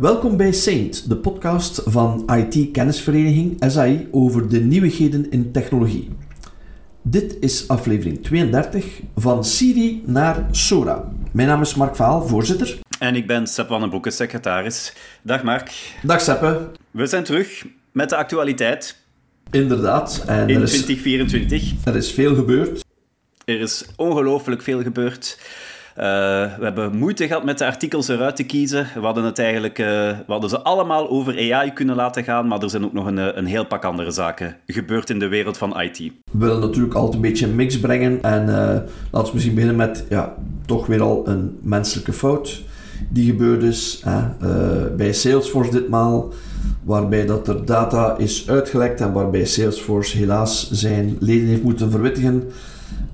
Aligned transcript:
Welkom 0.00 0.36
bij 0.36 0.52
Saint, 0.52 1.08
de 1.08 1.16
podcast 1.16 1.82
van 1.84 2.30
IT-kennisvereniging 2.36 3.56
SAI 3.66 4.08
over 4.10 4.48
de 4.48 4.60
nieuwigheden 4.60 5.30
in 5.30 5.52
technologie. 5.52 6.08
Dit 7.02 7.36
is 7.40 7.68
aflevering 7.68 8.22
32 8.22 9.00
van 9.16 9.44
Siri 9.44 10.02
naar 10.06 10.46
Sora. 10.50 11.12
Mijn 11.32 11.48
naam 11.48 11.60
is 11.60 11.74
Mark 11.74 11.96
Vaal, 11.96 12.26
voorzitter. 12.26 12.78
En 12.98 13.16
ik 13.16 13.26
ben 13.26 13.46
Sepp 13.46 13.68
van 13.68 13.80
den 13.80 13.88
Broeke, 13.88 14.10
secretaris. 14.10 14.92
Dag 15.22 15.42
Mark. 15.42 15.94
Dag 16.02 16.20
Seppe. 16.20 16.70
We 16.90 17.06
zijn 17.06 17.24
terug 17.24 17.66
met 17.92 18.08
de 18.08 18.16
actualiteit. 18.16 18.96
Inderdaad. 19.50 20.24
En 20.26 20.48
in 20.48 20.56
er 20.56 20.62
is, 20.62 20.70
2024. 20.70 21.84
Er 21.84 21.96
is 21.96 22.12
veel 22.12 22.34
gebeurd. 22.34 22.84
Er 23.44 23.60
is 23.60 23.84
ongelooflijk 23.96 24.62
veel 24.62 24.82
gebeurd. 24.82 25.38
Uh, 25.98 26.04
we 26.58 26.64
hebben 26.64 26.96
moeite 26.96 27.26
gehad 27.26 27.44
met 27.44 27.58
de 27.58 27.66
artikels 27.66 28.08
eruit 28.08 28.36
te 28.36 28.42
kiezen. 28.42 28.86
We 28.94 29.00
hadden, 29.00 29.24
het 29.24 29.38
eigenlijk, 29.38 29.78
uh, 29.78 29.86
we 29.86 30.24
hadden 30.26 30.50
ze 30.50 30.60
allemaal 30.60 31.10
over 31.10 31.52
AI 31.52 31.72
kunnen 31.72 31.96
laten 31.96 32.24
gaan, 32.24 32.46
maar 32.46 32.62
er 32.62 32.70
zijn 32.70 32.84
ook 32.84 32.92
nog 32.92 33.06
een, 33.06 33.18
eh, 33.18 33.26
een 33.34 33.46
heel 33.46 33.66
pak 33.66 33.84
andere 33.84 34.10
zaken 34.10 34.56
gebeurd 34.66 35.10
in 35.10 35.18
de 35.18 35.28
wereld 35.28 35.58
van 35.58 35.80
IT. 35.80 35.98
We 35.98 36.12
willen 36.32 36.60
natuurlijk 36.60 36.94
altijd 36.94 37.14
een 37.14 37.20
beetje 37.20 37.46
een 37.46 37.54
mix 37.54 37.80
brengen. 37.80 38.22
En 38.22 38.46
laten 39.10 39.28
we 39.28 39.30
misschien 39.32 39.54
beginnen 39.54 39.76
met 39.76 40.04
ja, 40.08 40.34
toch 40.66 40.86
weer 40.86 41.02
al 41.02 41.28
een 41.28 41.58
menselijke 41.62 42.12
fout 42.12 42.62
die 43.08 43.26
gebeurd 43.30 43.62
is. 43.62 44.04
bij 44.96 45.12
Salesforce 45.12 45.70
ditmaal, 45.70 46.32
waarbij 46.82 47.26
dat 47.26 47.48
er 47.48 47.64
data 47.64 48.16
is 48.16 48.48
uitgelekt 48.48 49.00
en 49.00 49.12
waarbij 49.12 49.44
Salesforce 49.44 50.16
helaas 50.16 50.70
zijn 50.70 51.16
leden 51.20 51.48
heeft 51.48 51.62
moeten 51.62 51.90
verwittigen 51.90 52.50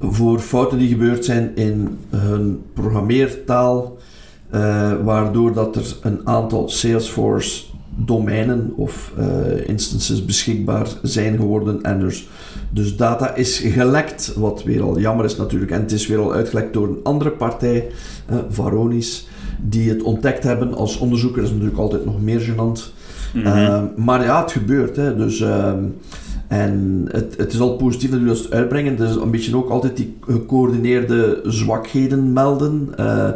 voor 0.01 0.39
fouten 0.39 0.79
die 0.79 0.89
gebeurd 0.89 1.25
zijn 1.25 1.57
in 1.57 1.99
hun 2.11 2.63
programmeertaal, 2.73 3.97
uh, 4.55 4.93
waardoor 5.05 5.53
dat 5.53 5.77
er 5.77 5.97
een 6.03 6.21
aantal 6.25 6.69
Salesforce 6.69 7.65
domeinen 7.97 8.73
of 8.77 9.13
uh, 9.19 9.69
instances 9.69 10.25
beschikbaar 10.25 10.89
zijn 11.03 11.37
geworden 11.37 11.83
en 11.83 12.01
dus, 12.01 12.29
dus 12.71 12.97
data 12.97 13.35
is 13.35 13.59
gelekt, 13.59 14.33
wat 14.37 14.63
weer 14.63 14.83
al 14.83 14.99
jammer 14.99 15.25
is 15.25 15.37
natuurlijk. 15.37 15.71
En 15.71 15.81
het 15.81 15.93
is 15.93 16.07
weer 16.07 16.19
al 16.19 16.33
uitgelekt 16.33 16.73
door 16.73 16.89
een 16.89 17.01
andere 17.03 17.31
partij, 17.31 17.87
uh, 18.31 18.37
Varonis, 18.49 19.29
die 19.61 19.89
het 19.89 20.03
ontdekt 20.03 20.43
hebben 20.43 20.75
als 20.75 20.99
onderzoeker. 20.99 21.41
Dat 21.41 21.51
is 21.51 21.53
natuurlijk 21.57 21.81
altijd 21.81 22.05
nog 22.05 22.23
meer 22.23 22.41
gênant. 22.41 22.95
Mm 23.35 23.43
-hmm. 23.45 23.93
maar 23.97 24.25
ja, 24.25 24.43
het 24.43 24.53
gebeurt. 24.53 24.97
Hè. 24.97 25.17
Dus 25.17 25.41
ehm, 25.41 25.85
en 26.49 27.05
het, 27.11 27.37
het 27.37 27.53
is 27.53 27.61
al 27.61 27.77
positief 27.77 28.11
dat 28.11 28.21
jullie 28.21 28.35
dat 28.35 28.51
uitbrengen. 28.51 28.97
Dus 28.97 29.17
een 29.17 29.31
beetje 29.31 29.57
ook 29.57 29.71
altijd 29.71 29.97
die 29.97 30.17
gecoördineerde 30.21 31.41
zwakheden 31.45 32.33
melden. 32.33 32.89
Uh, 33.01 33.29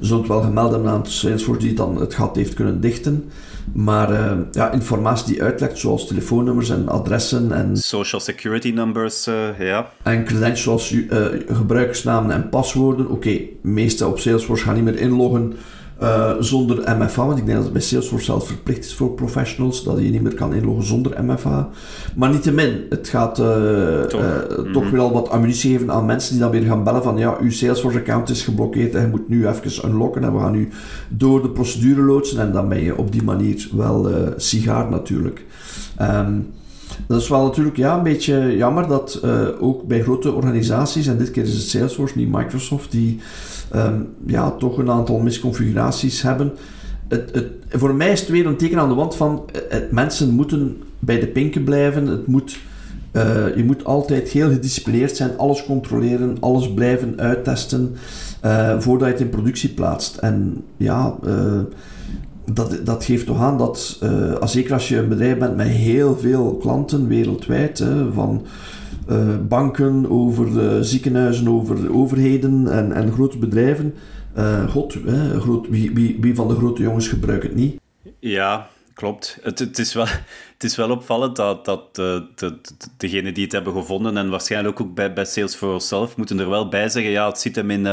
zullen 0.00 0.22
het 0.22 0.28
wel 0.28 0.40
gemeld 0.40 0.72
hebben 0.72 0.90
aan 0.90 1.06
Salesforce 1.06 1.60
die 1.60 1.74
dan 1.74 2.00
het 2.00 2.14
gat 2.14 2.36
heeft 2.36 2.54
kunnen 2.54 2.80
dichten. 2.80 3.24
Maar 3.72 4.12
uh, 4.12 4.32
ja, 4.52 4.72
informatie 4.72 5.26
die 5.26 5.42
uitlekt, 5.42 5.78
zoals 5.78 6.06
telefoonnummers 6.06 6.70
en 6.70 6.88
adressen 6.88 7.52
en... 7.52 7.76
Social 7.76 8.20
security 8.20 8.70
numbers, 8.70 9.28
uh, 9.28 9.34
ja. 9.58 9.90
En 10.02 10.24
credentials, 10.24 10.94
gebruikersnamen 11.48 12.30
en 12.34 12.48
paswoorden. 12.48 13.04
Oké, 13.04 13.14
okay, 13.14 13.50
meeste 13.60 14.06
op 14.06 14.18
Salesforce 14.18 14.64
gaan 14.64 14.74
niet 14.74 14.84
meer 14.84 14.98
inloggen 14.98 15.52
uh, 16.02 16.30
zonder 16.38 16.96
MFA, 16.98 17.26
want 17.26 17.38
ik 17.38 17.44
denk 17.44 17.56
dat 17.56 17.64
het 17.64 17.72
bij 17.72 17.82
Salesforce 17.82 18.24
zelf 18.24 18.46
verplicht 18.46 18.84
is 18.84 18.94
voor 18.94 19.10
professionals, 19.10 19.84
dat 19.84 19.98
je 19.98 20.10
niet 20.10 20.22
meer 20.22 20.34
kan 20.34 20.54
inloggen 20.54 20.86
zonder 20.86 21.24
MFA. 21.24 21.68
Maar 22.14 22.30
niettemin, 22.30 22.86
het 22.88 23.08
gaat 23.08 23.38
uh, 23.38 24.02
toch, 24.02 24.20
uh, 24.20 24.26
mm 24.26 24.64
-hmm. 24.64 24.72
toch 24.72 24.90
weer 24.90 25.00
al 25.00 25.12
wat 25.12 25.30
ammunitie 25.30 25.72
geven 25.72 25.90
aan 25.90 26.06
mensen 26.06 26.32
die 26.32 26.40
dan 26.40 26.50
weer 26.50 26.62
gaan 26.62 26.84
bellen 26.84 27.02
van 27.02 27.16
ja, 27.16 27.36
uw 27.40 27.50
Salesforce-account 27.50 28.28
is 28.28 28.42
geblokkeerd 28.42 28.94
en 28.94 29.00
je 29.00 29.08
moet 29.08 29.28
nu 29.28 29.48
even 29.48 29.88
unlocken 29.88 30.24
en 30.24 30.32
we 30.32 30.38
gaan 30.38 30.52
nu 30.52 30.68
door 31.08 31.42
de 31.42 31.50
procedure 31.50 32.02
loodsen 32.02 32.40
en 32.40 32.52
dan 32.52 32.68
ben 32.68 32.82
je 32.82 32.96
op 32.96 33.12
die 33.12 33.22
manier 33.22 33.68
wel 33.72 34.10
sigaar 34.36 34.90
natuurlijk. 34.90 35.44
Um, 36.02 36.46
dat 37.06 37.20
is 37.20 37.28
wel 37.28 37.44
natuurlijk 37.44 37.76
ja, 37.76 37.96
een 37.96 38.02
beetje 38.02 38.56
jammer 38.56 38.88
dat 38.88 39.22
ook 39.60 39.86
bij 39.86 40.02
grote 40.02 40.32
organisaties, 40.32 41.06
en 41.06 41.18
dit 41.18 41.30
keer 41.30 41.42
is 41.42 41.54
het 41.54 41.68
Salesforce, 41.68 42.18
niet 42.18 42.32
Microsoft, 42.32 42.90
die 42.90 43.20
um, 43.74 44.08
ja, 44.26 44.50
toch 44.50 44.78
een 44.78 44.90
aantal 44.90 45.18
misconfiguraties 45.18 46.22
hebben. 46.22 46.52
Het, 47.08 47.30
het, 47.32 47.46
voor 47.68 47.94
mij 47.94 48.12
is 48.12 48.20
het 48.20 48.28
weer 48.28 48.46
een 48.46 48.56
teken 48.56 48.78
aan 48.78 48.88
de 48.88 48.94
wand 48.94 49.16
van 49.16 49.44
het, 49.68 49.90
mensen 49.90 50.30
moeten 50.30 50.76
bij 50.98 51.20
de 51.20 51.26
pinken 51.26 51.64
blijven. 51.64 52.06
Het 52.06 52.26
moet, 52.26 52.58
uh, 53.12 53.56
je 53.56 53.64
moet 53.64 53.84
altijd 53.84 54.28
heel 54.28 54.50
gedisciplineerd 54.50 55.16
zijn, 55.16 55.38
alles 55.38 55.64
controleren, 55.64 56.36
alles 56.40 56.74
blijven 56.74 57.14
uittesten 57.20 57.96
voordat 58.78 59.08
je 59.08 59.14
het 59.14 59.22
in 59.22 59.28
productie 59.28 59.68
plaatst. 59.68 60.16
En 60.16 60.62
ja, 60.76 61.14
dat, 62.52 62.80
dat 62.84 63.04
geeft 63.04 63.26
toch 63.26 63.40
aan 63.40 63.58
dat, 63.58 63.98
uh, 64.02 64.42
zeker 64.44 64.72
als 64.72 64.88
je 64.88 64.96
een 64.96 65.08
bedrijf 65.08 65.38
bent 65.38 65.56
met 65.56 65.66
heel 65.66 66.18
veel 66.18 66.56
klanten 66.60 67.08
wereldwijd, 67.08 67.78
hè, 67.78 68.12
van 68.12 68.42
uh, 69.10 69.36
banken 69.48 70.10
over 70.10 70.84
ziekenhuizen, 70.84 71.48
over 71.48 71.82
de 71.82 71.92
overheden 71.92 72.72
en, 72.72 72.92
en 72.92 73.12
grote 73.12 73.38
bedrijven, 73.38 73.94
uh, 74.38 74.68
god, 74.68 74.98
groot, 75.38 75.68
wie, 75.68 75.94
wie, 75.94 76.16
wie 76.20 76.34
van 76.34 76.48
de 76.48 76.54
grote 76.54 76.82
jongens 76.82 77.08
gebruikt 77.08 77.42
het 77.42 77.54
niet? 77.54 77.80
Ja, 78.18 78.68
klopt. 78.94 79.38
Het, 79.42 79.58
het, 79.58 79.78
is 79.78 79.94
wel, 79.94 80.06
het 80.52 80.64
is 80.64 80.76
wel 80.76 80.90
opvallend 80.90 81.36
dat, 81.36 81.64
dat 81.64 81.94
de, 81.94 82.26
de, 82.34 82.58
degenen 82.96 83.34
die 83.34 83.44
het 83.44 83.52
hebben 83.52 83.72
gevonden, 83.72 84.16
en 84.16 84.30
waarschijnlijk 84.30 84.80
ook 84.80 84.94
bij, 84.94 85.12
bij 85.12 85.24
Salesforce 85.24 85.86
zelf, 85.86 86.16
moeten 86.16 86.38
er 86.38 86.48
wel 86.48 86.68
bij 86.68 86.88
zeggen, 86.88 87.10
ja, 87.10 87.28
het 87.28 87.38
zit 87.38 87.56
hem 87.56 87.70
in, 87.70 87.86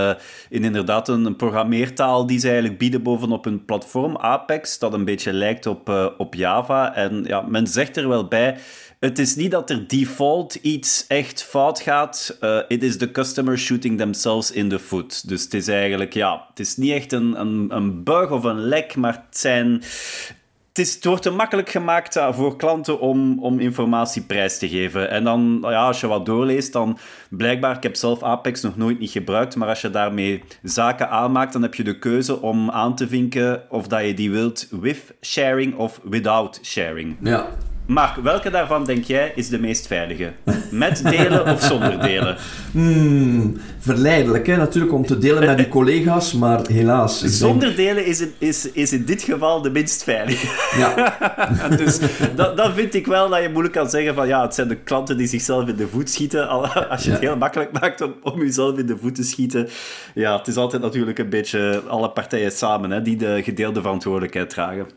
in 0.50 0.64
inderdaad 0.64 1.08
een, 1.08 1.36
programmeertaal 1.36 2.26
die 2.26 2.40
ze 2.40 2.48
eigenlijk 2.48 2.80
bieden 2.80 3.04
bovenop 3.04 3.44
hun 3.44 3.66
platform, 3.66 4.18
Apex, 4.18 4.80
dat 4.80 4.94
een 4.94 5.06
beetje 5.06 5.34
lijkt 5.34 5.66
op, 5.66 6.14
op 6.18 6.34
Java. 6.34 6.96
En 6.96 7.24
ja, 7.28 7.42
men 7.42 7.68
zegt 7.68 7.98
er 7.98 8.08
wel 8.08 8.28
bij, 8.28 8.58
het 9.04 9.20
is 9.20 9.36
niet 9.36 9.52
dat 9.52 9.70
er 9.70 9.88
default 9.88 10.56
iets 10.56 11.06
echt 11.08 11.44
fout 11.44 11.80
gaat. 11.80 12.38
Uh, 12.42 12.60
it 12.68 12.84
is 12.84 12.98
the 12.98 13.12
customer 13.12 13.58
shooting 13.58 13.98
themselves 13.98 14.52
in 14.52 14.70
the 14.70 14.80
foot. 14.80 15.28
Dus 15.28 15.44
het 15.44 15.54
is 15.54 15.68
eigenlijk, 15.68 16.14
ja, 16.14 16.46
het 16.50 16.60
is 16.60 16.78
niet 16.78 16.92
echt 16.92 17.12
een, 17.12 17.40
een, 17.40 17.68
een 17.70 18.04
bug 18.04 18.32
of 18.32 18.44
een 18.44 18.60
lek, 18.60 18.96
maar 18.96 19.14
het 19.14 19.38
zijn 19.38 19.84
het, 20.68 20.80
is, 20.80 20.98
wordt 21.02 21.22
te 21.22 21.30
makkelijk 21.30 21.70
gemaakt 21.70 22.18
uh, 22.18 22.34
voor 22.34 22.56
klanten 22.56 23.00
om, 23.00 23.40
om 23.40 23.60
informatie 23.60 24.22
prijs 24.22 24.58
te 24.58 24.70
geven. 24.70 25.10
En 25.10 25.24
dan, 25.24 25.58
ja, 25.62 25.86
als 25.86 26.00
je 26.00 26.08
wat 26.08 26.26
doorleest, 26.26 26.74
dan 26.74 26.98
blijkbaar, 27.30 27.76
ik 27.76 27.84
heb 27.84 27.96
zelf 27.96 28.24
Apex 28.24 28.62
nog 28.62 28.78
nooit 28.78 29.00
niet 29.00 29.12
gebruikt, 29.12 29.56
maar 29.56 29.68
als 29.68 29.82
je 29.82 29.90
daarmee 29.90 30.44
zaken 30.62 31.10
aanmaakt, 31.10 31.54
dan 31.54 31.62
heb 31.62 31.76
je 31.76 31.84
de 31.84 32.00
keuze 32.00 32.42
om 32.42 32.72
aan 32.72 32.96
te 32.96 33.08
vinken 33.08 33.64
of 33.70 33.88
dat 33.88 34.06
je 34.06 34.14
die 34.14 34.32
wilt 34.32 34.68
with 34.72 35.14
sharing 35.22 35.76
of 35.76 36.00
without 36.04 36.60
sharing. 36.62 37.18
Ja. 37.22 37.48
Mark, 37.94 38.16
welke 38.16 38.50
daarvan 38.50 38.86
denk 38.86 39.04
jij 39.04 39.32
is 39.36 39.50
de 39.50 39.60
meest 39.60 39.88
veilige? 39.88 40.32
Met 40.72 41.04
delen 41.04 41.46
of 41.46 41.62
zonder 41.62 42.02
delen? 42.02 42.38
Hmm, 42.72 43.58
verleidelijk, 43.80 44.48
hè? 44.48 44.58
natuurlijk, 44.58 44.94
om 44.94 45.06
te 45.06 45.18
delen 45.18 45.46
met 45.46 45.60
je 45.60 45.68
collega's, 45.68 46.34
maar 46.34 46.60
helaas. 46.68 47.24
Zonder 47.24 47.76
delen 47.76 48.06
is 48.06 48.22
in, 48.22 48.34
is, 48.38 48.72
is 48.72 48.94
in 48.94 49.06
dit 49.06 49.22
geval 49.22 49.62
de 49.62 49.70
minst 49.70 50.04
veilige. 50.04 50.48
Ja. 50.78 51.18
dus 51.84 52.00
dat, 52.36 52.58
dat 52.58 52.74
vind 52.74 52.94
ik 52.94 53.08
wel 53.08 53.30
dat 53.30 53.42
je 53.42 53.50
moeilijk 53.50 53.74
kan 53.74 53.90
zeggen 53.90 54.16
van 54.16 54.28
ja, 54.28 54.42
het 54.42 54.56
zijn 54.56 54.68
de 54.68 54.76
klanten 54.76 55.18
die 55.18 55.28
zichzelf 55.28 55.68
in 55.68 55.76
de 55.76 55.88
voet 55.88 56.10
schieten. 56.10 56.50
Als 56.90 57.04
je 57.04 57.12
het 57.12 57.20
heel 57.20 57.38
makkelijk 57.38 57.72
maakt 57.80 58.02
om, 58.02 58.14
om 58.24 58.40
jezelf 58.40 58.78
in 58.78 58.86
de 58.86 58.98
voet 58.98 59.16
te 59.16 59.24
schieten. 59.24 59.70
Ja, 60.14 60.38
het 60.38 60.48
is 60.48 60.56
altijd 60.56 60.82
natuurlijk 60.82 61.18
een 61.18 61.30
beetje 61.30 61.82
alle 61.88 62.10
partijen 62.10 62.52
samen 62.52 62.92
hè, 62.92 63.02
die 63.02 63.16
de 63.16 63.42
gedeelde 63.44 63.82
verantwoordelijkheid 63.82 64.50
dragen 64.50 64.88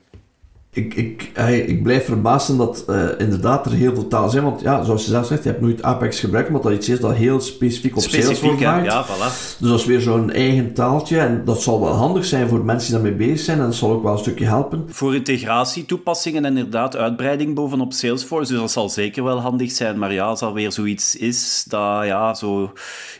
ik, 0.77 0.95
ik, 0.95 1.31
ik 1.67 1.83
blijf 1.83 2.05
verbaasd 2.05 2.57
dat 2.57 2.85
uh, 2.89 3.09
inderdaad 3.19 3.67
er 3.67 3.73
heel 3.73 3.95
veel 3.95 4.09
taal 4.09 4.29
zijn. 4.29 4.45
Want 4.45 4.61
ja, 4.61 4.85
zoals 4.85 5.05
je 5.05 5.11
zelf 5.11 5.27
zegt, 5.27 5.43
je 5.43 5.49
hebt 5.49 5.61
nooit 5.61 5.83
Apex 5.83 6.21
gebruikt, 6.21 6.51
maar 6.51 6.61
dat 6.61 6.73
iets 6.73 6.89
is 6.89 7.01
dat 7.01 7.15
heel 7.15 7.41
specifiek 7.41 7.97
op 7.97 8.03
Salesforce 8.03 8.65
maakt. 8.65 8.85
Ja, 8.85 9.07
voilà. 9.07 9.59
Dus 9.59 9.69
dat 9.69 9.79
is 9.79 9.85
weer 9.85 10.01
zo'n 10.01 10.31
eigen 10.31 10.73
taaltje. 10.73 11.19
En 11.19 11.43
dat 11.45 11.63
zal 11.63 11.81
wel 11.81 11.93
handig 11.93 12.25
zijn 12.25 12.49
voor 12.49 12.65
mensen 12.65 12.93
die 12.93 13.03
daarmee 13.03 13.29
bezig 13.29 13.45
zijn. 13.45 13.59
En 13.59 13.65
dat 13.65 13.75
zal 13.75 13.91
ook 13.91 14.03
wel 14.03 14.13
een 14.13 14.19
stukje 14.19 14.45
helpen. 14.45 14.85
Voor 14.89 15.15
integratie, 15.15 15.87
toepassingen 15.87 16.45
en 16.45 16.57
inderdaad 16.57 16.97
uitbreiding 16.97 17.55
bovenop 17.55 17.93
Salesforce. 17.93 18.53
Dus 18.53 18.61
dat 18.61 18.71
zal 18.71 18.89
zeker 18.89 19.25
wel 19.25 19.41
handig 19.41 19.71
zijn. 19.71 19.99
Maar 19.99 20.13
ja, 20.13 20.25
als 20.25 20.41
dat 20.41 20.53
weer 20.53 20.73
zoiets 20.73 21.17
is, 21.17 21.65
dat 21.69 22.05
ja, 22.05 22.35
zo 22.35 22.73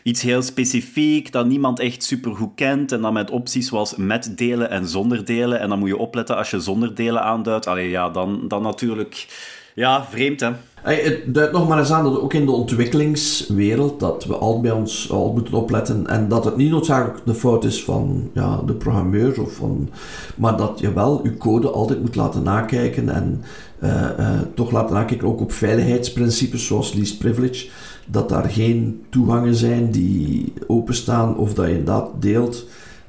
iets 0.03 0.21
heel 0.21 0.41
specifiek, 0.41 1.31
dat 1.31 1.45
niemand 1.45 1.79
echt 1.79 2.03
supergoed 2.03 2.51
kent. 2.55 2.91
En 2.91 3.01
dan 3.01 3.13
met 3.13 3.31
opties 3.31 3.67
zoals 3.67 3.95
met 3.95 4.37
delen 4.37 4.69
en 4.69 4.87
zonder 4.87 5.25
delen. 5.25 5.59
En 5.59 5.69
dan 5.69 5.79
moet 5.79 5.89
je 5.89 5.97
opletten 5.97 6.37
als 6.37 6.49
je 6.49 6.59
zonder 6.59 6.95
delen 6.95 7.21
aanduidt 7.47 7.67
Allee, 7.67 7.89
ja, 7.89 8.09
dan, 8.09 8.47
dan 8.47 8.61
natuurlijk... 8.61 9.27
Ja, 9.73 10.05
vreemd, 10.09 10.39
hè. 10.39 10.49
Hey, 10.81 10.95
het 10.95 11.33
duidt 11.33 11.51
nog 11.51 11.67
maar 11.67 11.79
eens 11.79 11.91
aan 11.91 12.03
dat 12.03 12.19
ook 12.19 12.33
in 12.33 12.45
de 12.45 12.51
ontwikkelingswereld 12.51 13.99
dat 13.99 14.25
we 14.25 14.35
altijd 14.35 14.61
bij 14.61 14.71
ons 14.71 15.11
al 15.11 15.33
moeten 15.33 15.53
opletten 15.53 16.07
en 16.07 16.27
dat 16.27 16.45
het 16.45 16.55
niet 16.55 16.71
noodzakelijk 16.71 17.19
de 17.25 17.33
fout 17.33 17.63
is 17.63 17.83
van 17.83 18.29
ja, 18.33 18.61
de 18.65 18.73
programmeur, 18.73 19.41
of 19.41 19.53
van, 19.53 19.89
maar 20.35 20.57
dat 20.57 20.79
je 20.79 20.93
wel 20.93 21.19
je 21.23 21.37
code 21.37 21.69
altijd 21.69 22.01
moet 22.01 22.15
laten 22.15 22.43
nakijken 22.43 23.09
en 23.09 23.43
uh, 23.83 24.09
uh, 24.19 24.29
toch 24.55 24.71
laten 24.71 24.95
nakijken 24.95 25.27
ook 25.27 25.41
op 25.41 25.51
veiligheidsprincipes 25.51 26.65
zoals 26.65 26.93
least 26.93 27.17
privilege, 27.17 27.69
dat 28.05 28.29
daar 28.29 28.49
geen 28.49 29.05
toegangen 29.09 29.55
zijn 29.55 29.91
die 29.91 30.53
openstaan 30.67 31.37
of 31.37 31.53
dat 31.53 31.65
je 31.65 31.71
inderdaad 31.71 32.09
deelt 32.19 32.65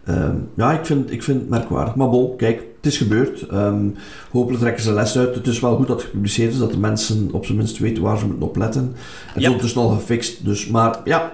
ehm, 0.08 0.36
ja, 0.54 0.72
ik 0.72 0.86
vind, 0.86 1.10
ik 1.12 1.22
vind 1.22 1.40
het 1.40 1.48
merkwaardig. 1.48 1.94
Maar 1.94 2.08
bon, 2.08 2.36
kijk, 2.36 2.62
het 2.76 2.86
is 2.86 2.96
gebeurd. 2.96 3.46
Um, 3.52 3.94
hopelijk 4.30 4.60
trekken 4.60 4.82
ze 4.82 4.92
les 4.92 5.18
uit. 5.18 5.34
Het 5.34 5.46
is 5.46 5.60
wel 5.60 5.76
goed 5.76 5.86
dat 5.86 5.96
het 5.96 6.04
gepubliceerd 6.04 6.52
is, 6.52 6.58
dat 6.58 6.70
de 6.70 6.78
mensen 6.78 7.28
op 7.32 7.44
zijn 7.44 7.58
minst 7.58 7.78
weten 7.78 8.02
waar 8.02 8.18
ze 8.18 8.26
moeten 8.26 8.48
op 8.48 8.56
letten. 8.56 8.94
Het 9.26 9.42
is 9.42 9.46
ondertussen 9.46 9.80
al 9.80 9.88
gefixt, 9.88 10.44
dus, 10.44 10.66
maar 10.66 11.00
ja, 11.04 11.32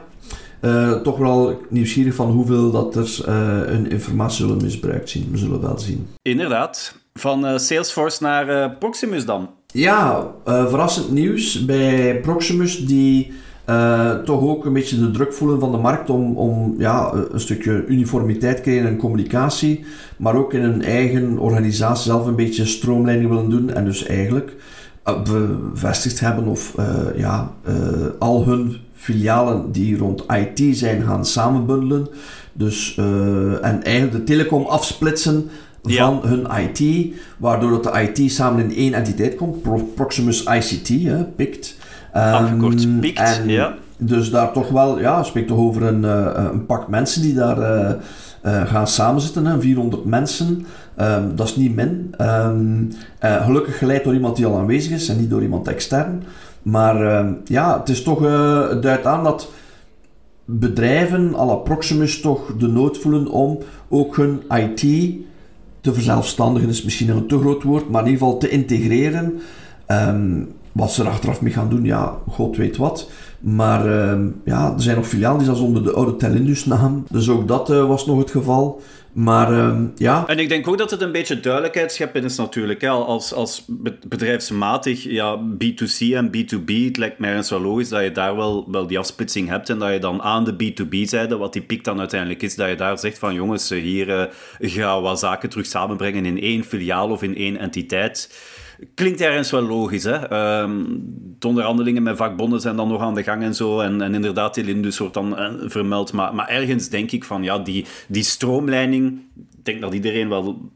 uh, 0.60 0.92
toch 0.92 1.18
wel 1.18 1.60
nieuwsgierig 1.68 2.14
van 2.14 2.30
hoeveel 2.30 2.70
dat 2.70 2.96
er 2.96 3.18
uh, 3.28 3.34
hun 3.66 3.90
informatie 3.90 4.46
zullen 4.46 4.62
misbruikt 4.62 5.10
zien. 5.10 5.28
We 5.30 5.36
zullen 5.36 5.60
wel 5.60 5.78
zien. 5.78 6.08
Inderdaad. 6.22 6.94
Van 7.14 7.46
uh, 7.46 7.58
Salesforce 7.58 8.22
naar 8.22 8.70
Proximus 8.70 9.24
dan. 9.24 9.50
Ja, 9.66 10.30
verrassend 10.44 11.10
nieuws 11.10 11.64
bij 11.64 12.20
Proximus 12.20 12.86
die 12.86 13.32
toch 14.24 14.40
ook 14.40 14.64
een 14.64 14.72
beetje 14.72 14.98
de 14.98 15.10
druk 15.10 15.32
voelen 15.32 15.60
van 15.60 15.72
de 15.72 15.78
markt 15.78 16.10
om, 16.10 16.36
om 16.36 16.74
ja, 16.78 17.12
een 17.32 17.40
stukje 17.40 17.84
uniformiteit 17.86 18.56
te 18.56 18.62
krijgen 18.62 18.88
in 18.88 18.96
communicatie, 18.96 19.84
maar 20.16 20.36
ook 20.36 20.52
in 20.52 20.62
hun 20.62 20.82
eigen 20.82 21.38
organisatie 21.38 22.10
zelf 22.10 22.26
een 22.26 22.36
beetje 22.36 22.64
stroomlijning 22.64 23.28
willen 23.28 23.50
doen 23.50 23.70
en 23.70 23.84
dus 23.84 24.06
eigenlijk 24.06 24.52
bevestigd 25.24 26.20
hebben 26.20 26.46
of 26.46 26.74
ja, 27.16 27.52
al 28.18 28.44
hun 28.44 28.76
filialen 28.94 29.72
die 29.72 29.96
rond 29.96 30.24
IT 30.28 30.76
zijn 30.76 31.02
gaan 31.02 31.26
samenbundelen. 31.26 32.08
Dus, 32.52 32.94
en 33.62 33.82
eigenlijk 33.82 34.12
de 34.12 34.24
telecom 34.24 34.64
afsplitsen 34.64 35.48
van 35.82 36.20
hun 36.24 36.46
IT, 36.60 37.12
waardoor 37.36 37.70
dat 37.70 37.84
de 37.84 38.12
IT 38.12 38.32
samen 38.32 38.64
in 38.64 38.76
één 38.76 38.94
entiteit 38.94 39.34
komt. 39.34 39.62
Proximus 39.94 40.42
ICT, 40.42 40.88
hè, 40.88 41.24
PICT. 41.24 41.76
Afgekort 42.14 43.00
PICT, 43.00 43.18
en 43.18 43.48
ja. 43.48 43.74
Dus 43.96 44.30
daar 44.30 44.52
toch 44.52 44.68
wel, 44.68 45.00
ja, 45.00 45.22
spreekt 45.22 45.48
toch 45.48 45.58
over 45.58 45.82
een, 45.82 46.02
uh, 46.02 46.30
een 46.34 46.66
pak 46.66 46.88
mensen 46.88 47.22
die 47.22 47.34
daar 47.34 47.58
uh, 47.58 48.66
gaan 48.66 48.86
samenzitten, 48.86 49.46
hè, 49.46 49.60
400 49.60 50.04
mensen. 50.04 50.66
Um, 51.00 51.36
dat 51.36 51.48
is 51.48 51.56
niet 51.56 51.74
min. 51.74 52.14
Um, 52.20 52.88
gelukkig 53.20 53.78
geleid 53.78 54.04
door 54.04 54.14
iemand 54.14 54.36
die 54.36 54.46
al 54.46 54.58
aanwezig 54.58 54.92
is 54.92 55.08
en 55.08 55.20
niet 55.20 55.30
door 55.30 55.42
iemand 55.42 55.68
extern. 55.68 56.22
Maar 56.62 57.26
ja, 57.44 57.78
het 57.78 57.88
is 57.88 58.02
toch, 58.02 58.22
uh, 58.22 58.68
het 58.68 58.82
duidt 58.82 59.06
aan 59.06 59.24
dat 59.24 59.50
bedrijven 60.44 61.34
à 61.34 61.44
la 61.44 61.54
Proximus 61.54 62.20
toch 62.20 62.56
de 62.58 62.68
nood 62.68 62.98
voelen 62.98 63.28
om 63.28 63.58
ook 63.88 64.16
hun 64.16 64.42
IT 64.48 64.80
te 65.80 65.92
verzelfstandigen, 65.94 66.68
is 66.68 66.84
misschien 66.84 67.08
een 67.08 67.26
te 67.26 67.38
groot 67.38 67.62
woord, 67.62 67.90
maar 67.90 68.04
in 68.04 68.10
ieder 68.10 68.24
geval 68.24 68.38
te 68.38 68.48
integreren. 68.48 69.40
Wat 70.74 70.92
ze 70.92 71.02
er 71.02 71.08
achteraf 71.08 71.40
mee 71.40 71.52
gaan 71.52 71.68
doen, 71.68 71.84
ja, 71.84 72.18
god 72.28 72.56
weet 72.56 72.76
wat. 72.76 73.10
Maar 73.40 73.86
uh, 73.86 74.26
ja, 74.44 74.72
er 74.72 74.82
zijn 74.82 74.96
nog 74.96 75.06
filialen 75.06 75.36
die 75.38 75.46
zelfs 75.46 75.60
onder 75.60 75.82
de 75.82 75.92
oude 75.92 76.16
Telindus 76.16 76.64
naam. 76.64 77.04
Dus 77.10 77.28
ook 77.28 77.48
dat 77.48 77.70
uh, 77.70 77.86
was 77.86 78.06
nog 78.06 78.18
het 78.18 78.30
geval. 78.30 78.82
Maar 79.12 79.52
uh, 79.52 79.80
ja. 79.94 80.26
En 80.26 80.38
ik 80.38 80.48
denk 80.48 80.68
ook 80.68 80.78
dat 80.78 80.90
het 80.90 81.00
een 81.00 81.12
beetje 81.12 81.40
duidelijkheid 81.40 81.92
scheppen 81.92 82.24
is 82.24 82.36
natuurlijk. 82.36 82.80
Hè. 82.80 82.88
Als, 82.88 83.32
als 83.32 83.64
bedrijfsmatig, 84.06 85.02
ja, 85.02 85.38
B2C 85.38 86.14
en 86.14 86.28
B2B, 86.28 86.84
het 86.84 86.96
lijkt 86.96 87.18
mij 87.18 87.36
eens 87.36 87.50
wel 87.50 87.60
logisch 87.60 87.88
dat 87.88 88.02
je 88.02 88.12
daar 88.12 88.36
wel, 88.36 88.70
wel 88.70 88.86
die 88.86 88.98
afsplitsing 88.98 89.48
hebt. 89.48 89.70
En 89.70 89.78
dat 89.78 89.92
je 89.92 89.98
dan 89.98 90.22
aan 90.22 90.44
de 90.44 90.52
B2B-zijde, 90.52 91.36
wat 91.36 91.52
die 91.52 91.62
piek 91.62 91.84
dan 91.84 91.98
uiteindelijk 91.98 92.42
is, 92.42 92.54
dat 92.54 92.68
je 92.68 92.76
daar 92.76 92.98
zegt 92.98 93.18
van 93.18 93.34
jongens, 93.34 93.68
hier 93.68 94.08
uh, 94.08 94.24
ga 94.58 95.00
wat 95.00 95.18
zaken 95.18 95.48
terug 95.48 95.66
samenbrengen 95.66 96.26
in 96.26 96.40
één 96.40 96.64
filiaal 96.64 97.10
of 97.10 97.22
in 97.22 97.36
één 97.36 97.56
entiteit. 97.56 98.30
Klinkt 98.94 99.20
ergens 99.20 99.50
wel 99.50 99.62
logisch, 99.62 100.04
hè? 100.04 100.14
Um, 100.62 101.02
de 101.38 101.46
onderhandelingen 101.48 102.02
met 102.02 102.16
vakbonden 102.16 102.60
zijn 102.60 102.76
dan 102.76 102.88
nog 102.88 103.00
aan 103.00 103.14
de 103.14 103.22
gang 103.22 103.42
en 103.42 103.54
zo. 103.54 103.80
En, 103.80 104.02
en 104.02 104.14
inderdaad, 104.14 104.54
die 104.54 104.64
Lindus 104.64 104.98
wordt 104.98 105.14
dan 105.14 105.40
uh, 105.40 105.70
vermeld. 105.70 106.12
Maar, 106.12 106.34
maar 106.34 106.48
ergens 106.48 106.88
denk 106.88 107.10
ik 107.10 107.24
van, 107.24 107.42
ja, 107.42 107.58
die, 107.58 107.86
die 108.08 108.22
stroomlijning... 108.22 109.20
Ik 109.36 109.64
denk 109.64 109.80
dat 109.80 109.94
iedereen 109.94 110.28
wel 110.28 110.70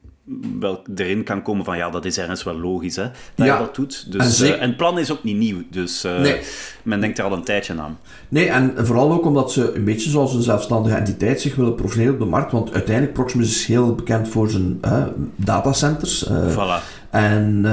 wel 0.61 0.83
erin 0.95 1.25
kan 1.25 1.43
komen 1.43 1.65
van 1.65 1.77
ja, 1.77 1.91
dat 1.91 2.05
is 2.05 2.19
ergens 2.19 2.43
wel 2.43 2.59
logisch 2.59 2.97
hè, 2.97 3.03
dat 3.35 3.47
ja. 3.47 3.59
je 3.59 3.65
dat 3.65 3.75
doet. 3.75 4.13
Dus, 4.13 4.41
en, 4.41 4.47
uh, 4.47 4.63
en, 4.63 4.69
het 4.69 4.77
plan 4.77 4.99
is 4.99 5.13
ook 5.13 5.25
niet 5.25 5.37
nieuw, 5.37 5.63
dus 5.71 6.05
uh, 6.05 6.21
nee. 6.21 6.41
men 6.83 7.01
denkt 7.01 7.19
er 7.19 7.25
al 7.25 7.33
een 7.33 7.45
tijdje 7.45 7.81
aan. 7.81 7.99
Nee, 8.29 8.49
en 8.49 8.75
vooral 8.87 9.13
ook 9.13 9.27
omdat 9.27 9.53
ze 9.53 9.75
een 9.75 9.85
beetje 9.85 10.11
zoals 10.11 10.35
een 10.35 10.43
zelfstandige 10.43 10.97
entiteit 10.97 11.41
zich 11.41 11.55
willen 11.55 11.75
profileren 11.75 12.13
op 12.13 12.19
de 12.19 12.25
markt, 12.25 12.53
want 12.53 12.73
uiteindelijk 12.73 13.15
Proximus 13.15 13.49
is 13.49 13.67
heel 13.67 13.95
bekend 13.95 14.29
voor 14.29 14.51
zijn 14.51 14.79
uh, 14.85 15.05
datacenters. 15.37 16.29
Voilà. 16.29 16.98
En 17.11 17.67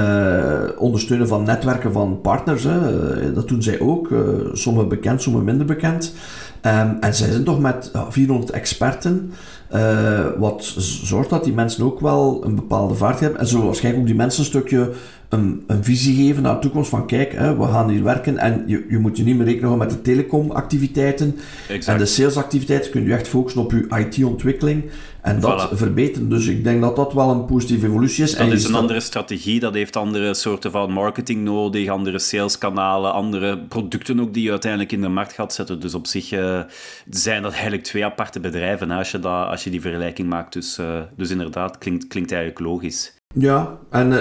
ondersteunen 0.78 1.28
van 1.28 1.44
netwerken 1.44 1.92
van 1.92 2.20
partners, 2.20 2.64
hè. 2.64 3.32
dat 3.32 3.48
doen 3.48 3.62
zij 3.62 3.80
ook. 3.80 4.08
sommige 4.52 4.86
bekend, 4.86 5.22
sommige 5.22 5.44
minder 5.44 5.66
bekend. 5.66 6.14
Um, 6.62 6.96
en 7.00 7.14
zij 7.14 7.30
zijn 7.30 7.44
toch 7.44 7.60
met 7.60 7.90
400 8.08 8.50
experten 8.50 9.32
uh, 9.74 10.26
wat 10.38 10.64
zorgt 10.78 11.30
dat 11.30 11.44
die 11.44 11.52
mensen 11.52 11.84
ook 11.84 12.00
wel 12.00 12.44
een 12.44 12.54
bepaalde 12.54 12.94
vaart 12.94 13.20
hebben. 13.20 13.40
En 13.40 13.46
zullen 13.46 13.64
waarschijnlijk 13.64 14.02
ook 14.02 14.08
die 14.08 14.18
mensen 14.18 14.40
een 14.40 14.46
stukje 14.46 14.90
een, 15.38 15.64
een 15.66 15.84
visie 15.84 16.26
geven 16.26 16.42
naar 16.42 16.54
de 16.54 16.60
toekomst. 16.60 16.90
Van 16.90 17.06
kijk, 17.06 17.32
hè, 17.32 17.56
we 17.56 17.64
gaan 17.64 17.88
hier 17.88 18.02
werken 18.02 18.38
en 18.38 18.62
je, 18.66 18.86
je 18.88 18.98
moet 18.98 19.16
je 19.16 19.24
niet 19.24 19.36
meer 19.36 19.46
rekenen 19.46 19.78
met 19.78 19.90
de 19.90 20.02
telecomactiviteiten. 20.02 21.36
En 21.86 21.98
de 21.98 22.06
salesactiviteiten 22.06 22.90
kun 22.90 23.04
je 23.04 23.12
echt 23.12 23.28
focussen 23.28 23.60
op 23.60 23.70
je 23.70 24.06
IT-ontwikkeling. 24.06 24.84
En 25.26 25.40
dat 25.40 25.68
voilà. 25.68 25.76
verbeteren. 25.76 26.28
Dus 26.28 26.46
ik 26.46 26.64
denk 26.64 26.80
dat 26.80 26.96
dat 26.96 27.12
wel 27.12 27.30
een 27.30 27.44
positieve 27.44 27.86
evolutie 27.86 28.24
is. 28.24 28.30
Dat 28.30 28.40
en 28.40 28.52
is 28.52 28.64
een 28.64 28.74
andere 28.74 29.00
strategie, 29.00 29.60
dat 29.60 29.74
heeft 29.74 29.96
andere 29.96 30.34
soorten 30.34 30.70
van 30.70 30.92
marketing 30.92 31.44
nodig, 31.44 31.88
andere 31.88 32.18
saleskanalen, 32.18 33.12
andere 33.12 33.58
producten 33.58 34.20
ook 34.20 34.34
die 34.34 34.42
je 34.42 34.50
uiteindelijk 34.50 34.92
in 34.92 35.00
de 35.00 35.08
markt 35.08 35.32
gaat 35.32 35.54
zetten. 35.54 35.80
Dus 35.80 35.94
op 35.94 36.06
zich 36.06 36.32
uh, 36.32 36.60
zijn 37.10 37.42
dat 37.42 37.52
eigenlijk 37.52 37.82
twee 37.82 38.04
aparte 38.04 38.40
bedrijven 38.40 38.90
als, 38.90 39.10
je 39.10 39.18
dat, 39.18 39.48
als 39.48 39.64
je 39.64 39.70
die 39.70 39.80
vergelijking 39.80 40.28
maakt. 40.28 40.52
Dus, 40.52 40.78
uh, 40.78 41.00
dus 41.16 41.30
inderdaad, 41.30 41.78
klinkt, 41.78 42.06
klinkt 42.06 42.32
eigenlijk 42.32 42.60
logisch. 42.60 43.14
Ja, 43.34 43.78
en 43.90 44.10
uh, 44.10 44.18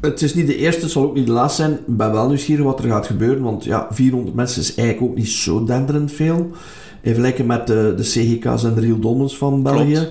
het 0.00 0.22
is 0.22 0.34
niet 0.34 0.46
de 0.46 0.56
eerste, 0.56 0.82
het 0.82 0.90
zal 0.90 1.02
ook 1.02 1.14
niet 1.14 1.26
de 1.26 1.32
laatste 1.32 1.62
zijn. 1.62 1.72
Ik 1.72 1.96
ben 1.96 2.12
wel 2.12 2.28
nieuwsgierig 2.28 2.64
wat 2.64 2.78
er 2.78 2.88
gaat 2.88 3.06
gebeuren, 3.06 3.42
want 3.42 3.64
ja, 3.64 3.86
400 3.90 4.36
mensen 4.36 4.60
is 4.60 4.74
eigenlijk 4.74 5.10
ook 5.10 5.16
niet 5.16 5.28
zo 5.28 5.64
denderend 5.64 6.12
veel. 6.12 6.50
Even 7.02 7.22
lekker 7.22 7.44
met 7.44 7.66
de, 7.66 7.94
de 7.96 8.02
CGK's 8.02 8.64
en 8.64 8.74
de 8.74 8.80
Real 8.80 8.98
Dolmens 8.98 9.36
van 9.36 9.62
België. 9.62 10.08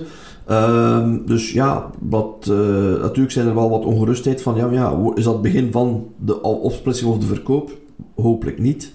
Um, 0.50 1.26
dus 1.26 1.52
ja, 1.52 1.90
wat, 1.98 2.46
uh, 2.50 2.56
natuurlijk 3.00 3.30
zijn 3.30 3.46
er 3.46 3.54
wel 3.54 3.70
wat 3.70 3.84
ongerustheid 3.84 4.42
van, 4.42 4.56
ja, 4.56 4.70
ja, 4.70 4.98
is 5.14 5.24
dat 5.24 5.32
het 5.32 5.42
begin 5.42 5.72
van 5.72 6.06
de 6.24 6.42
opsplitsing 6.42 7.10
of 7.10 7.18
de 7.18 7.26
verkoop? 7.26 7.70
Hopelijk 8.14 8.58
niet. 8.58 8.92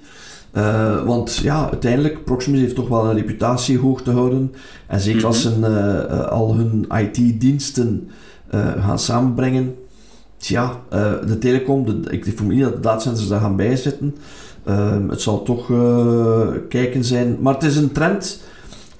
Uh, 0.53 1.05
want 1.05 1.35
ja, 1.35 1.69
uiteindelijk, 1.69 2.23
Proximus 2.23 2.59
heeft 2.59 2.75
toch 2.75 2.87
wel 2.87 3.05
een 3.05 3.15
reputatie 3.15 3.79
hoog 3.79 4.01
te 4.01 4.11
houden. 4.11 4.53
En 4.87 4.99
zeker 4.99 5.25
als 5.25 5.41
ze 5.41 5.57
uh, 5.59 6.27
al 6.27 6.55
hun 6.55 6.85
IT-diensten 6.89 8.09
gaan 8.77 8.99
samenbrengen. 8.99 9.75
Tja, 10.43 10.81
de 11.25 11.37
telecom, 11.39 11.85
de, 11.85 12.09
ik 12.09 12.25
vermoed 12.35 12.53
niet 12.53 12.63
dat 12.63 12.73
de 12.73 12.79
datacenters 12.79 13.27
daar 13.27 13.39
gaan 13.39 13.55
bijzitten. 13.55 14.15
Ehm, 14.63 15.09
het 15.09 15.21
zal 15.21 15.43
toch 15.43 15.65
kijken 16.69 17.03
zijn. 17.03 17.37
Maar 17.39 17.53
het 17.53 17.63
is 17.63 17.75
een 17.75 17.91
trend 17.91 18.41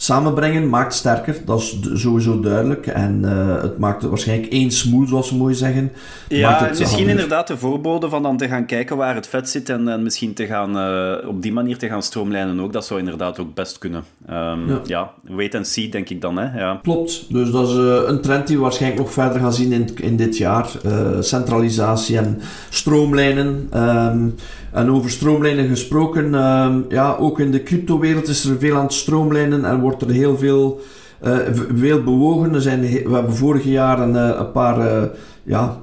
samenbrengen 0.03 0.69
maakt 0.69 0.93
sterker, 0.93 1.35
dat 1.45 1.59
is 1.59 1.79
sowieso 1.93 2.39
duidelijk. 2.39 2.87
En 2.87 3.21
uh, 3.25 3.61
het 3.61 3.77
maakt 3.77 4.01
het 4.01 4.09
waarschijnlijk 4.09 4.51
één 4.51 4.71
smooth, 4.71 5.09
zoals 5.09 5.27
ze 5.27 5.35
mooi 5.35 5.53
zeggen. 5.53 5.91
Ja, 6.27 6.67
misschien 6.69 6.87
handig. 6.87 7.09
inderdaad 7.09 7.47
de 7.47 7.57
voorbode 7.57 8.09
van 8.09 8.23
dan 8.23 8.37
te 8.37 8.47
gaan 8.47 8.65
kijken 8.65 8.97
waar 8.97 9.15
het 9.15 9.27
vet 9.27 9.49
zit 9.49 9.69
en, 9.69 9.87
en 9.87 10.03
misschien 10.03 10.33
te 10.33 10.45
gaan, 10.45 10.77
uh, 10.77 11.27
op 11.27 11.41
die 11.41 11.53
manier 11.53 11.77
te 11.77 11.87
gaan 11.87 12.03
stroomlijnen 12.03 12.59
ook. 12.59 12.73
Dat 12.73 12.85
zou 12.85 12.99
inderdaad 12.99 13.39
ook 13.39 13.53
best 13.53 13.77
kunnen. 13.77 14.03
Um, 14.29 14.69
ja. 14.69 14.81
ja. 14.85 15.11
wait 15.27 15.55
and 15.55 15.67
see, 15.67 15.89
denk 15.89 16.09
ik 16.09 16.21
dan. 16.21 16.37
Hè? 16.37 16.59
Ja. 16.59 16.79
Klopt. 16.81 17.33
Dus 17.33 17.51
dat 17.51 17.69
is 17.69 17.75
uh, 17.75 18.01
een 18.05 18.21
trend 18.21 18.47
die 18.47 18.55
we 18.55 18.61
waarschijnlijk 18.61 19.01
nog 19.01 19.13
verder 19.13 19.39
gaan 19.39 19.53
zien 19.53 19.71
in, 19.71 19.89
in 19.95 20.17
dit 20.17 20.37
jaar. 20.37 20.71
centralisatie 21.19 22.17
en 22.17 22.41
stroomlijnen. 22.69 23.69
Um, 23.73 24.35
en 24.73 24.91
over 24.91 25.09
stroomlijnen 25.09 25.67
gesproken, 25.67 26.33
uh, 26.33 26.75
ja, 26.89 27.15
ook 27.19 27.39
in 27.39 27.51
de 27.51 27.63
cryptowereld 27.63 28.27
is 28.27 28.45
er 28.45 28.59
veel 28.59 28.75
aan 28.75 28.83
het 28.83 28.93
stroomlijnen 28.93 29.65
en 29.65 29.79
wordt 29.79 29.92
er 30.01 30.09
heel 30.09 30.37
veel, 30.37 30.81
uh, 31.23 31.37
veel 31.75 32.03
bewogen. 32.03 32.53
Er 32.53 32.61
zijn, 32.61 32.81
we 32.81 33.13
hebben 33.13 33.35
vorig 33.35 33.63
jaar 33.63 33.99
een, 33.99 34.15
eh, 34.15 34.39
een 34.39 34.51
paar 34.51 34.77
uh, 34.77 35.03
ja, 35.43 35.77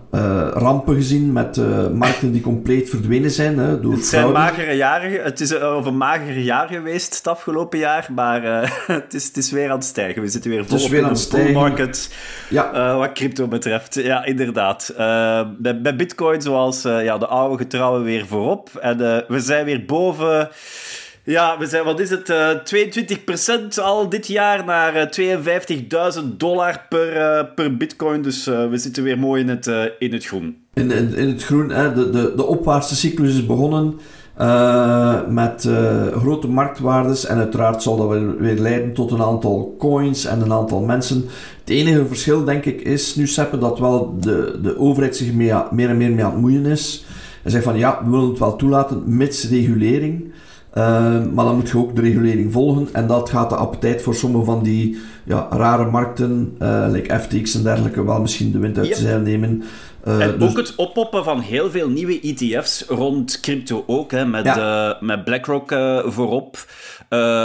rampen 0.54 0.94
gezien 0.94 1.32
met 1.32 1.60
markten 1.94 2.32
die 2.32 2.40
compleet 2.40 2.90
verdwenen 2.90 3.30
zijn. 3.30 3.58
Hè, 3.58 3.80
door 3.80 3.92
het 3.92 4.04
zijn 4.04 4.32
magere 4.32 4.72
jaren. 4.72 5.22
Het 5.22 5.40
is 5.40 5.50
een 5.50 5.96
mager 5.96 6.38
jaar 6.38 6.68
geweest 6.68 7.16
het 7.16 7.26
afgelopen 7.26 7.78
jaar, 7.78 8.08
maar 8.14 8.42
het, 8.86 9.14
is, 9.14 9.26
het 9.26 9.36
is 9.36 9.50
weer 9.50 9.70
aan 9.70 9.76
het 9.76 9.84
stijgen. 9.84 10.22
We 10.22 10.28
zitten 10.28 10.50
weer 10.50 10.66
volop 10.66 10.90
weer 10.90 11.06
in 11.06 11.16
bull 11.30 11.52
market 11.52 12.14
ja. 12.48 12.96
wat 12.96 13.12
crypto 13.12 13.48
betreft. 13.48 13.94
Ja, 13.94 14.24
inderdaad. 14.24 14.92
bij, 15.58 15.80
bij 15.80 15.96
bitcoin 15.96 16.42
zoals 16.42 16.82
ja, 16.82 17.18
de 17.18 17.26
oude 17.26 17.56
getrouwen 17.56 18.02
weer 18.02 18.26
voorop. 18.26 18.70
En 18.80 18.98
we 19.28 19.40
zijn 19.40 19.64
weer 19.64 19.84
boven 19.84 20.48
Ja, 21.30 21.58
we 21.58 21.66
zijn, 21.66 21.84
wat 21.84 22.00
is 22.00 22.10
het, 22.10 22.28
uh, 22.28 22.50
22% 23.74 23.82
al 23.82 24.08
dit 24.08 24.26
jaar 24.26 24.64
naar 24.64 25.18
uh, 25.18 26.16
52.000 26.18 26.24
dollar 26.36 26.86
per, 26.88 27.16
uh, 27.16 27.54
per 27.54 27.76
bitcoin. 27.76 28.22
Dus 28.22 28.44
we 28.44 28.76
zitten 28.78 29.02
weer 29.02 29.18
mooi 29.18 29.42
in 29.42 29.48
het, 29.48 29.70
in 29.98 30.12
het 30.12 30.26
groen. 30.26 30.56
In, 30.74 30.90
in, 30.90 31.14
in 31.14 31.28
het 31.28 31.44
groen, 31.44 31.70
hè? 31.70 31.92
De, 31.92 32.10
de, 32.10 32.32
de 32.36 32.46
opwaartse 32.46 32.96
cyclus 32.96 33.34
is 33.34 33.46
begonnen. 33.46 34.00
met 35.28 35.68
grote 36.12 36.48
marktwaardes 36.48 37.26
en 37.26 37.36
uiteraard 37.36 37.82
zal 37.82 37.96
dat 37.96 38.08
weer, 38.08 38.36
weer, 38.38 38.58
leiden 38.58 38.92
tot 38.92 39.10
een 39.10 39.22
aantal 39.22 39.74
coins 39.78 40.24
en 40.24 40.40
een 40.40 40.52
aantal 40.52 40.80
mensen. 40.80 41.24
Het 41.60 41.70
enige 41.70 42.06
verschil, 42.06 42.44
denk 42.44 42.64
ik, 42.64 42.80
is 42.80 43.14
nu 43.14 43.26
Seppe 43.26 43.58
dat 43.58 43.78
wel 43.78 44.16
de, 44.20 44.58
de 44.62 44.78
overheid 44.78 45.16
zich 45.16 45.32
meer, 45.32 45.66
meer 45.70 45.88
en 45.88 45.96
meer 45.96 46.10
mee 46.10 46.24
aan 46.24 46.32
het 46.32 46.40
moeien 46.40 46.66
is. 46.66 47.04
Hij 47.42 47.50
zegt 47.50 47.64
van 47.64 47.78
ja, 47.78 48.00
we 48.04 48.10
willen 48.10 48.28
het 48.28 48.38
wel 48.38 48.56
toelaten, 48.56 49.02
mits 49.06 49.48
regulering. 49.48 50.32
Uh, 50.74 51.24
maar 51.32 51.44
dan 51.44 51.54
moet 51.54 51.68
je 51.68 51.78
ook 51.78 51.96
de 51.96 52.00
regulering 52.00 52.52
volgen. 52.52 52.88
En 52.92 53.06
dat 53.06 53.30
gaat 53.30 53.50
de 53.50 53.56
appetijt 53.56 54.02
voor 54.02 54.14
sommige 54.14 54.44
van 54.44 54.62
die 54.62 54.98
ja, 55.24 55.46
rare 55.50 55.90
markten, 55.90 56.56
uh, 56.62 56.86
like 56.90 57.18
FTX 57.18 57.54
en 57.54 57.62
dergelijke, 57.62 58.04
wel 58.04 58.20
misschien 58.20 58.52
de 58.52 58.58
wind 58.58 58.78
uit 58.78 58.88
de 58.88 58.94
zeil 58.94 59.20
nemen. 59.20 59.62
Uh, 60.06 60.20
en 60.20 60.38
dus... 60.38 60.50
ook 60.50 60.56
het 60.56 60.74
oppoppen 60.74 61.24
van 61.24 61.40
heel 61.40 61.70
veel 61.70 61.88
nieuwe 61.88 62.20
ETF's 62.20 62.84
rond 62.88 63.40
crypto 63.40 63.84
ook, 63.86 64.10
hè, 64.10 64.26
met, 64.26 64.44
ja. 64.44 64.96
met 65.00 65.24
BlackRock 65.24 65.74
voorop. 66.04 66.66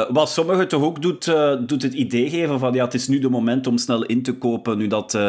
Wat 0.09 0.29
sommigen 0.29 0.67
toch 0.67 0.83
ook 0.83 1.01
doet, 1.01 1.25
doet 1.67 1.81
het 1.81 1.93
idee 1.93 2.29
geven 2.29 2.59
van 2.59 2.73
ja, 2.73 2.83
het 2.83 2.93
is 2.93 3.07
nu 3.07 3.19
de 3.19 3.29
moment 3.29 3.67
om 3.67 3.77
snel 3.77 4.05
in 4.05 4.23
te 4.23 4.33
kopen, 4.33 4.77
nu 4.77 4.87
dat 4.87 5.19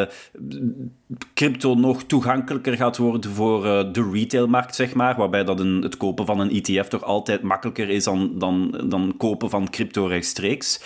crypto 1.35 1.75
nog 1.75 2.03
toegankelijker 2.03 2.77
gaat 2.77 2.97
worden 2.97 3.31
voor 3.31 3.63
de 3.93 4.11
retailmarkt, 4.13 4.75
zeg 4.75 4.95
maar, 4.95 5.17
waarbij 5.17 5.45
dat 5.45 5.61
een, 5.61 5.83
het 5.83 5.97
kopen 5.97 6.27
van 6.27 6.41
een 6.41 6.51
ETF 6.51 6.89
toch 6.89 7.03
altijd 7.03 7.43
makkelijker 7.43 7.89
is 7.89 8.05
dan, 8.05 8.39
dan, 8.39 8.85
dan 8.89 9.15
kopen 9.17 9.51
van 9.51 9.71
crypto 9.71 10.07
rechtstreeks. 10.07 10.81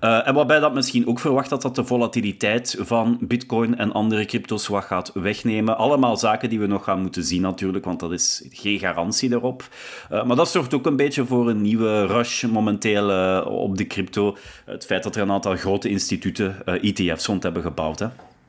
en 0.00 0.34
waarbij 0.34 0.60
dat 0.60 0.74
misschien 0.74 1.06
ook 1.06 1.18
verwacht 1.18 1.50
dat 1.50 1.62
dat 1.62 1.74
de 1.74 1.84
volatiliteit 1.84 2.76
van 2.80 3.18
bitcoin 3.20 3.76
en 3.76 3.92
andere 3.92 4.24
crypto's 4.24 4.66
wat 4.66 4.84
gaat 4.84 5.10
wegnemen. 5.14 5.76
Allemaal 5.76 6.16
zaken 6.16 6.48
die 6.48 6.60
we 6.60 6.66
nog 6.66 6.84
gaan 6.84 7.00
moeten 7.00 7.24
zien 7.24 7.42
natuurlijk, 7.42 7.84
want 7.84 8.00
dat 8.00 8.12
is 8.12 8.46
geen 8.50 8.78
garantie 8.78 9.28
daarop. 9.28 9.68
maar 10.10 10.36
dat 10.36 10.50
zorgt 10.50 10.74
ook 10.74 10.86
een 10.86 10.96
beetje 10.96 11.26
voor 11.26 11.48
een 11.48 11.62
nieuwe 11.62 12.06
rush 12.06 12.44
momenteel 12.44 13.10
op 13.44 13.76
de 13.76 13.86
crypto. 13.86 14.36
Het 14.64 14.86
feit 14.86 15.02
dat 15.02 15.16
er 15.16 15.22
een 15.22 15.30
aantal 15.30 15.56
grote 15.56 15.88
instituten 15.88 16.56
eh, 16.64 16.82
ETF's 16.82 17.26
rond 17.26 17.42
hebben 17.42 17.62
gebouwd. 17.62 17.98
Hè. 17.98 18.06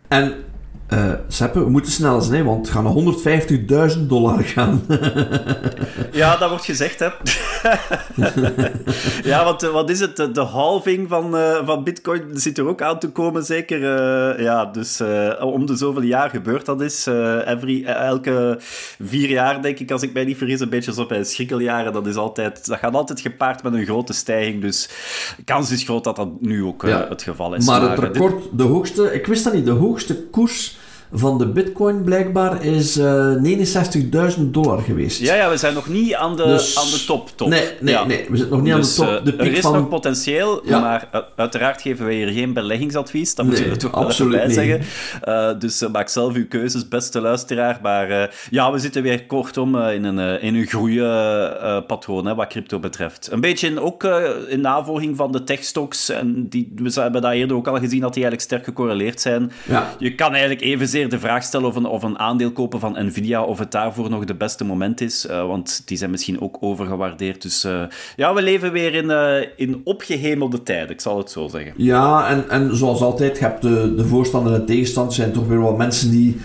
En 0.07 0.35
uh, 0.93 1.13
Seppe, 1.27 1.63
we 1.63 1.69
moeten 1.69 1.91
snel 1.91 2.21
zijn, 2.21 2.45
want 2.45 2.67
het 2.67 2.75
gaat 2.75 2.83
naar 2.83 3.91
150.000 3.97 3.99
dollar 3.99 4.43
gaan. 4.43 4.85
ja, 6.11 6.37
dat 6.37 6.49
wordt 6.49 6.65
gezegd, 6.65 6.99
hè. 6.99 7.09
ja, 9.29 9.43
want 9.43 9.61
wat 9.61 9.89
is 9.89 9.99
het? 9.99 10.15
De 10.15 10.41
halving 10.41 11.09
van, 11.09 11.35
uh, 11.35 11.65
van 11.65 11.83
Bitcoin 11.83 12.21
zit 12.33 12.57
er 12.57 12.67
ook 12.67 12.81
aan 12.81 12.99
te 12.99 13.09
komen, 13.09 13.43
zeker. 13.43 13.79
Uh, 13.79 14.43
ja, 14.43 14.65
dus 14.65 15.01
om 15.39 15.65
de 15.65 15.75
zoveel 15.75 16.01
jaar 16.01 16.29
gebeurt 16.29 16.65
dat 16.65 16.81
is. 16.81 17.07
every, 17.45 17.85
elke 17.85 18.55
vier 19.03 19.29
jaar, 19.29 19.61
denk 19.61 19.79
ik, 19.79 19.91
als 19.91 20.01
ik 20.01 20.13
mij 20.13 20.23
niet 20.23 20.37
vergis, 20.37 20.59
een 20.59 20.69
beetje 20.69 20.93
zo 20.93 21.05
bij 21.05 21.23
schrikkeljaren. 21.23 21.93
Dat, 21.93 22.07
is 22.07 22.15
altijd, 22.15 22.65
dat 22.65 22.77
gaat 22.77 22.95
altijd 22.95 23.19
gepaard 23.19 23.63
met 23.63 23.73
een 23.73 23.85
grote 23.85 24.13
stijging. 24.13 24.61
Dus 24.61 24.89
de 25.37 25.43
kans 25.43 25.71
is 25.71 25.83
groot 25.83 26.03
dat 26.03 26.15
dat 26.15 26.41
nu 26.41 26.63
ook 26.63 26.83
het 26.87 27.23
geval 27.23 27.53
is. 27.53 27.65
Maar, 27.65 27.81
maar 27.81 27.91
het 27.91 27.99
record, 27.99 28.43
de 28.57 28.63
hoogste, 28.63 29.13
ik 29.13 29.25
wist 29.25 29.43
dat 29.43 29.53
niet, 29.53 29.65
de 29.65 29.71
hoogste 29.71 30.23
koers 30.23 30.83
van 31.13 31.37
de 31.37 31.47
bitcoin 31.47 32.03
blijkbaar 32.03 32.63
is 32.63 32.97
uh, 32.97 33.33
eh, 33.33 34.35
69.000 34.37 34.41
dollar 34.41 34.81
geweest. 34.81 35.19
Ja, 35.19 35.35
ja, 35.35 35.49
we 35.49 35.57
zijn 35.57 35.73
nog 35.73 35.87
niet 35.87 36.13
aan 36.13 36.35
de, 36.35 36.43
dus, 36.43 36.77
aan 36.77 36.85
de 36.91 37.03
top, 37.05 37.29
top. 37.35 37.47
Nee, 37.47 37.69
nee, 37.79 37.97
nee, 38.05 38.25
we 38.29 38.37
zitten 38.37 38.55
nog 38.55 38.61
niet 38.61 38.73
aan 38.73 38.79
de 38.79 38.85
dus, 38.85 38.95
top. 38.95 39.07
Eh, 39.07 39.23
de 39.23 39.33
piek 39.33 39.47
er 39.47 39.53
is 39.53 39.59
van... 39.59 39.73
nog 39.73 39.89
potentieel, 39.89 40.61
ja. 40.67 40.79
maar 40.79 41.09
uiteraard 41.35 41.81
geven 41.81 42.05
wij 42.05 42.15
hier 42.15 42.27
geen 42.27 42.53
beleggingsadvies. 42.53 43.35
Dat 43.35 43.45
moeten 43.45 43.63
we 43.63 43.69
er 43.69 43.77
toch 43.77 43.91
wel 43.91 44.09
even 44.09 44.29
bij 44.29 44.49
zeggen. 44.49 44.81
Uh, 45.27 45.59
dus 45.59 45.87
maak 45.91 46.09
zelf 46.09 46.33
uw 46.33 46.47
keuzes, 46.47 46.87
beste 46.87 47.21
luisteraar. 47.21 47.79
Maar 47.81 48.35
ja, 48.49 48.71
we 48.71 48.79
zitten 48.79 49.01
weer 49.01 49.25
kortom 49.25 49.77
in 49.77 50.03
een, 50.03 50.41
in 50.41 50.55
een 50.55 50.65
groeipatroon 50.65 52.25
hè, 52.25 52.35
wat 52.35 52.47
crypto 52.47 52.79
betreft. 52.79 53.29
Een 53.31 53.41
beetje 53.41 53.67
in, 53.67 53.79
ook 53.79 54.03
in 54.47 54.61
navolging 54.61 55.15
van 55.15 55.31
de 55.31 55.43
techstocks. 55.43 56.09
En 56.09 56.49
die, 56.49 56.71
we 56.75 57.01
hebben 57.01 57.21
daar 57.21 57.33
eerder 57.33 57.57
ook 57.57 57.67
al 57.67 57.79
gezien 57.79 58.01
dat 58.01 58.13
die 58.13 58.23
eigenlijk 58.23 58.41
sterk 58.41 58.63
gecorreleerd 58.63 59.21
zijn. 59.21 59.51
Ja. 59.67 59.95
Je 59.99 60.15
kan 60.15 60.31
eigenlijk 60.31 60.61
de 61.03 61.19
vraag 61.19 61.43
stellen 61.43 61.67
of 61.67 61.75
een, 61.75 61.85
of 61.85 62.03
een 62.03 62.19
aandeel 62.19 62.51
kopen 62.51 62.79
van 62.79 63.05
Nvidia, 63.05 63.43
of 63.43 63.59
het 63.59 63.71
daarvoor 63.71 64.09
nog 64.09 64.25
de 64.25 64.35
beste 64.35 64.65
moment 64.65 65.01
is. 65.01 65.25
Uh, 65.25 65.47
want 65.47 65.81
die 65.85 65.97
zijn 65.97 66.09
misschien 66.09 66.41
ook 66.41 66.57
overgewaardeerd. 66.59 67.41
Dus 67.41 67.65
uh, 67.65 67.81
ja, 68.15 68.33
we 68.33 68.41
leven 68.41 68.71
weer 68.71 68.93
in, 68.93 69.05
uh, 69.05 69.47
in 69.55 69.81
opgehemelde 69.83 70.63
tijden, 70.63 70.89
ik 70.89 71.01
zal 71.01 71.17
het 71.17 71.31
zo 71.31 71.47
zeggen. 71.47 71.73
Ja, 71.77 72.27
en, 72.27 72.49
en 72.49 72.75
zoals 72.75 73.01
altijd, 73.01 73.37
je 73.37 73.43
hebt 73.43 73.61
de, 73.61 73.93
de 73.95 74.05
voorstander 74.05 74.53
en 74.53 74.59
de 74.59 74.65
tegenstander. 74.65 75.13
zijn 75.13 75.31
toch 75.31 75.47
weer 75.47 75.61
wat 75.61 75.77
mensen 75.77 76.11
die, 76.11 76.37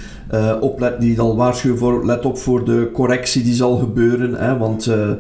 oplet, 0.61 1.01
die 1.01 1.21
al 1.21 1.37
waarschuwen 1.37 1.79
voor, 1.79 2.07
let 2.07 2.25
op 2.25 2.39
voor 2.39 2.65
de 2.65 2.91
correctie 2.93 3.43
die 3.43 3.55
zal 3.55 3.77
gebeuren. 3.77 4.35
Hè, 4.35 4.59
want 4.59 4.87
uh, 4.87 5.11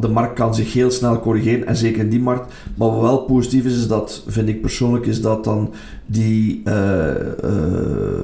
de 0.00 0.08
markt 0.12 0.34
kan 0.34 0.54
zich 0.54 0.72
heel 0.72 0.90
snel 0.90 1.20
corrigeren, 1.20 1.66
en 1.66 1.76
zeker 1.76 2.00
in 2.00 2.10
die 2.10 2.20
markt. 2.20 2.52
Maar 2.74 2.88
wat 2.88 3.00
wel 3.00 3.18
positief 3.18 3.64
is, 3.64 3.76
is 3.76 3.88
dat, 3.88 4.22
vind 4.26 4.48
ik 4.48 4.60
persoonlijk, 4.60 5.06
is 5.06 5.20
dat 5.20 5.44
dan 5.44 5.72
die 6.06 6.62
uh, 6.64 6.74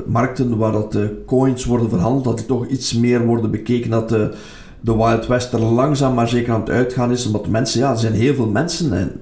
markten 0.06 0.56
waar 0.56 0.72
dat 0.72 0.92
de 0.92 1.22
coins 1.26 1.64
worden 1.64 1.88
verhandeld, 1.88 2.24
dat 2.24 2.36
die 2.36 2.46
toch 2.46 2.66
iets 2.66 2.94
meer 2.94 3.26
worden 3.26 3.50
bekeken, 3.50 3.90
dat 3.90 4.08
de, 4.08 4.34
de 4.80 4.96
Wild 4.96 5.26
West 5.26 5.52
er 5.52 5.60
langzaam 5.60 6.14
maar 6.14 6.28
zeker 6.28 6.52
aan 6.52 6.60
het 6.60 6.70
uitgaan 6.70 7.10
is, 7.10 7.26
omdat 7.26 7.48
mensen, 7.48 7.80
ja, 7.80 7.90
er 7.90 7.98
zijn 7.98 8.12
heel 8.12 8.34
veel 8.34 8.48
mensen, 8.48 8.92
en, 8.92 9.20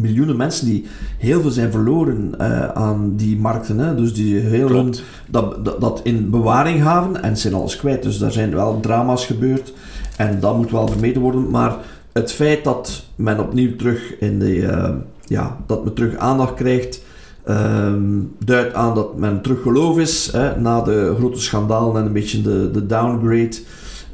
miljoenen 0.00 0.36
mensen 0.36 0.66
die 0.66 0.86
heel 1.18 1.40
veel 1.40 1.50
zijn 1.50 1.70
verloren 1.70 2.34
aan 2.74 3.12
die 3.16 3.38
markten. 3.38 3.78
Hè, 3.78 3.94
dus 3.94 4.14
die 4.14 4.36
heel 4.36 4.68
hun, 4.68 4.94
dat, 5.30 5.64
dat, 5.64 5.80
dat 5.80 6.00
in 6.02 6.30
bewaring 6.30 6.80
haven 6.80 7.22
en 7.22 7.36
zijn 7.36 7.54
alles 7.54 7.76
kwijt. 7.76 8.02
Dus 8.02 8.18
daar 8.18 8.32
zijn 8.32 8.54
wel 8.54 8.80
drama's 8.80 9.26
gebeurd. 9.26 9.72
En 10.16 10.40
dat 10.40 10.56
moet 10.56 10.70
wel 10.70 10.88
vermeden 10.88 11.22
worden. 11.22 11.50
Maar 11.50 11.76
het 12.12 12.32
feit 12.32 12.64
dat 12.64 13.04
men 13.14 13.40
opnieuw 13.40 13.76
terug 13.76 14.18
in 14.18 14.38
de, 14.38 14.54
uh, 14.56 14.90
ja, 15.24 15.56
dat 15.66 15.84
men 15.84 15.94
terug 15.94 16.16
aandacht 16.16 16.54
krijgt, 16.54 17.02
um, 17.48 18.34
duidt 18.44 18.74
aan 18.74 18.94
dat 18.94 19.16
men 19.16 19.40
terug 19.40 19.62
geloof 19.62 19.98
is 19.98 20.32
hè, 20.32 20.60
na 20.60 20.80
de 20.80 21.14
grote 21.18 21.40
schandalen 21.40 22.00
en 22.00 22.06
een 22.06 22.12
beetje 22.12 22.42
de, 22.42 22.70
de 22.70 22.86
downgrade. 22.86 23.56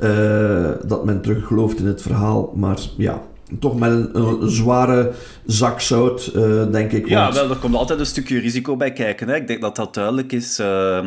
Uh, 0.02 0.70
dat 0.86 1.04
men 1.04 1.20
terug 1.20 1.46
gelooft 1.46 1.78
in 1.78 1.86
het 1.86 2.02
verhaal. 2.02 2.52
Maar 2.54 2.78
ja, 2.96 3.22
toch 3.58 3.78
met 3.78 3.90
een, 3.90 4.16
een, 4.16 4.50
zware 4.50 5.12
zak 5.46 5.80
zout, 5.80 6.32
uh, 6.36 6.70
denk 6.70 6.92
ik. 6.92 7.08
Ja, 7.08 7.32
wel, 7.32 7.50
er 7.50 7.56
komt 7.56 7.74
altijd 7.74 7.98
een 7.98 8.06
stukje 8.06 8.38
risico 8.38 8.76
bij 8.76 8.92
kijken. 8.92 9.28
Hè. 9.28 9.36
Ik 9.36 9.46
denk 9.46 9.60
dat 9.60 9.76
dat 9.76 9.94
duidelijk 9.94 10.32
is. 10.32 10.60
Uh, 10.60 11.06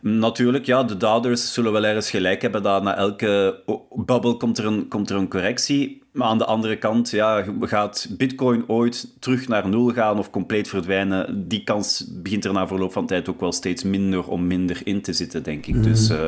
natuurlijk, 0.00 0.66
ja, 0.66 0.82
de 0.82 0.96
daders 0.96 1.52
zullen 1.52 1.72
wel 1.72 1.84
ergens 1.84 2.10
gelijk 2.10 2.42
hebben 2.42 2.62
dat 2.62 2.82
na 2.82 2.96
elke 2.96 3.60
bubbel 3.94 4.36
komt 4.36 4.58
er 4.58 4.66
een, 4.66 4.88
komt 4.88 5.10
er 5.10 5.16
een 5.16 5.28
correctie. 5.28 6.02
Maar 6.16 6.28
aan 6.28 6.38
de 6.38 6.44
andere 6.44 6.76
kant, 6.76 7.10
ja, 7.10 7.44
gaat 7.60 8.06
Bitcoin 8.10 8.64
ooit 8.66 9.08
terug 9.18 9.48
naar 9.48 9.68
nul 9.68 9.92
gaan 9.92 10.18
of 10.18 10.30
compleet 10.30 10.68
verdwijnen? 10.68 11.48
Die 11.48 11.64
kans 11.64 12.06
begint 12.22 12.44
er 12.44 12.52
na 12.52 12.66
verloop 12.66 12.92
van 12.92 13.06
tijd 13.06 13.28
ook 13.28 13.40
wel 13.40 13.52
steeds 13.52 13.82
minder 13.82 14.28
om 14.28 14.46
minder 14.46 14.80
in 14.84 15.02
te 15.02 15.12
zitten, 15.12 15.42
denk 15.42 15.66
ik. 15.66 15.74
Mm. 15.74 15.82
Dus 15.82 16.10
uh, 16.10 16.18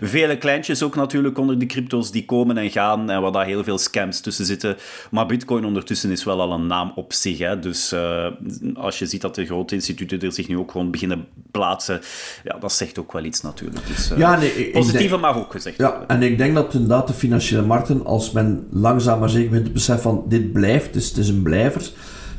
vele 0.00 0.38
kleintjes 0.38 0.82
ook 0.82 0.94
natuurlijk 0.94 1.38
onder 1.38 1.58
de 1.58 1.66
crypto's 1.66 2.10
die 2.10 2.24
komen 2.24 2.58
en 2.58 2.70
gaan 2.70 3.10
en 3.10 3.22
waar 3.22 3.32
daar 3.32 3.46
heel 3.46 3.64
veel 3.64 3.78
scams 3.78 4.20
tussen 4.20 4.44
zitten. 4.44 4.76
Maar 5.10 5.26
Bitcoin 5.26 5.64
ondertussen 5.64 6.10
is 6.10 6.24
wel 6.24 6.40
al 6.40 6.52
een 6.52 6.66
naam 6.66 6.92
op 6.94 7.12
zich. 7.12 7.38
Hè? 7.38 7.58
Dus 7.58 7.92
uh, 7.92 8.26
als 8.74 8.98
je 8.98 9.06
ziet 9.06 9.20
dat 9.20 9.34
de 9.34 9.46
grote 9.46 9.74
instituten 9.74 10.20
er 10.20 10.32
zich 10.32 10.48
nu 10.48 10.58
ook 10.58 10.70
gewoon 10.70 10.90
beginnen 10.90 11.26
plaatsen, 11.50 12.00
ja, 12.44 12.58
dat 12.58 12.72
zegt 12.72 12.98
ook 12.98 13.12
wel 13.12 13.24
iets 13.24 13.40
natuurlijk. 13.40 13.86
Dus, 13.86 14.10
uh, 14.10 14.18
ja, 14.18 14.38
nee, 14.38 14.70
positieve 14.70 15.16
mag 15.16 15.36
ook 15.36 15.52
gezegd 15.52 15.78
ja. 15.78 16.04
En 16.06 16.22
ik 16.22 16.38
denk 16.38 16.54
dat 16.54 16.74
inderdaad 16.74 17.06
de 17.06 17.12
financiële 17.12 17.62
markten, 17.62 18.04
als 18.04 18.32
men 18.32 18.66
langzaam 18.70 19.18
maar 19.18 19.28
zeker 19.38 19.52
met 19.52 19.62
het 19.62 19.72
besef 19.72 20.02
van 20.02 20.24
dit 20.28 20.52
blijft, 20.52 20.92
dus 20.92 21.08
het 21.08 21.16
is 21.16 21.28
een 21.28 21.42
blijver, 21.42 21.90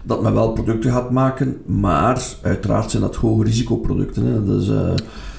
dat 0.03 0.22
men 0.22 0.34
wel 0.34 0.51
producten 0.51 0.91
gaat 0.91 1.12
maken, 1.12 1.58
maar 1.65 2.22
uiteraard 2.41 2.91
zijn 2.91 3.03
dat 3.03 3.15
hoge 3.15 3.44
risicoproducten. 3.44 4.25
Hè. 4.25 4.44
Dus 4.44 4.68
uh, 4.68 4.91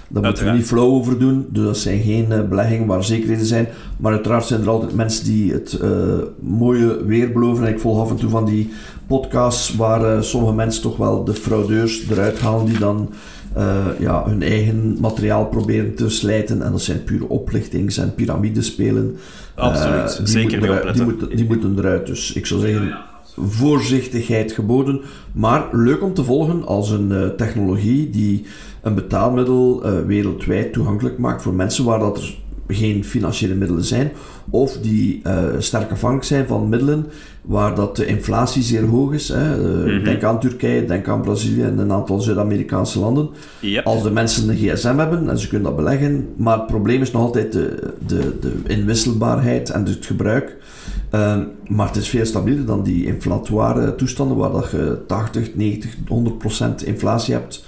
daar 0.09 0.23
moeten 0.23 0.45
we 0.45 0.51
niet 0.51 0.67
flow 0.67 0.93
over 0.93 1.19
doen. 1.19 1.47
Dus 1.51 1.65
dat 1.65 1.77
zijn 1.77 2.01
geen 2.01 2.27
uh, 2.31 2.49
beleggingen 2.49 2.87
waar 2.87 3.05
zekerheden 3.05 3.47
zijn. 3.47 3.69
Maar 3.97 4.13
uiteraard 4.13 4.45
zijn 4.45 4.61
er 4.61 4.69
altijd 4.69 4.95
mensen 4.95 5.25
die 5.25 5.53
het 5.53 5.79
uh, 5.83 5.91
mooie 6.41 7.05
weer 7.05 7.33
beloven. 7.33 7.67
En 7.67 7.73
ik 7.73 7.81
volg 7.81 8.01
af 8.01 8.11
en 8.11 8.17
toe 8.17 8.31
van 8.31 8.45
die 8.45 8.71
podcasts 9.07 9.77
waar 9.77 10.25
sommige 10.25 10.55
mensen 10.55 10.83
toch 10.83 10.97
wel 10.97 11.25
de 11.25 11.35
fraudeurs 11.35 12.09
eruit 12.11 12.41
halen 12.41 12.67
die 12.67 12.79
dan 12.79 13.11
uh, 13.57 13.87
ja, 13.99 14.25
hun 14.27 14.43
eigen 14.43 14.97
materiaal 15.01 15.47
proberen 15.47 15.95
te 15.95 16.09
slijten. 16.09 16.63
En 16.63 16.71
dat 16.71 16.83
zijn 16.83 17.05
pure 17.05 17.29
oplichtings- 17.29 17.99
en 17.99 18.15
piramidespelen. 18.15 19.17
Absoluut, 19.55 20.19
uh, 20.21 20.27
zeker 20.27 20.59
moeten 20.59 20.79
eruit, 20.79 20.95
die, 20.95 21.05
moeten, 21.05 21.37
die 21.37 21.47
moeten 21.47 21.79
eruit. 21.79 22.07
Dus 22.07 22.33
ik 22.33 22.47
zou 22.47 22.61
zeggen, 22.61 22.99
voorzichtigheid 23.37 24.53
geboden. 24.53 25.01
Maar 25.33 25.69
leuk 25.73 26.03
om 26.03 26.15
te 26.15 26.25
volgen 26.25 26.67
als 26.67 26.91
een 26.91 27.11
uh, 27.11 27.27
technologie 27.29 28.11
die 28.11 28.45
een 28.83 28.95
betaalmiddel 28.95 29.83
wereldwijd 30.07 30.73
toegankelijk 30.73 31.19
maakt 31.19 31.43
voor 31.43 31.55
mensen 31.55 31.85
waar 31.85 31.99
dat 31.99 32.19
er 32.19 32.39
geen 32.69 33.05
financiële 33.05 33.55
middelen 33.55 33.85
zijn, 33.85 34.13
of 34.51 34.79
die 34.83 35.21
uh, 35.27 35.45
sterk 35.59 35.91
afhankelijk 35.91 36.27
zijn 36.27 36.47
van 36.47 36.69
middelen 36.69 37.07
waar 37.43 37.75
dat 37.75 37.97
de 37.97 38.07
inflatie 38.07 38.63
zeer 38.63 38.85
hoog 38.85 39.13
is. 39.13 39.29
Hè. 39.29 39.57
Mm 39.57 40.05
Denk 40.05 40.23
aan 40.25 40.41
Turkije, 40.41 40.85
denk 40.85 41.09
aan 41.09 41.21
Brazilië 41.21 41.63
en 41.63 41.79
een 41.79 41.93
aantal 41.93 42.21
Zuid-Amerikaanse 42.21 42.99
landen. 42.99 43.31
Als 43.85 44.03
de 44.03 44.11
mensen 44.11 44.49
een 44.49 44.57
gsm 44.57 44.97
hebben 44.97 45.29
en 45.29 45.39
ze 45.39 45.49
kunnen 45.49 45.67
dat 45.67 45.77
beleggen, 45.77 46.29
maar 46.37 46.59
het 46.59 46.67
probleem 46.67 47.03
is 47.03 47.11
nog 47.11 47.23
altijd 47.23 47.53
de, 47.53 47.95
de, 48.07 48.39
de 48.41 48.53
inwisselbaarheid 48.67 49.71
en 49.71 49.85
het 49.85 50.07
gebruik. 50.07 50.57
Uh, 51.15 51.37
maar 51.69 51.87
het 51.87 51.97
is 51.97 52.09
veel 52.09 52.25
stabieler 52.25 52.67
dan 52.67 52.83
die 52.83 53.07
inflatoire 53.07 53.95
toestanden 53.95 54.37
waar 54.37 54.51
dat 54.51 54.71
je 54.71 54.99
80, 55.07 55.55
90, 55.55 55.97
100% 56.83 56.85
inflatie 56.85 57.35
hebt. 57.35 57.65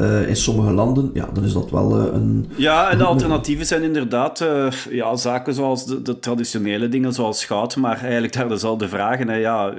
Uh, 0.00 0.28
in 0.28 0.36
sommige 0.36 0.72
landen, 0.72 1.10
ja, 1.14 1.28
dan 1.32 1.44
is 1.44 1.52
dat 1.52 1.70
wel 1.70 2.00
uh, 2.00 2.12
een... 2.12 2.50
Ja, 2.56 2.90
en 2.90 2.98
de 2.98 3.04
alternatieven 3.04 3.66
zijn 3.66 3.82
inderdaad 3.82 4.40
uh, 4.40 4.70
ja, 4.90 5.16
zaken 5.16 5.54
zoals 5.54 5.86
de, 5.86 6.02
de, 6.02 6.18
traditionele 6.18 6.88
dingen, 6.88 7.12
zoals 7.12 7.44
goud, 7.44 7.76
maar 7.76 8.00
eigenlijk 8.00 8.32
daar 8.32 8.48
dezelfde 8.48 8.88
vragen. 8.88 9.28
Hè. 9.28 9.34
Ja, 9.34 9.72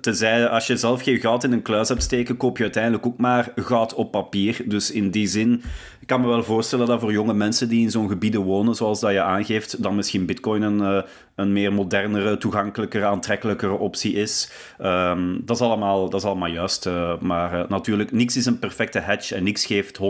tenzij, 0.00 0.48
als 0.48 0.66
je 0.66 0.76
zelf 0.76 1.02
geen 1.02 1.18
goud 1.18 1.44
in 1.44 1.52
een 1.52 1.62
kluis 1.62 1.88
hebt 1.88 2.02
steken, 2.02 2.36
koop 2.36 2.56
je 2.56 2.62
uiteindelijk 2.62 3.06
ook 3.06 3.18
maar 3.18 3.52
goud 3.56 3.94
op 3.94 4.10
papier. 4.10 4.62
Dus 4.66 4.90
in 4.90 5.10
die 5.10 5.26
zin 5.26 5.62
ik 6.04 6.10
kan 6.10 6.20
me 6.20 6.26
wel 6.26 6.42
voorstellen 6.42 6.86
dat 6.86 7.00
voor 7.00 7.12
jonge 7.12 7.34
mensen 7.34 7.68
die 7.68 7.80
in 7.80 7.90
zo'n 7.90 8.08
gebieden 8.08 8.40
wonen, 8.40 8.74
zoals 8.74 9.00
dat 9.00 9.12
je 9.12 9.22
aangeeft, 9.22 9.82
dan 9.82 9.94
misschien 9.94 10.26
bitcoin 10.26 10.62
een, 10.62 10.80
eh, 10.80 11.02
een 11.34 11.52
meer 11.52 11.72
modernere, 11.72 12.38
toegankelijkere, 12.38 13.04
aantrekkelijkere 13.04 13.72
optie 13.72 14.12
is. 14.12 14.50
Um, 14.82 15.42
dat, 15.44 15.56
is 15.56 15.62
allemaal, 15.62 16.08
dat 16.08 16.20
is 16.20 16.26
allemaal 16.26 16.48
juist. 16.48 16.88
Maar 17.20 17.66
natuurlijk, 17.68 18.12
niks 18.12 18.36
is 18.36 18.46
een 18.46 18.58
perfecte 18.58 18.98
hedge 18.98 19.34
en 19.34 19.44
niks 19.44 19.53
geeft 19.58 19.98
100% 19.98 20.00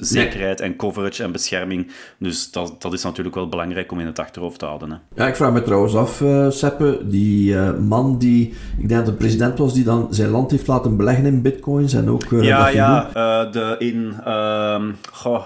zekerheid 0.00 0.60
en 0.60 0.76
coverage 0.76 1.22
en 1.22 1.32
bescherming. 1.32 1.86
Dus 2.18 2.50
dat, 2.50 2.82
dat 2.82 2.92
is 2.92 3.02
natuurlijk 3.02 3.34
wel 3.34 3.48
belangrijk 3.48 3.92
om 3.92 4.00
in 4.00 4.06
het 4.06 4.18
achterhoofd 4.18 4.58
te 4.58 4.64
houden. 4.64 4.90
Hè. 4.90 4.96
Ja, 5.22 5.28
ik 5.28 5.36
vraag 5.36 5.52
me 5.52 5.62
trouwens 5.62 5.94
af, 5.94 6.20
uh, 6.20 6.50
Seppe, 6.50 7.00
die 7.04 7.56
man 7.72 8.18
die, 8.18 8.54
ik 8.78 8.88
denk 8.88 9.04
dat 9.04 9.06
de 9.06 9.18
president 9.18 9.58
was, 9.58 9.74
die 9.74 9.84
dan 9.84 10.06
zijn 10.10 10.30
land 10.30 10.50
heeft 10.50 10.66
laten 10.66 10.96
beleggen 10.96 11.26
in 11.26 11.42
bitcoins 11.42 11.94
en 11.94 12.10
ook... 12.10 12.24
ja, 12.30 12.68
ja, 12.68 13.10
de, 13.44 13.74
in... 13.78 14.14
Ehm, 14.24 14.92
Goh, 15.12 15.42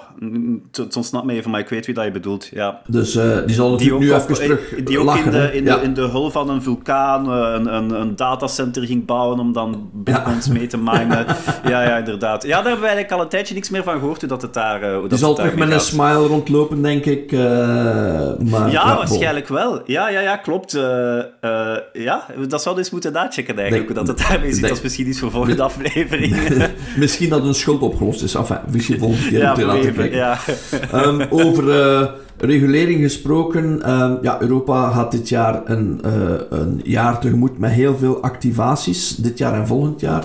het 0.73 0.97
ontsnapt 0.97 1.27
me 1.27 1.33
even, 1.33 1.51
maar 1.51 1.61
ik 1.61 1.69
weet 1.69 1.87
wie 1.87 1.95
dat 1.95 2.05
je 2.05 2.11
bedoelt. 2.11 2.49
Ja. 2.53 2.81
Dus 2.87 3.13
die 3.13 3.55
zal 3.55 3.71
natuurlijk 3.71 4.01
nu 4.01 4.13
even 4.13 4.35
terug 4.35 4.75
Die 4.85 5.01
ook 5.01 5.17
in, 5.17 5.31
de, 5.31 5.51
in, 5.53 5.65
de, 5.65 5.81
in 5.83 5.95
de 5.95 6.09
hul 6.09 6.31
van 6.31 6.51
een 6.51 6.63
vulkaan 6.63 7.29
een, 7.29 7.75
een, 7.75 8.01
een, 8.01 8.17
datacenter 8.17 8.87
ging 8.87 9.05
bouwen 9.05 9.39
om 9.39 9.53
dan 9.53 9.91
bitcoins 9.93 10.47
ja. 10.47 10.53
mee 10.53 10.67
te 10.67 10.79
minen. 10.79 11.27
ja, 11.73 11.83
ja, 11.83 11.97
inderdaad. 11.97 12.43
Ja, 12.43 12.57
daar 12.57 12.65
hebben 12.65 12.83
we 12.83 12.89
eigenlijk 13.09 13.13
al 13.13 13.21
een 13.21 13.29
tijdje 13.29 13.55
niks 13.55 13.71
meer 13.71 13.83
van 13.83 13.99
gehoord, 13.99 14.21
hoe 14.21 14.29
dat 14.29 14.43
het 14.43 14.55
daar 14.55 14.83
uh, 14.83 14.93
hoe 14.93 15.01
Die 15.01 15.09
dat 15.09 15.19
zal 15.19 15.35
terug 15.35 15.55
met 15.55 15.71
een 15.71 15.81
smile 15.81 16.27
rondlopen, 16.27 16.83
denk 16.83 17.05
ik. 17.05 17.33
maar, 17.33 18.71
ja, 18.71 18.97
waarschijnlijk 18.97 19.49
wel. 19.49 19.81
Ja, 19.85 20.09
ja, 20.09 20.21
ja, 20.21 20.37
klopt. 20.37 20.73
ja, 21.93 22.27
dat 22.49 22.63
zou 22.63 22.77
dus 22.77 22.91
moeten 22.91 23.13
nachecken 23.13 23.59
eigenlijk, 23.59 23.87
hoe 23.87 23.97
dat 23.97 24.09
het 24.09 24.29
daarmee 24.29 24.53
zit. 24.53 24.63
Dat 24.63 24.77
is 24.77 24.83
misschien 24.83 25.09
iets 25.09 25.19
voor 25.19 25.31
volgende 25.31 25.63
aflevering. 25.63 26.37
misschien 26.97 27.29
dat 27.29 27.45
een 27.45 27.55
schuld 27.55 27.81
opgelost 27.81 28.23
is. 28.23 28.35
Enfin, 28.35 28.59
misschien 28.71 28.99
volgende 28.99 29.29
keer 29.29 29.39
ja, 29.39 30.05
ja. 30.11 30.39
um, 31.05 31.27
over 31.31 31.65
uh, 31.65 32.09
regulering 32.39 33.03
gesproken. 33.03 33.65
Um, 33.91 34.19
ja, 34.23 34.41
Europa 34.41 34.91
gaat 34.91 35.11
dit 35.11 35.29
jaar 35.29 35.63
een, 35.65 36.01
uh, 36.07 36.13
een 36.51 36.81
jaar 36.85 37.21
tegemoet 37.21 37.59
met 37.59 37.71
heel 37.71 37.97
veel 37.97 38.23
activaties. 38.23 39.17
Dit 39.17 39.39
jaar 39.39 39.55
en 39.55 39.67
volgend 39.67 40.01
jaar. 40.01 40.25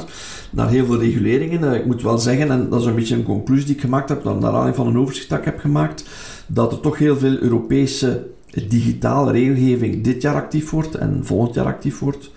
Naar 0.51 0.69
heel 0.69 0.85
veel 0.85 0.99
reguleringen. 0.99 1.63
Uh, 1.63 1.73
ik 1.73 1.85
moet 1.85 2.01
wel 2.01 2.17
zeggen, 2.17 2.51
en 2.51 2.69
dat 2.69 2.79
is 2.79 2.85
een 2.85 2.95
beetje 2.95 3.15
een 3.15 3.23
conclusie 3.23 3.65
die 3.65 3.75
ik 3.75 3.81
gemaakt 3.81 4.09
heb, 4.09 4.23
naar 4.23 4.33
aanleiding 4.33 4.75
van 4.75 4.87
een 4.87 4.97
overzicht 4.97 5.29
dat 5.29 5.39
ik 5.39 5.45
heb 5.45 5.59
gemaakt, 5.59 6.05
dat 6.47 6.71
er 6.71 6.79
toch 6.79 6.97
heel 6.97 7.17
veel 7.17 7.37
Europese 7.37 8.27
digitale 8.67 9.31
regelgeving 9.31 10.03
dit 10.03 10.21
jaar 10.21 10.35
actief 10.35 10.69
wordt 10.69 10.95
en 10.95 11.19
volgend 11.23 11.55
jaar 11.55 11.65
actief 11.65 11.99
wordt. 11.99 12.31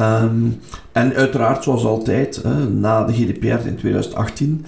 Um, 0.00 0.60
en 0.92 1.14
uiteraard, 1.14 1.64
zoals 1.64 1.84
altijd, 1.84 2.42
na 2.72 3.04
de 3.04 3.12
GDPR 3.12 3.66
in 3.66 3.76
2018, 3.76 4.64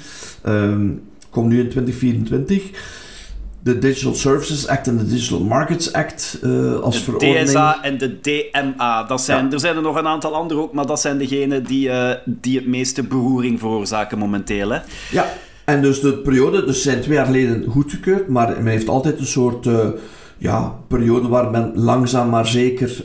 um, 0.47 1.03
komt 1.31 1.49
nu 1.49 1.61
in 1.61 1.69
2024. 1.69 2.99
De 3.63 3.79
Digital 3.79 4.15
Services 4.15 4.67
Act 4.67 4.87
en 4.87 4.97
de 4.97 5.07
Digital 5.07 5.41
Markets 5.41 5.93
Act 5.93 6.39
uh, 6.43 6.81
als 6.81 6.97
de 6.97 7.03
verordening. 7.03 7.49
DSA 7.49 7.83
en 7.83 7.99
de 7.99 8.21
DMA. 8.21 9.05
Dat 9.05 9.21
zijn, 9.21 9.53
Er 9.53 9.61
zijn 9.61 9.77
er 9.77 9.83
nog 9.83 9.97
een 9.97 10.07
aantal 10.07 10.35
andere 10.35 10.61
ook, 10.61 10.73
maar 10.73 10.87
dat 10.87 11.01
zijn 11.01 11.19
degenen 11.19 11.65
die, 11.65 11.89
uh, 11.89 12.11
die 12.25 12.57
het 12.57 12.67
meeste 12.67 13.03
beroering 13.03 13.59
veroorzaken 13.59 14.19
momenteel. 14.19 14.71
Hè? 14.71 14.79
Ja, 15.11 15.27
en 15.65 15.83
dus 15.83 16.01
de 16.01 16.13
periode, 16.13 16.65
dus 16.65 16.83
zijn 16.83 17.01
twee 17.01 17.17
jaar 17.17 17.27
geleden 17.27 17.65
goedgekeurd, 17.69 18.29
maar 18.29 18.49
men 18.49 18.67
heeft 18.67 18.89
altijd 18.89 19.19
een 19.19 19.27
soort 19.27 19.67
uh, 19.67 19.89
ja, 20.39 20.75
periode 20.89 21.29
waar 21.29 21.51
men 21.51 21.73
langzaam 21.75 22.29
maar 22.29 22.47
zeker 22.47 23.05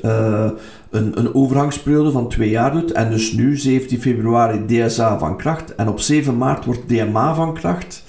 een, 0.96 1.20
een 1.20 1.34
overgangsperiode 1.34 2.12
van 2.12 2.30
twee 2.30 2.50
jaar 2.50 2.72
doet. 2.72 2.91
En 2.91 3.10
dus 3.10 3.32
nu, 3.32 3.58
17 3.58 4.02
februari, 4.02 4.65
DSA 4.65 5.18
van 5.20 5.38
kracht. 5.38 5.76
En 5.76 5.88
op 5.88 6.00
7 6.00 6.38
maart 6.38 6.65
wordt 6.65 6.89
DMA 6.89 7.36
van 7.36 7.54
kracht. 7.54 8.04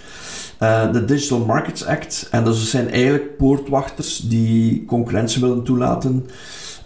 Uh, 0.63 0.93
de 0.93 1.05
Digital 1.05 1.39
Markets 1.39 1.85
Act. 1.85 2.29
En 2.31 2.45
dus 2.45 2.71
zijn 2.71 2.91
eigenlijk 2.91 3.37
poortwachters 3.37 4.19
die 4.19 4.85
concurrentie 4.85 5.41
willen 5.41 5.63
toelaten 5.63 6.27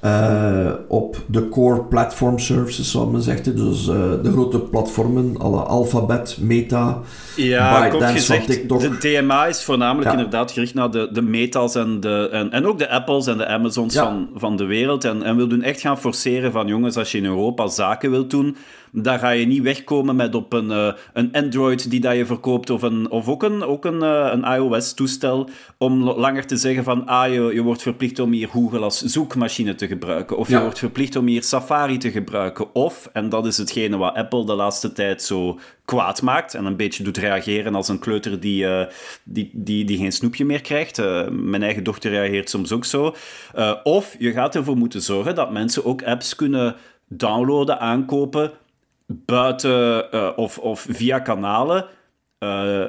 uh, 0.05 0.73
op 0.89 1.23
de 1.27 1.49
core 1.49 1.83
platform 1.83 2.39
services, 2.39 2.91
zoals 2.91 3.11
men 3.11 3.23
zegt. 3.23 3.57
Dus 3.57 3.87
uh, 3.87 3.95
de 4.23 4.31
grote 4.33 4.61
platformen, 4.61 5.37
alle 5.37 5.61
Alphabet, 5.61 6.37
Meta, 6.41 7.01
ja, 7.37 7.81
ByteDance 7.81 8.13
gezegd, 8.13 8.47
TikTok. 8.47 8.81
De 8.81 9.21
DMA 9.21 9.47
is 9.47 9.63
voornamelijk 9.63 10.11
ja. 10.11 10.17
inderdaad 10.17 10.53
gericht 10.53 10.75
naar 10.75 10.91
de, 10.91 11.09
de 11.13 11.23
Metas 11.23 11.75
en, 11.75 12.01
de, 12.01 12.29
en, 12.33 12.51
en 12.51 12.67
ook 12.67 12.79
de 12.79 12.91
Apples 12.91 13.27
en 13.27 13.39
de 13.39 13.47
Amazons 13.47 13.95
ja. 13.95 14.05
van, 14.05 14.29
van 14.35 14.57
de 14.57 14.65
wereld. 14.65 15.05
En, 15.05 15.23
en 15.23 15.37
wil 15.37 15.49
doen 15.49 15.63
echt 15.63 15.81
gaan 15.81 15.99
forceren 15.99 16.53
van 16.53 16.67
jongens, 16.67 16.97
als 16.97 17.13
je 17.13 17.19
in 17.19 17.25
Europa 17.25 17.67
zaken 17.67 18.11
wilt 18.11 18.31
doen, 18.31 18.57
daar 18.93 19.19
ga 19.19 19.31
je 19.31 19.47
niet 19.47 19.63
wegkomen 19.63 20.17
met 20.17 20.35
op 20.35 20.53
een, 20.53 20.71
uh, 20.71 20.93
een 21.13 21.33
Android 21.33 21.91
die 21.91 22.01
dat 22.01 22.17
je 22.17 22.27
verkoopt 22.27 22.71
of, 22.71 22.83
een, 22.83 23.11
of 23.11 23.29
ook 23.29 23.43
een, 23.43 23.63
ook 23.63 23.85
een, 23.85 24.03
uh, 24.03 24.29
een 24.33 24.45
iOS-toestel 24.45 25.49
om 25.79 26.03
langer 26.03 26.47
te 26.47 26.57
zeggen 26.57 26.85
van 26.85 27.07
ah, 27.07 27.33
je, 27.33 27.55
je 27.55 27.63
wordt 27.63 27.83
verplicht 27.83 28.19
om 28.19 28.33
hier 28.33 28.49
Google 28.49 28.79
als 28.79 29.03
zoekmachine 29.03 29.75
te 29.75 29.87
gebruiken 29.87 30.37
of 30.37 30.49
je 30.49 30.61
wordt 30.61 30.79
verplicht 30.79 31.17
om 31.17 31.27
hier 31.27 31.43
Safari 31.43 31.99
te 31.99 32.11
gebruiken 32.11 32.75
of, 32.75 33.11
en 33.13 33.29
dat 33.29 33.47
is 33.47 33.57
hetgene 33.57 33.97
wat 33.97 34.15
Apple 34.15 34.47
de 34.47 34.55
laatste 34.55 34.93
tijd 34.93 35.23
zo 35.23 35.59
kwaad 35.85 36.23
maakt 36.23 36.55
en 36.55 36.65
een 36.65 36.77
beetje 36.77 37.03
doet 37.03 37.17
reageren 37.17 37.75
als 37.75 37.89
een 37.89 37.99
kleuter 37.99 38.41
die, 38.41 38.65
uh, 38.65 38.83
die, 39.25 39.51
die, 39.53 39.85
die 39.85 39.97
geen 39.97 40.13
snoepje 40.13 40.45
meer 40.45 40.61
krijgt. 40.61 40.97
mijn 41.31 41.63
eigen 41.63 41.85
dochter 41.85 42.11
reageert 42.11 42.51
soms 42.51 42.73
ook 42.73 42.85
zo. 42.85 43.15
of 43.83 44.17
je 44.19 44.33
gaat 44.33 44.55
ervoor 44.55 44.77
moeten 44.77 45.03
zorgen 45.03 45.35
dat 45.35 45.53
mensen 45.53 45.85
ook 45.85 46.03
apps 46.03 46.37
kunnen 46.37 46.77
downloaden, 47.09 47.81
aankopen 47.81 48.53
buiten 49.13 50.07
uh, 50.15 50.31
of, 50.37 50.59
of 50.59 50.87
via 50.89 51.19
kanalen 51.19 51.87
uh, 52.39 52.87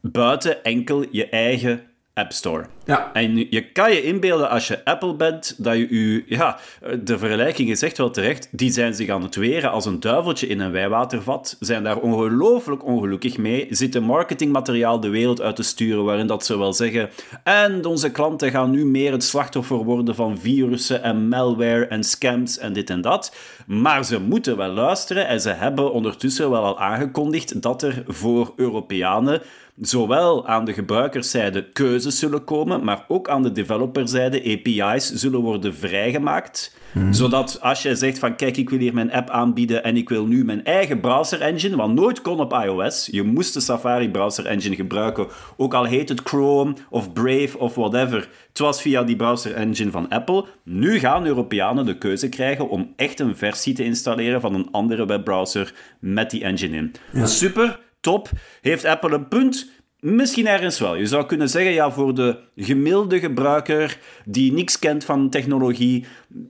buiten 0.00 0.64
enkel 0.64 1.04
je 1.10 1.28
eigen 1.28 1.82
App 2.14 2.32
Store. 2.32 2.64
Ja. 2.84 3.10
En 3.12 3.36
je 3.50 3.72
kan 3.72 3.92
je 3.92 4.02
inbeelden 4.02 4.50
als 4.50 4.68
je 4.68 4.84
Apple 4.84 5.14
bent, 5.14 5.54
dat 5.58 5.76
je 5.76 5.88
u... 5.88 6.24
Ja, 6.28 6.58
de 7.02 7.18
vergelijking 7.18 7.70
is 7.70 7.82
echt 7.82 7.98
wel 7.98 8.10
terecht. 8.10 8.48
Die 8.50 8.70
zijn 8.70 8.94
zich 8.94 9.08
aan 9.08 9.22
het 9.22 9.34
weren 9.34 9.70
als 9.70 9.84
een 9.84 10.00
duiveltje 10.00 10.46
in 10.46 10.60
een 10.60 10.70
wijwatervat. 10.70 11.56
Zijn 11.60 11.84
daar 11.84 11.96
ongelooflijk 11.96 12.84
ongelukkig 12.84 13.38
mee. 13.38 13.66
Zitten 13.70 14.02
marketingmateriaal 14.02 15.00
de 15.00 15.08
wereld 15.08 15.40
uit 15.40 15.56
te 15.56 15.62
sturen 15.62 16.04
waarin 16.04 16.26
dat 16.26 16.44
ze 16.44 16.58
wel 16.58 16.72
zeggen... 16.72 17.10
En 17.44 17.84
onze 17.84 18.10
klanten 18.10 18.50
gaan 18.50 18.70
nu 18.70 18.86
meer 18.86 19.12
het 19.12 19.24
slachtoffer 19.24 19.76
worden 19.76 20.14
van 20.14 20.38
virussen 20.38 21.02
en 21.02 21.28
malware 21.28 21.86
en 21.86 22.04
scams 22.04 22.58
en 22.58 22.72
dit 22.72 22.90
en 22.90 23.00
dat. 23.00 23.36
Maar 23.66 24.04
ze 24.04 24.20
moeten 24.20 24.56
wel 24.56 24.70
luisteren 24.70 25.26
en 25.26 25.40
ze 25.40 25.50
hebben 25.50 25.92
ondertussen 25.92 26.50
wel 26.50 26.64
al 26.64 26.80
aangekondigd 26.80 27.62
dat 27.62 27.82
er 27.82 28.02
voor 28.06 28.52
Europeanen 28.56 29.42
zowel 29.80 30.46
aan 30.46 30.64
de 30.64 30.72
gebruikerszijde 30.72 31.68
keuzes 31.68 32.18
zullen 32.18 32.44
komen, 32.44 32.84
maar 32.84 33.04
ook 33.08 33.28
aan 33.28 33.42
de 33.42 33.52
developerzijde 33.52 34.38
API's 34.38 35.12
zullen 35.12 35.40
worden 35.40 35.74
vrijgemaakt. 35.74 36.76
Hmm. 36.94 37.12
Zodat 37.12 37.60
als 37.60 37.82
je 37.82 37.96
zegt 37.96 38.18
van 38.18 38.36
kijk, 38.36 38.56
ik 38.56 38.70
wil 38.70 38.78
hier 38.78 38.94
mijn 38.94 39.12
app 39.12 39.30
aanbieden 39.30 39.84
en 39.84 39.96
ik 39.96 40.08
wil 40.08 40.26
nu 40.26 40.44
mijn 40.44 40.64
eigen 40.64 41.00
browser 41.00 41.40
engine, 41.40 41.76
wat 41.76 41.92
nooit 41.92 42.22
kon 42.22 42.40
op 42.40 42.52
iOS, 42.52 43.08
je 43.10 43.22
moest 43.22 43.54
de 43.54 43.60
Safari 43.60 44.10
browser 44.10 44.46
engine 44.46 44.74
gebruiken, 44.74 45.26
ook 45.56 45.74
al 45.74 45.84
heet 45.84 46.08
het 46.08 46.20
Chrome 46.24 46.74
of 46.90 47.12
Brave 47.12 47.58
of 47.58 47.74
whatever. 47.74 48.28
Het 48.48 48.58
was 48.58 48.82
via 48.82 49.02
die 49.02 49.16
browser 49.16 49.54
engine 49.54 49.90
van 49.90 50.08
Apple. 50.08 50.44
Nu 50.62 50.98
gaan 50.98 51.26
Europeanen 51.26 51.86
de 51.86 51.98
keuze 51.98 52.28
krijgen 52.28 52.68
om 52.68 52.92
echt 52.96 53.20
een 53.20 53.36
versie 53.36 53.74
te 53.74 53.84
installeren 53.84 54.40
van 54.40 54.54
een 54.54 54.68
andere 54.70 55.06
webbrowser 55.06 55.72
met 56.00 56.30
die 56.30 56.44
engine 56.44 56.76
in. 56.76 56.92
Super, 57.26 57.80
top. 58.00 58.30
Heeft 58.60 58.84
Apple 58.84 59.14
een 59.14 59.28
punt? 59.28 59.70
Misschien 60.04 60.46
ergens 60.46 60.78
wel. 60.78 60.94
Je 60.94 61.06
zou 61.06 61.26
kunnen 61.26 61.48
zeggen, 61.48 61.72
ja, 61.72 61.90
voor 61.90 62.14
de 62.14 62.38
gemiddelde 62.56 63.18
gebruiker 63.18 63.98
die 64.24 64.52
niks 64.52 64.78
kent 64.78 65.04
van 65.04 65.30
technologie, 65.30 66.04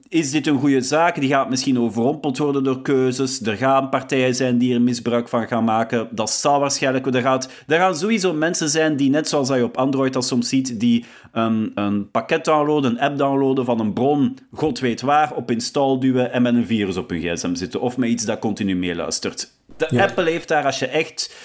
is 0.09 0.31
dit 0.31 0.47
een 0.47 0.59
goede 0.59 0.81
zaak. 0.81 1.19
Die 1.19 1.29
gaat 1.29 1.49
misschien 1.49 1.79
overrompeld 1.79 2.37
worden 2.37 2.63
door 2.63 2.81
keuzes. 2.81 3.41
Er 3.41 3.57
gaan 3.57 3.89
partijen 3.89 4.35
zijn 4.35 4.57
die 4.57 4.73
er 4.73 4.81
misbruik 4.81 5.29
van 5.29 5.47
gaan 5.47 5.63
maken. 5.63 6.07
Dat 6.11 6.29
zal 6.29 6.59
waarschijnlijk... 6.59 7.05
Er, 7.05 7.21
gaat, 7.21 7.49
er 7.67 7.77
gaan 7.77 7.95
sowieso 7.95 8.33
mensen 8.33 8.69
zijn 8.69 8.95
die, 8.95 9.09
net 9.09 9.29
zoals 9.29 9.49
je 9.49 9.63
op 9.63 9.77
Android 9.77 10.13
dat 10.13 10.25
soms 10.25 10.49
ziet, 10.49 10.79
die 10.79 11.05
een, 11.31 11.71
een 11.75 12.11
pakket 12.11 12.45
downloaden, 12.45 12.91
een 12.91 12.99
app 12.99 13.17
downloaden 13.17 13.65
van 13.65 13.79
een 13.79 13.93
bron, 13.93 14.37
god 14.53 14.79
weet 14.79 15.01
waar, 15.01 15.33
op 15.33 15.51
install 15.51 15.99
duwen 15.99 16.31
en 16.31 16.41
met 16.41 16.55
een 16.55 16.65
virus 16.65 16.97
op 16.97 17.09
hun 17.09 17.21
gsm 17.21 17.55
zitten. 17.55 17.81
Of 17.81 17.97
met 17.97 18.09
iets 18.09 18.25
dat 18.25 18.39
continu 18.39 18.75
meeluistert. 18.75 19.53
De 19.77 20.01
Apple 20.01 20.29
heeft 20.29 20.47
daar, 20.47 20.65
als 20.65 20.79
je 20.79 20.87
echt 20.87 21.35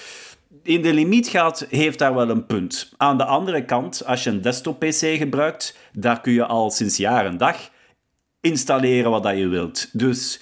in 0.63 0.81
de 0.81 0.93
limiet 0.93 1.27
gaat, 1.27 1.65
heeft 1.69 1.99
daar 1.99 2.13
wel 2.13 2.29
een 2.29 2.45
punt. 2.45 2.93
Aan 2.97 3.17
de 3.17 3.25
andere 3.25 3.65
kant, 3.65 4.05
als 4.05 4.23
je 4.23 4.29
een 4.29 4.41
desktop-PC 4.41 5.17
gebruikt, 5.17 5.77
daar 5.93 6.21
kun 6.21 6.33
je 6.33 6.45
al 6.45 6.71
sinds 6.71 6.97
jaar 6.97 7.25
en 7.25 7.37
dag 7.37 7.69
installeren 8.41 9.11
wat 9.11 9.23
dat 9.23 9.37
je 9.37 9.47
wilt. 9.47 9.89
Dus 9.97 10.39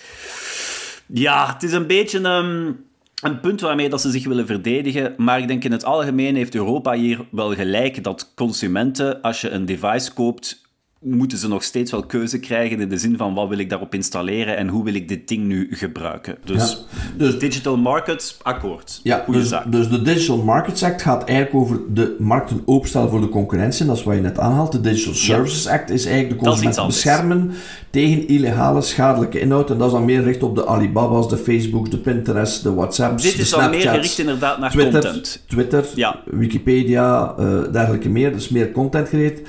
ja, 1.08 1.54
het 1.54 1.64
is 1.64 1.72
een 1.72 1.88
beetje 1.88 2.20
een, 2.20 2.78
een 3.22 3.40
punt 3.40 3.62
waarmee 3.62 3.90
dat 3.90 4.02
ze 4.02 4.12
zich 4.12 4.26
willen 4.26 4.46
verdedigen. 4.46 5.14
Maar 5.18 5.40
ik 5.40 5.48
denk 5.48 5.64
in 5.64 5.72
het 5.72 5.86
algemeen 5.86 6.36
heeft 6.36 6.56
Europa 6.56 6.94
hier 6.94 7.26
wel 7.32 7.56
gelijk 7.56 8.04
dat 8.04 8.32
consumenten, 8.36 9.22
als 9.22 9.42
je 9.42 9.50
een 9.50 9.66
device 9.66 10.14
koopt, 10.14 10.69
moeten 11.00 11.38
ze 11.38 11.48
nog 11.48 11.64
steeds 11.64 11.92
wel 11.92 12.04
keuze 12.04 12.40
krijgen 12.40 12.80
in 12.80 12.90
de 12.90 12.98
zin 12.98 13.18
van 13.18 13.34
wat 13.34 13.50
wil 13.50 13.58
ik 13.58 13.70
daarop 13.70 13.94
installeren 13.94 14.58
en 14.58 14.68
hoe 14.68 14.84
wil 14.84 14.94
ik 14.94 15.08
dit 15.08 15.28
ding 15.28 15.46
nu 15.46 15.68
gebruiken. 15.72 16.38
Dus, 16.44 16.86
dus 17.18 17.40
Digital 17.40 17.78
Markets, 17.78 18.38
akkoord. 18.42 19.00
Ja, 19.04 19.26
dus, 19.28 19.54
dus, 19.66 19.90
de 19.90 20.02
Digital 20.02 20.38
Markets 20.38 20.84
Act 20.84 21.02
gaat 21.02 21.24
eigenlijk 21.24 21.60
over 21.60 21.80
de 21.94 22.16
markten 22.20 22.62
openstellen 22.66 23.10
voor 23.10 23.22
de 23.22 23.30
concurrentie. 23.30 23.86
Dat 23.86 23.98
is 23.98 24.04
wat 24.04 24.16
je 24.16 24.22
net 24.22 24.40
aanhaalt. 24.40 24.72
De 24.72 24.82
Digital 24.82 25.14
Services 25.14 25.68
Act 25.68 25.90
is 25.90 26.06
eigenlijk 26.06 26.40
de 26.40 26.46
consument 26.46 26.86
beschermen 26.86 27.52
tegen 27.90 28.28
illegale 28.28 28.82
schadelijke 28.82 29.40
inhoud. 29.40 29.70
En 29.70 29.78
dat 29.78 29.88
is 29.88 29.94
dan 29.94 30.06
meer 30.06 30.20
gericht 30.20 30.44
op 30.44 30.56
de 30.56 30.68
Alibaba's, 30.68 31.30
de 31.30 31.38
Facebooks, 31.38 31.90
de 31.90 31.98
Pinterest, 31.98 32.64
de 32.64 32.74
WhatsApps, 32.74 33.24
Dit 33.24 33.38
is 33.38 33.50
dan 33.50 33.70
meer 33.70 33.90
gericht 33.90 34.20
inderdaad 34.20 34.60
naar 34.60 34.72
Twitter, 34.72 35.02
content. 35.02 35.44
Twitter, 35.48 35.86
ja. 35.96 36.22
Wikipedia, 36.26 37.36
uh, 37.40 37.72
dergelijke 37.72 38.10
meer. 38.10 38.32
Dus 38.32 38.50
meer 38.50 38.72
content 38.72 39.10
gericht. 39.10 39.42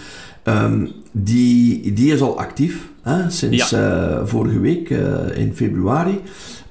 Um, 0.51 0.93
die, 1.13 1.93
die 1.93 2.13
is 2.13 2.21
al 2.21 2.39
actief 2.39 2.89
hè, 3.03 3.31
sinds 3.31 3.73
uh, 3.73 4.21
vorige 4.25 4.61
week 4.61 4.91
uh, 4.91 5.37
in 5.37 5.55
februari. 5.55 6.21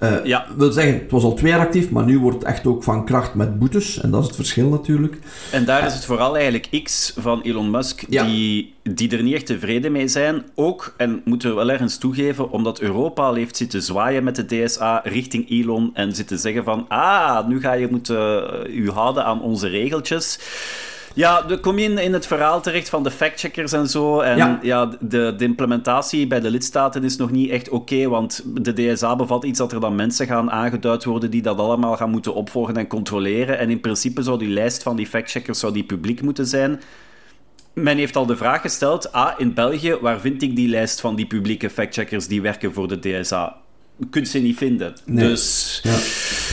Uh, 0.04 0.26
ja. 0.26 0.46
wil 0.56 0.72
zeggen, 0.72 0.94
het 0.94 1.12
was 1.12 1.24
al 1.24 1.34
twee 1.34 1.52
jaar 1.52 1.60
actief, 1.60 1.90
maar 1.90 2.06
nu 2.06 2.20
wordt 2.20 2.38
het 2.38 2.46
echt 2.46 2.68
ook 2.68 2.84
van 2.84 3.06
kracht 3.06 3.34
met 3.34 3.60
boetes. 3.60 4.02
En 4.02 4.12
dat 4.12 4.22
is 4.22 4.28
het 4.28 4.36
verschil 4.36 4.70
natuurlijk. 4.70 5.18
En 5.52 5.66
daar 5.66 5.86
is 5.86 5.94
het 5.94 6.06
vooral 6.06 6.34
eigenlijk 6.34 6.84
X 6.84 7.14
van 7.18 7.42
Elon 7.42 7.72
Musk 7.72 8.06
ja. 8.10 8.24
die, 8.24 8.74
die 8.84 9.18
er 9.18 9.24
niet 9.24 9.34
echt 9.34 9.46
tevreden 9.46 9.92
mee 9.92 10.08
zijn. 10.08 10.44
Ook, 10.56 10.94
en 10.98 11.22
moeten 11.26 11.50
we 11.50 11.56
wel 11.56 11.72
ergens 11.72 11.98
toegeven, 11.98 12.52
omdat 12.52 12.80
Europa 12.80 13.24
al 13.24 13.34
heeft 13.34 13.58
zitten 13.58 13.82
zwaaien 13.82 14.24
met 14.24 14.36
de 14.36 14.46
DSA 14.46 15.02
richting 15.04 15.50
Elon 15.50 15.92
en 15.94 16.16
zitten 16.16 16.40
zeggen 16.40 16.64
van 16.64 16.86
ah, 16.88 17.48
nu 17.48 17.60
ga 17.60 17.74
je 17.74 17.88
moeten 17.90 18.44
u 18.70 18.90
houden 18.90 19.26
aan 19.26 19.42
onze 19.42 19.68
regeltjes. 19.68 20.40
Ja, 21.14 21.42
dan 21.42 21.60
kom 21.60 21.80
je 21.80 21.90
in, 21.90 21.98
in 21.98 22.14
het 22.14 22.28
verhaal 22.28 22.62
terecht 22.62 22.90
van 22.90 23.04
de 23.04 23.12
factcheckers 23.12 23.72
en 23.72 23.88
zo. 23.88 24.20
En 24.20 24.60
ja, 24.62 24.86
de, 25.00 25.34
de, 25.38 25.44
implementatie 25.44 26.28
bij 26.28 26.40
de 26.40 26.50
lidstaten 26.50 27.04
is 27.04 27.18
nog 27.18 27.32
niet 27.32 27.50
echt 27.50 27.70
oké, 27.70 28.08
want 28.08 28.44
de 28.46 28.74
DSA 28.74 29.16
bevat 29.16 29.44
iets 29.44 29.58
dat 29.58 29.72
er 29.72 29.80
dan 29.80 29.96
mensen 29.96 30.28
gaan 30.28 30.52
aangeduid 30.52 31.04
worden 31.04 31.32
die 31.32 31.42
dat 31.42 31.60
allemaal 31.60 31.96
gaan 31.96 32.10
moeten 32.10 32.34
opvolgen 32.34 32.78
en 32.78 32.88
controleren. 32.88 33.58
En 33.58 33.70
in 33.70 33.80
principe 33.80 34.22
zou 34.22 34.40
die 34.40 34.50
lijst 34.50 34.84
van 34.84 34.96
die 34.96 35.08
factcheckers 35.08 35.60
zou 35.60 35.74
die 35.74 35.84
publiek 35.84 36.22
moeten 36.22 36.46
zijn. 36.46 36.80
Men 37.74 37.98
heeft 37.98 38.16
al 38.16 38.26
de 38.26 38.38
vraag 38.38 38.62
gesteld, 38.62 39.12
ah, 39.12 39.32
in 39.38 39.54
België, 39.54 39.98
waar 40.02 40.20
vind 40.20 40.42
ik 40.42 40.56
die 40.56 40.70
lijst 40.70 41.02
van 41.02 41.16
die 41.16 41.28
publieke 41.28 41.70
factcheckers 41.70 42.28
die 42.28 42.42
werken 42.42 42.74
voor 42.74 42.88
de 42.88 43.00
DSA? 43.00 43.58
Kunt 44.10 44.28
ze 44.28 44.40
niet 44.40 44.58
vinden. 44.58 44.96
Dus... 45.06 45.80
Ja. 45.84 45.92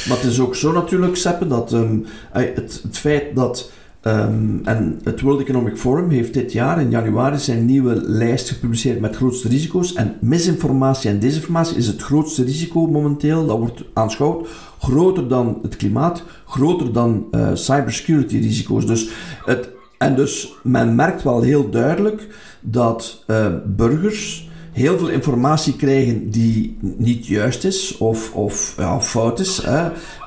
Maar 0.09 0.17
het 0.17 0.27
is 0.27 0.41
ook 0.41 0.55
zo 0.55 0.73
natuurlijk, 0.73 1.17
Seppe, 1.17 1.47
dat 1.47 1.73
um, 1.73 2.07
het, 2.31 2.81
het 2.83 2.99
feit 2.99 3.37
dat 3.37 3.71
Um, 4.07 4.61
en 4.65 5.01
het 5.05 5.21
World 5.21 5.41
Economic 5.41 5.77
Forum 5.77 6.11
heeft 6.11 6.35
dit 6.35 6.53
jaar 6.53 6.81
in 6.81 6.91
januari 6.91 7.39
zijn 7.39 7.65
nieuwe 7.65 7.95
lijst 7.95 8.49
gepubliceerd 8.49 9.01
met 9.01 9.17
grootste 9.17 9.49
risico's. 9.49 9.93
En 9.93 10.17
misinformatie 10.21 11.11
en 11.11 11.19
desinformatie 11.19 11.77
is 11.77 11.87
het 11.87 12.03
grootste 12.03 12.45
risico 12.45 12.87
momenteel. 12.87 13.47
Dat 13.47 13.59
wordt 13.59 13.85
aanschouwd. 13.93 14.49
Groter 14.79 15.29
dan 15.29 15.59
het 15.63 15.77
klimaat, 15.77 16.23
groter 16.47 16.93
dan 16.93 17.27
uh, 17.31 17.49
cybersecurity 17.53 18.39
risico's. 18.39 18.87
Dus 18.87 19.09
het, 19.45 19.69
en 19.99 20.15
dus 20.15 20.55
men 20.63 20.95
merkt 20.95 21.23
wel 21.23 21.43
heel 21.43 21.71
duidelijk 21.71 22.29
dat 22.61 23.25
uh, 23.27 23.47
burgers 23.67 24.49
heel 24.73 24.99
veel 24.99 25.09
informatie 25.09 25.77
krijgen 25.77 26.31
die 26.31 26.77
niet 26.81 27.27
juist 27.27 27.65
is 27.65 27.97
of, 27.97 28.35
of 28.35 28.75
ja, 28.77 29.01
fout 29.01 29.41
is. 29.41 29.61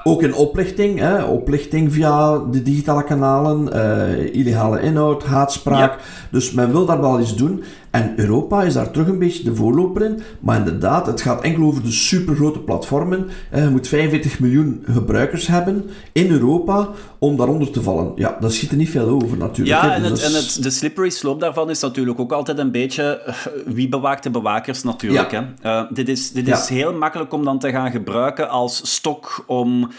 Ook 0.10 0.24
in 0.24 0.34
oplichting, 0.34 1.00
hè. 1.00 1.24
oplichting 1.24 1.94
via 1.94 2.38
de 2.38 2.64
digitale 2.64 3.04
kanalen, 3.04 3.70
uh, 3.74 4.34
illegale 4.36 4.82
inhoud, 4.82 5.24
haatspraak. 5.24 6.00
Dus 6.32 6.52
men 6.52 6.72
wil 6.72 6.86
daar 6.86 7.02
wel 7.02 7.20
iets 7.20 7.36
doen. 7.36 7.64
En 7.92 8.14
Europa 8.16 8.64
is 8.64 8.74
daar 8.74 8.92
terug 8.92 9.08
een 9.08 9.20
beetje 9.20 9.44
de 9.44 9.56
voorloper 9.56 10.04
in. 10.04 10.22
Maar 10.40 10.58
inderdaad, 10.58 11.06
het 11.06 11.22
gaat 11.22 11.42
enkel 11.44 11.64
over 11.64 11.84
de 11.84 11.92
supergrote 11.92 12.60
platformen. 12.60 13.30
Uh, 13.56 13.64
je 13.64 13.70
moet 13.70 13.88
45 13.88 14.40
miljoen 14.40 14.84
gebruikers 14.92 15.48
hebben 15.48 15.90
in 16.12 16.32
Europa 16.32 16.90
om 17.20 17.38
daaronder 17.38 17.72
te 17.72 17.82
vallen. 17.82 18.12
Ja, 18.16 18.38
daar 18.40 18.52
schiet 18.52 18.72
er 18.72 18.78
niet 18.78 18.90
veel 18.90 19.08
over 19.08 19.38
natuurlijk. 19.38 19.82
Ja, 19.82 19.96
en, 19.96 20.04
het, 20.04 20.24
en 20.24 20.34
het, 20.34 20.58
de 20.62 20.70
slippery 20.70 21.10
slope 21.10 21.40
daarvan 21.40 21.70
is 21.70 21.82
natuurlijk 21.82 22.20
ook 22.20 22.32
altijd 22.32 22.58
een 22.58 22.72
beetje 22.72 23.22
eh, 23.26 23.36
wie 23.66 23.90
bewaakt 23.90 24.24
de 24.24 24.30
bewakers 24.30 24.84
natuurlijk. 24.84 25.32
Hè? 25.32 25.84
Dit 25.90 26.10
is, 26.10 26.32
dit 26.32 26.48
is 26.48 26.70
heel 26.70 26.94
makkelijk 26.94 27.34
om 27.34 27.44
dan 27.44 27.60
te 27.60 27.70
gaan 27.70 27.92
gebruiken 27.92 28.50
als 28.50 28.82
stok 28.94 29.44
om 29.48 29.90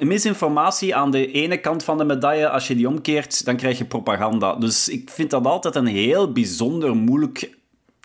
misinformatie 0.00 0.94
aan 0.94 1.10
de 1.10 1.32
ene 1.32 1.60
kant 1.60 1.84
van 1.84 1.98
de 1.98 2.04
medaille, 2.04 2.48
als 2.48 2.68
je 2.68 2.74
die 2.74 2.88
omkeert, 2.88 3.44
dan 3.44 3.56
krijg 3.56 3.78
je 3.78 3.84
propaganda. 3.84 4.54
Dus 4.54 4.88
ik 4.88 5.10
vind 5.10 5.30
dat 5.30 5.46
altijd 5.46 5.74
een 5.74 5.86
heel 5.86 6.32
bijzonder 6.32 6.96
moeilijk 6.96 7.56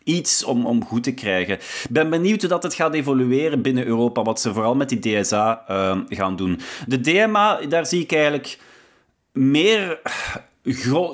iets 0.04 0.44
om, 0.44 0.66
om 0.66 0.86
goed 0.86 1.04
te 1.04 1.14
krijgen. 1.14 1.54
Ik 1.54 1.88
ben 1.90 2.10
benieuwd 2.10 2.40
hoe 2.40 2.50
dat 2.50 2.64
het 2.64 2.74
gaat 2.74 2.94
evolueren 2.94 3.62
binnen 3.62 3.86
Europa, 3.86 4.22
wat 4.22 4.40
ze 4.40 4.54
vooral 4.54 4.76
met 4.76 4.90
die 4.90 5.22
DSA 5.22 5.64
ehm, 5.68 6.02
gaan 6.08 6.36
doen. 6.36 6.60
De 6.88 7.02
DMA, 7.02 7.60
daar 7.70 7.86
zie 7.86 8.02
ik 8.02 8.12
eigenlijk 8.12 8.60
meer 9.32 10.02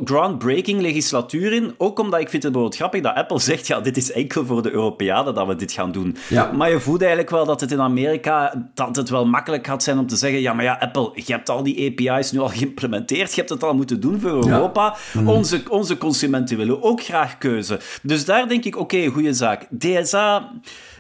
groundbreaking 0.03 0.81
legislatuur 0.81 1.53
in. 1.53 1.73
Ook 1.77 1.99
omdat 1.99 2.19
ik 2.19 2.29
vind 2.29 2.43
het 2.43 2.51
bijvoorbeeld 2.51 2.81
grappig 2.81 3.01
dat 3.01 3.15
Apple 3.15 3.39
zegt, 3.39 3.67
ja, 3.67 3.79
dit 3.79 3.97
is 3.97 4.12
enkel 4.12 4.45
voor 4.45 4.62
de 4.62 4.71
Europeanen 4.71 5.33
dat 5.33 5.47
we 5.47 5.55
dit 5.55 5.71
gaan 5.71 5.91
doen. 5.91 6.17
Ja. 6.29 6.51
Maar 6.51 6.69
je 6.69 6.79
voelt 6.79 6.99
eigenlijk 6.99 7.29
wel 7.29 7.45
dat 7.45 7.62
het 7.62 7.71
in 7.71 7.81
Amerika, 7.81 8.69
dat 8.73 8.95
het 8.95 9.09
wel 9.09 9.25
makkelijk 9.25 9.67
gaat 9.67 9.83
zijn 9.83 9.97
om 9.97 10.07
te 10.07 10.15
zeggen, 10.15 10.41
ja, 10.41 10.53
maar 10.53 10.63
ja, 10.63 10.77
Apple, 10.79 11.12
je 11.13 11.33
hebt 11.33 11.49
al 11.49 11.63
die 11.63 11.91
API's 11.91 12.31
nu 12.31 12.39
al 12.39 12.49
geïmplementeerd, 12.49 13.29
je 13.29 13.35
hebt 13.35 13.49
het 13.49 13.63
al 13.63 13.73
moeten 13.73 13.99
doen 13.99 14.19
voor 14.19 14.31
Europa. 14.31 14.95
Mhm. 15.13 15.27
Onze, 15.27 15.62
onze 15.69 15.97
consumenten 15.97 16.57
willen 16.57 16.83
ook 16.83 17.03
graag 17.03 17.38
keuze. 17.38 17.79
Dus 18.01 18.25
daar 18.25 18.47
denk 18.47 18.65
ik, 18.65 18.77
oké, 18.77 18.95
okay, 18.95 19.07
goede 19.07 19.33
zaak. 19.33 19.67
DSA 19.79 20.51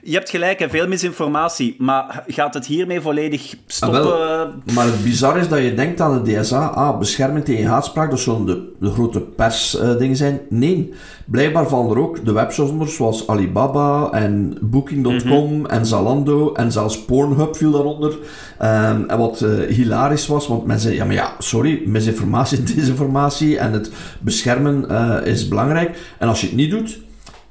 je 0.03 0.13
hebt 0.13 0.29
gelijk, 0.29 0.65
veel 0.69 0.87
misinformatie. 0.87 1.75
Maar 1.77 2.23
gaat 2.27 2.53
het 2.53 2.65
hiermee 2.65 3.01
volledig 3.01 3.55
stoppen? 3.67 4.13
Ah, 4.13 4.47
maar 4.73 4.85
het 4.85 5.03
bizar 5.03 5.37
is 5.37 5.47
dat 5.47 5.59
je 5.59 5.73
denkt 5.73 6.01
aan 6.01 6.23
de 6.23 6.39
DSA, 6.41 6.65
ah, 6.65 6.97
bescherming 6.99 7.45
tegen 7.45 7.65
haatspraak, 7.65 8.09
dat 8.09 8.19
de, 8.45 8.71
de 8.79 8.89
grote 8.89 9.19
persdingen 9.19 10.09
uh, 10.09 10.15
zijn. 10.15 10.39
Nee, 10.49 10.93
blijkbaar 11.25 11.67
vallen 11.67 11.91
er 11.91 12.01
ook 12.01 12.25
de 12.25 12.31
webshops 12.31 12.95
zoals 12.95 13.27
Alibaba 13.27 14.11
en 14.11 14.57
Booking.com 14.61 15.57
mhm. 15.57 15.65
en 15.65 15.85
Zalando 15.85 16.53
en 16.53 16.71
zelfs 16.71 17.05
Pornhub 17.05 17.55
viel 17.55 17.71
daaronder. 17.71 18.11
Um, 18.11 19.05
en 19.07 19.17
wat 19.17 19.41
uh, 19.41 19.75
hilarisch 19.75 20.27
was, 20.27 20.47
want 20.47 20.65
men 20.65 20.79
zei, 20.79 20.95
ja 20.95 21.05
maar 21.05 21.13
ja, 21.13 21.33
sorry, 21.39 21.81
misinformatie, 21.85 22.63
desinformatie 22.75 23.57
en 23.57 23.71
het 23.73 23.91
beschermen 24.19 24.85
uh, 24.91 25.17
is 25.23 25.47
belangrijk. 25.47 25.97
En 26.17 26.27
als 26.27 26.41
je 26.41 26.47
het 26.47 26.55
niet 26.55 26.71
doet, 26.71 26.99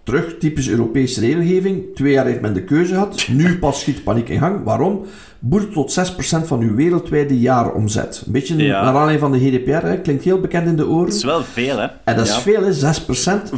Terug, 0.09 0.39
typisch 0.39 0.69
Europese 0.69 1.21
regelgeving. 1.21 1.85
Twee 1.95 2.13
jaar 2.13 2.27
heeft 2.27 2.41
men 2.41 2.55
de 2.55 2.65
keuze 2.65 2.93
gehad. 2.93 3.27
Nu 3.31 3.59
pas 3.59 3.81
schiet 3.81 4.05
paniek 4.05 4.29
in 4.29 4.39
gang. 4.39 4.65
Waarom? 4.65 5.07
Boert 5.39 5.73
tot 5.73 5.99
6% 5.99 6.47
van 6.47 6.61
uw 6.61 6.75
wereldwijde 6.75 7.39
jaaromzet. 7.41 8.23
Een 8.27 8.33
beetje 8.33 8.57
ja. 8.57 8.83
naar 8.83 8.95
aanleiding 8.95 9.21
van 9.21 9.33
de 9.33 9.39
GDPR. 9.39 9.87
Hè. 9.87 10.01
Klinkt 10.01 10.25
heel 10.25 10.41
bekend 10.41 10.67
in 10.67 10.77
de 10.77 10.87
oren. 10.87 11.07
Dat 11.07 11.15
is 11.15 11.25
wel 11.25 11.43
veel, 11.43 11.79
hè? 11.79 11.87
En 12.05 12.17
dat 12.17 12.27
is 12.27 12.37
veel, 12.37 12.63
hè? 12.63 12.73
6%. 12.73 12.75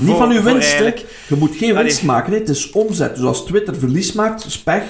Niet 0.00 0.16
van 0.16 0.30
uw 0.30 0.42
winst, 0.42 0.78
Je 1.28 1.36
moet 1.38 1.56
geen 1.56 1.74
winst 1.74 2.02
maken, 2.02 2.32
hè. 2.32 2.38
Het 2.38 2.48
is 2.48 2.70
omzet. 2.70 3.14
Dus 3.16 3.24
als 3.24 3.44
Twitter 3.44 3.76
verlies 3.76 4.12
maakt, 4.12 4.44
spech 4.48 4.84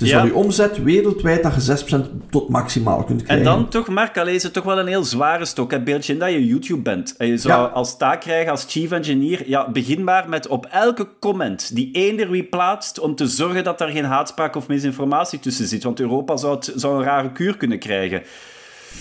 het 0.00 0.08
is 0.08 0.14
van 0.14 0.26
je 0.26 0.34
omzet 0.34 0.82
wereldwijd 0.82 1.42
dat 1.42 1.66
je 1.66 2.04
6% 2.26 2.30
tot 2.30 2.48
maximaal 2.48 3.04
kunt 3.04 3.22
krijgen. 3.22 3.46
En 3.46 3.52
dan 3.52 3.68
toch, 3.68 3.88
Mark, 3.88 4.18
alleen 4.18 4.34
is 4.34 4.42
het 4.42 4.52
toch 4.52 4.64
wel 4.64 4.78
een 4.78 4.86
heel 4.86 5.04
zware 5.04 5.44
stok. 5.44 5.70
Het 5.70 5.84
beeldje 5.84 6.12
in 6.12 6.18
dat 6.18 6.30
je 6.30 6.46
YouTube 6.46 6.82
bent. 6.82 7.14
En 7.16 7.26
je 7.26 7.36
zou 7.36 7.72
als 7.72 7.96
taak 7.96 8.20
krijgen 8.20 8.50
als 8.50 8.64
chief 8.68 8.90
engineer, 8.90 9.48
ja, 9.48 9.70
begin 9.70 10.04
maar 10.04 10.28
met 10.28 10.46
op 10.46 10.66
elke 10.66 11.08
comment 11.18 11.74
die 11.74 11.90
eender 11.92 12.30
wie 12.30 12.44
plaatst, 12.44 12.98
om 12.98 13.14
te 13.14 13.26
zorgen 13.26 13.64
dat 13.64 13.80
er 13.80 13.88
geen 13.88 14.04
haatspraak 14.04 14.56
of 14.56 14.68
misinformatie 14.68 15.38
tussen 15.38 15.66
zit. 15.66 15.82
Want 15.82 16.00
Europa 16.00 16.36
zou, 16.36 16.54
het, 16.54 16.72
zou 16.74 16.98
een 16.98 17.04
rare 17.04 17.32
kuur 17.32 17.56
kunnen 17.56 17.78
krijgen. 17.78 18.22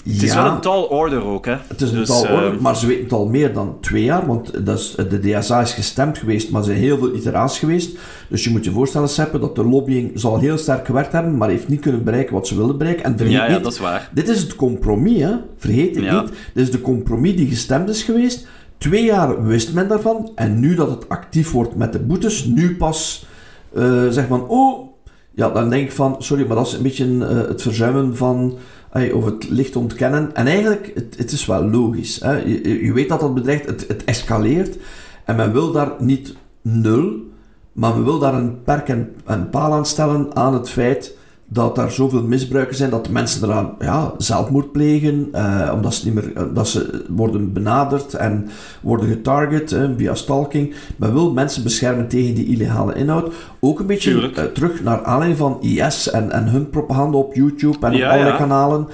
Het 0.04 0.24
is 0.24 0.34
wel 0.34 0.46
een 0.46 0.60
tall 0.60 0.82
order 0.82 1.24
ook, 1.24 1.46
hè? 1.46 1.56
Het 1.68 1.82
is 1.82 1.92
een 1.92 1.98
dus, 1.98 2.08
tall 2.08 2.32
order, 2.32 2.62
maar 2.62 2.76
ze 2.76 2.88
weten 2.88 3.04
het 3.04 3.14
al 3.14 3.28
meer 3.28 3.54
dan 3.54 3.78
twee 3.82 4.04
jaar, 4.04 4.28
want 4.28 4.66
dat 4.66 4.80
is, 4.80 4.96
de 5.10 5.20
DSA 5.20 5.62
is 5.62 5.74
gestemd 5.74 6.18
geweest, 6.18 6.52
maar 6.52 6.62
er 6.62 6.68
zijn 6.68 6.80
heel 6.80 6.98
veel 6.98 7.16
iteraties 7.16 7.60
geweest. 7.60 7.98
Dus 8.28 8.44
je 8.44 8.50
moet 8.50 8.66
je 8.66 8.72
voorstellen, 8.72 9.10
Seppe, 9.10 9.40
dat 9.40 9.56
de 9.56 9.66
lobbying 9.66 10.12
zal 10.14 10.40
heel 10.40 10.58
sterk 10.58 10.86
gewerkt 10.86 11.12
hebben, 11.12 11.38
maar 11.38 11.50
heeft 11.50 11.68
niet 11.68 11.82
kunnen 11.82 12.04
bereiken 12.04 12.34
wat 12.34 12.48
ze 12.48 12.56
wilden 12.56 12.78
bereiken. 12.78 13.04
En 13.04 13.18
vergeet 13.18 13.36
ja, 13.36 13.46
ja, 13.46 13.54
niet, 13.54 13.64
dat 13.64 13.74
is 13.74 13.80
waar. 13.80 14.10
Dit 14.14 14.28
is 14.28 14.42
het 14.42 14.56
compromis, 14.56 15.22
hè? 15.22 15.34
Vergeet 15.58 15.96
het 15.96 16.12
niet. 16.12 16.30
Dit 16.54 16.64
is 16.68 16.72
de 16.72 16.82
compromis 16.82 17.36
die 17.36 17.48
gestemd 17.48 17.90
is 17.90 18.04
geweest. 18.04 18.48
Twee 18.78 19.04
jaar 19.04 19.46
wist 19.46 19.74
men 19.74 19.88
daarvan, 19.88 20.32
en 20.36 20.60
nu 20.60 20.76
dat 20.76 20.90
het 20.90 21.10
actief 21.10 21.52
wordt 21.52 21.76
met 21.76 21.94
de 21.94 22.00
boetes, 22.00 22.46
nu 22.46 22.76
pas 22.76 23.26
uh, 23.74 24.08
zeg 24.10 24.28
van, 24.28 24.48
oh, 24.48 24.90
ja, 25.32 25.50
dan 25.50 25.70
denk 25.70 25.84
ik 25.84 25.92
van, 25.92 26.16
sorry, 26.20 26.48
maar 26.48 26.56
dat 26.56 26.68
is 26.68 26.74
een 26.74 26.82
beetje 26.82 27.06
uh, 27.06 27.28
het 27.28 27.62
verzuimen 27.62 28.18
van 28.18 28.58
of 28.94 29.26
het 29.26 29.50
licht 29.50 29.76
ontkennen. 29.76 30.36
En 30.36 30.48
eigenlijk, 30.48 30.92
het, 30.96 31.18
het 31.18 31.32
is 31.32 31.46
wel 31.46 31.64
logisch. 31.64 32.20
Hè? 32.20 32.38
Je, 32.38 32.86
je, 32.86 32.94
weet 32.94 33.10
dat 33.10 33.20
dat 33.20 33.34
bedreigt, 33.34 33.66
het, 33.66 33.88
het 33.88 34.04
escaleert. 34.04 34.78
En 35.26 35.36
men 35.36 35.52
wil 35.52 35.72
daar 35.72 35.92
niet 36.00 36.36
nul, 36.62 37.32
maar 37.72 37.94
men 37.94 38.04
wil 38.04 38.20
daar 38.20 38.34
een 38.34 38.64
perk 38.64 38.88
en 38.88 39.16
een 39.26 39.50
paal 39.50 39.74
aan 39.74 39.86
stellen 39.86 40.36
aan 40.36 40.54
het 40.54 40.70
feit 40.70 41.18
dat 41.52 41.78
er 41.78 41.92
zoveel 41.92 42.24
misbruiken 42.24 42.76
zijn 42.76 42.90
dat 42.90 43.10
mensen 43.10 43.44
eraan 43.44 43.76
ja, 43.80 44.14
zelfmoord 44.18 44.72
plegen, 44.72 45.30
eh, 45.32 45.72
omdat 45.74 45.94
ze, 45.94 46.06
niet 46.06 46.14
meer, 46.14 46.36
eh, 46.36 46.44
dat 46.54 46.68
ze 46.68 47.06
worden 47.08 47.54
benaderd 47.54 48.14
en 48.14 48.50
worden 48.82 49.10
getarget 49.10 49.72
eh, 49.72 49.90
via 49.98 50.16
stalking. 50.16 50.74
Men 50.96 51.14
wil 51.14 51.34
mensen 51.34 51.64
beschermen 51.64 52.08
tegen 52.08 52.36
die 52.36 52.46
illegale 52.46 52.96
inhoud. 52.96 53.34
Ook 53.60 53.80
een 53.80 53.86
beetje 53.86 54.52
terug 54.54 54.84
naar 54.84 55.04
aanleiding 55.04 55.40
van 55.40 55.58
IS 55.62 56.10
en, 56.10 56.32
en 56.32 56.48
hun 56.48 56.70
propaganda 56.70 57.18
op 57.18 57.36
YouTube 57.36 57.88
en 57.88 57.96
op 57.96 58.02
allerlei 58.02 58.38
kanalen. 58.38 58.88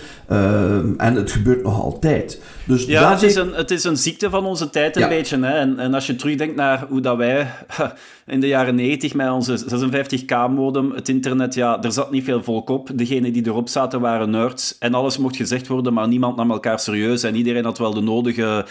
en 0.97 1.15
het 1.15 1.31
gebeurt 1.31 1.63
nog 1.63 1.81
altijd. 1.81 2.41
Dus 2.65 2.85
ja, 2.85 3.11
het 3.11 3.21
is, 3.21 3.35
een, 3.35 3.53
het 3.53 3.71
is 3.71 3.83
een 3.83 3.97
ziekte 3.97 4.29
van 4.29 4.45
onze 4.45 4.69
tijd 4.69 4.95
een 4.95 5.09
beetje. 5.09 5.39
Hè? 5.39 5.53
En, 5.53 5.79
en 5.79 5.93
als 5.93 6.07
je 6.07 6.15
terugdenkt 6.15 6.55
naar 6.55 6.85
hoe 6.89 7.01
dat 7.01 7.17
wij 7.17 7.47
in 8.25 8.39
de 8.39 8.47
jaren 8.47 8.75
90 8.75 9.13
met 9.13 9.31
onze 9.31 9.59
56k-modem, 9.59 10.95
het 10.95 11.09
internet, 11.09 11.53
ja, 11.53 11.83
er 11.83 11.91
zat 11.91 12.11
niet 12.11 12.23
veel 12.23 12.43
volk 12.45 12.69
op. 12.69 12.89
Degenen 12.93 13.33
die 13.33 13.47
erop 13.47 13.69
zaten 13.69 14.01
waren 14.01 14.29
nerds. 14.29 14.77
En 14.77 14.93
alles 14.93 15.17
mocht 15.17 15.35
gezegd 15.35 15.67
worden, 15.67 15.93
maar 15.93 16.07
niemand 16.07 16.35
nam 16.35 16.51
elkaar 16.51 16.79
serieus. 16.79 17.23
En 17.23 17.35
iedereen 17.35 17.63
had 17.63 17.77
wel 17.77 17.93
de 17.93 18.01
nodige 18.01 18.65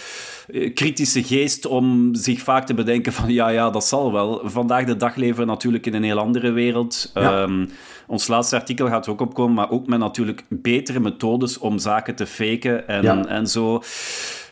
eh, 0.49 0.75
kritische 0.75 1.23
geest 1.23 1.67
om 1.67 2.15
zich 2.15 2.41
vaak 2.41 2.67
te 2.67 2.75
bedenken 2.75 3.13
van 3.13 3.33
ja, 3.33 3.49
ja, 3.49 3.71
dat 3.71 3.85
zal 3.85 4.13
wel. 4.13 4.41
Vandaag 4.45 4.85
de 4.85 4.97
dag 4.97 5.17
leven 5.17 5.39
we 5.39 5.45
natuurlijk 5.45 5.87
in 5.87 5.95
een 5.95 6.03
heel 6.03 6.19
andere 6.19 6.51
wereld. 6.51 7.11
Ehm, 7.15 7.67
ons 8.07 8.27
laatste 8.29 8.57
artikel 8.57 8.87
gaat 8.87 9.07
er 9.07 9.13
ook 9.13 9.21
opkomen, 9.21 9.55
maar 9.55 9.71
ook 9.71 9.87
met 9.87 9.99
natuurlijk 9.99 10.45
betere 10.49 11.01
methodes 11.01 11.59
om 11.59 11.79
zaken 11.79 12.15
te 12.15 12.27
faken 12.27 12.89
en, 12.89 13.29
en 13.29 13.47
zo. 13.47 13.83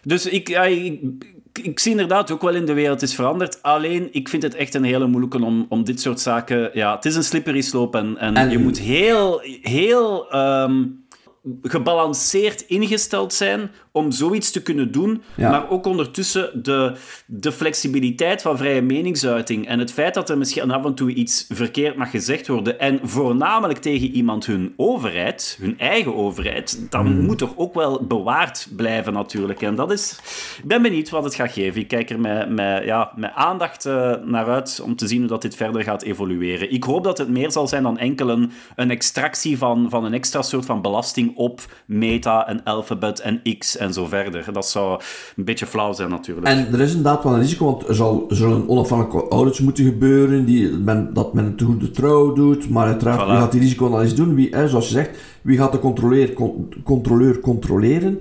Dus 0.03 0.27
ik, 0.27 0.49
ja, 0.49 0.63
ik, 0.63 1.01
ik, 1.53 1.79
zie 1.79 1.91
inderdaad 1.91 2.31
ook 2.31 2.43
wel 2.43 2.55
in 2.55 2.67
de 2.67 2.73
wereld 2.73 3.03
is 3.03 3.15
veranderd. 3.15 3.63
Alleen, 3.63 4.09
ik 4.13 4.29
vind 4.29 4.43
het 4.43 4.55
echt 4.55 4.75
een 4.75 4.85
hele 4.85 5.07
moeilijke 5.07 5.45
om, 5.45 5.67
om 5.69 5.85
dit 5.85 6.01
soort 6.01 6.21
zaken... 6.21 6.71
Ja, 6.73 6.95
het 6.95 7.05
is 7.05 7.17
een 7.17 7.25
slippery 7.25 7.61
slope 7.61 7.99
en, 7.99 8.37
en, 8.37 8.51
je 8.51 8.59
moet 8.59 8.79
heel, 8.79 9.41
heel 9.63 10.31
ehm, 10.31 10.85
gebalanceerd 11.63 12.61
ingesteld 12.61 13.33
zijn 13.33 13.71
om 13.93 14.11
zoiets 14.11 14.51
te 14.51 14.63
kunnen 14.63 14.93
doen, 14.93 15.23
maar 15.37 15.71
ook 15.71 15.87
ondertussen 15.87 16.63
de, 16.63 16.97
de 17.27 17.53
flexibiliteit 17.53 18.43
van 18.43 18.57
vrije 18.57 18.83
meningsuiting 18.83 19.67
en 19.67 19.79
het 19.79 19.93
feit 19.93 20.15
dat 20.15 20.31
er 20.31 20.39
misschien 20.39 20.71
af 20.71 20.85
en 20.85 20.95
toe 20.95 21.15
iets 21.15 21.47
verkeerd 21.49 21.97
mag 21.97 22.11
gezegd 22.11 22.49
worden 22.49 22.79
en 22.79 23.01
voornamelijk 23.03 23.79
tegen 23.79 24.09
iemand 24.09 24.47
hun 24.47 24.73
overheid, 24.77 25.59
hun 25.61 25.79
eigen 25.79 26.15
overheid, 26.15 26.87
dan 26.91 27.07
hmm. 27.07 27.21
moet 27.21 27.39
toch 27.39 27.53
ook 27.57 27.75
wel 27.75 28.07
bewaard 28.07 28.69
blijven 28.77 29.13
natuurlijk. 29.13 29.63
En 29.63 29.75
dat 29.75 29.93
is... 29.93 30.19
Ik 30.59 30.69
ben 30.69 30.83
benieuwd 30.83 31.11
wat 31.11 31.25
het 31.25 31.35
gaat 31.35 31.53
geven. 31.53 31.81
Ik 31.81 31.89
kijk 31.89 32.11
er 32.11 32.21
met, 32.21 32.49
met, 32.49 32.85
ja, 32.85 33.13
met 33.17 33.31
aandacht 33.35 33.87
uh, 33.87 34.15
naar 34.25 34.47
uit 34.47 34.81
om 34.85 34.97
te 34.97 35.07
zien 35.07 35.19
hoe 35.19 35.29
dat 35.29 35.43
dit 35.43 35.57
verder 35.57 35.83
gaat 35.83 36.03
evolueren. 36.03 36.73
Ik 36.73 36.85
hoop 36.85 37.05
dat 37.05 37.19
het 37.19 37.29
meer 37.29 37.51
zal 37.51 37.69
zijn 37.69 37.83
dan 37.83 37.99
enkel 37.99 38.29
een, 38.29 38.53
een 38.77 38.91
extractie 38.91 39.59
van, 39.59 39.87
van 39.91 40.05
een 40.05 40.15
extra 40.15 40.43
soort 40.43 40.65
van 40.65 40.83
belasting 40.83 41.32
op 41.35 41.61
Meta 41.87 42.49
en 42.49 42.65
Alphabet 42.65 43.21
en 43.21 43.41
X 43.59 43.77
en 43.77 43.93
zo 43.93 44.07
verder. 44.07 44.53
Dat 44.53 44.69
zou 44.69 45.01
een 45.37 45.45
beetje 45.45 45.67
flauw 45.67 45.93
zijn 45.93 46.11
natuurlijk. 46.11 46.47
En 46.47 46.73
er 46.73 46.81
is 46.81 46.89
inderdaad 46.89 47.25
wel 47.25 47.33
een 47.35 47.41
risico, 47.41 47.65
want 47.65 47.89
er, 47.89 47.95
zal, 47.95 48.25
zullen 48.29 48.69
onafhankelijke 48.69 49.29
audits 49.29 49.61
moeten 49.61 49.85
gebeuren, 49.85 50.45
die, 50.45 50.69
men, 50.69 51.15
dat 51.15 51.35
men 51.35 51.45
het 51.45 51.63
goede 51.63 51.91
trouw 51.91 52.33
doet, 52.33 52.69
maar 52.69 52.87
uiteraard, 52.87 53.27
wie 53.27 53.37
gaat 53.37 53.53
die 53.53 53.61
risicoanalyse 53.61 54.15
doen? 54.15 54.35
Wie, 54.35 54.49
hè, 54.51 54.69
zoals 54.69 54.87
je 54.87 54.93
zegt, 54.95 55.19
wie 55.43 55.59
gaat 55.59 55.73
de 55.73 55.79
controleur, 55.79 56.33
controleur 56.85 57.41
controleren? 57.41 58.21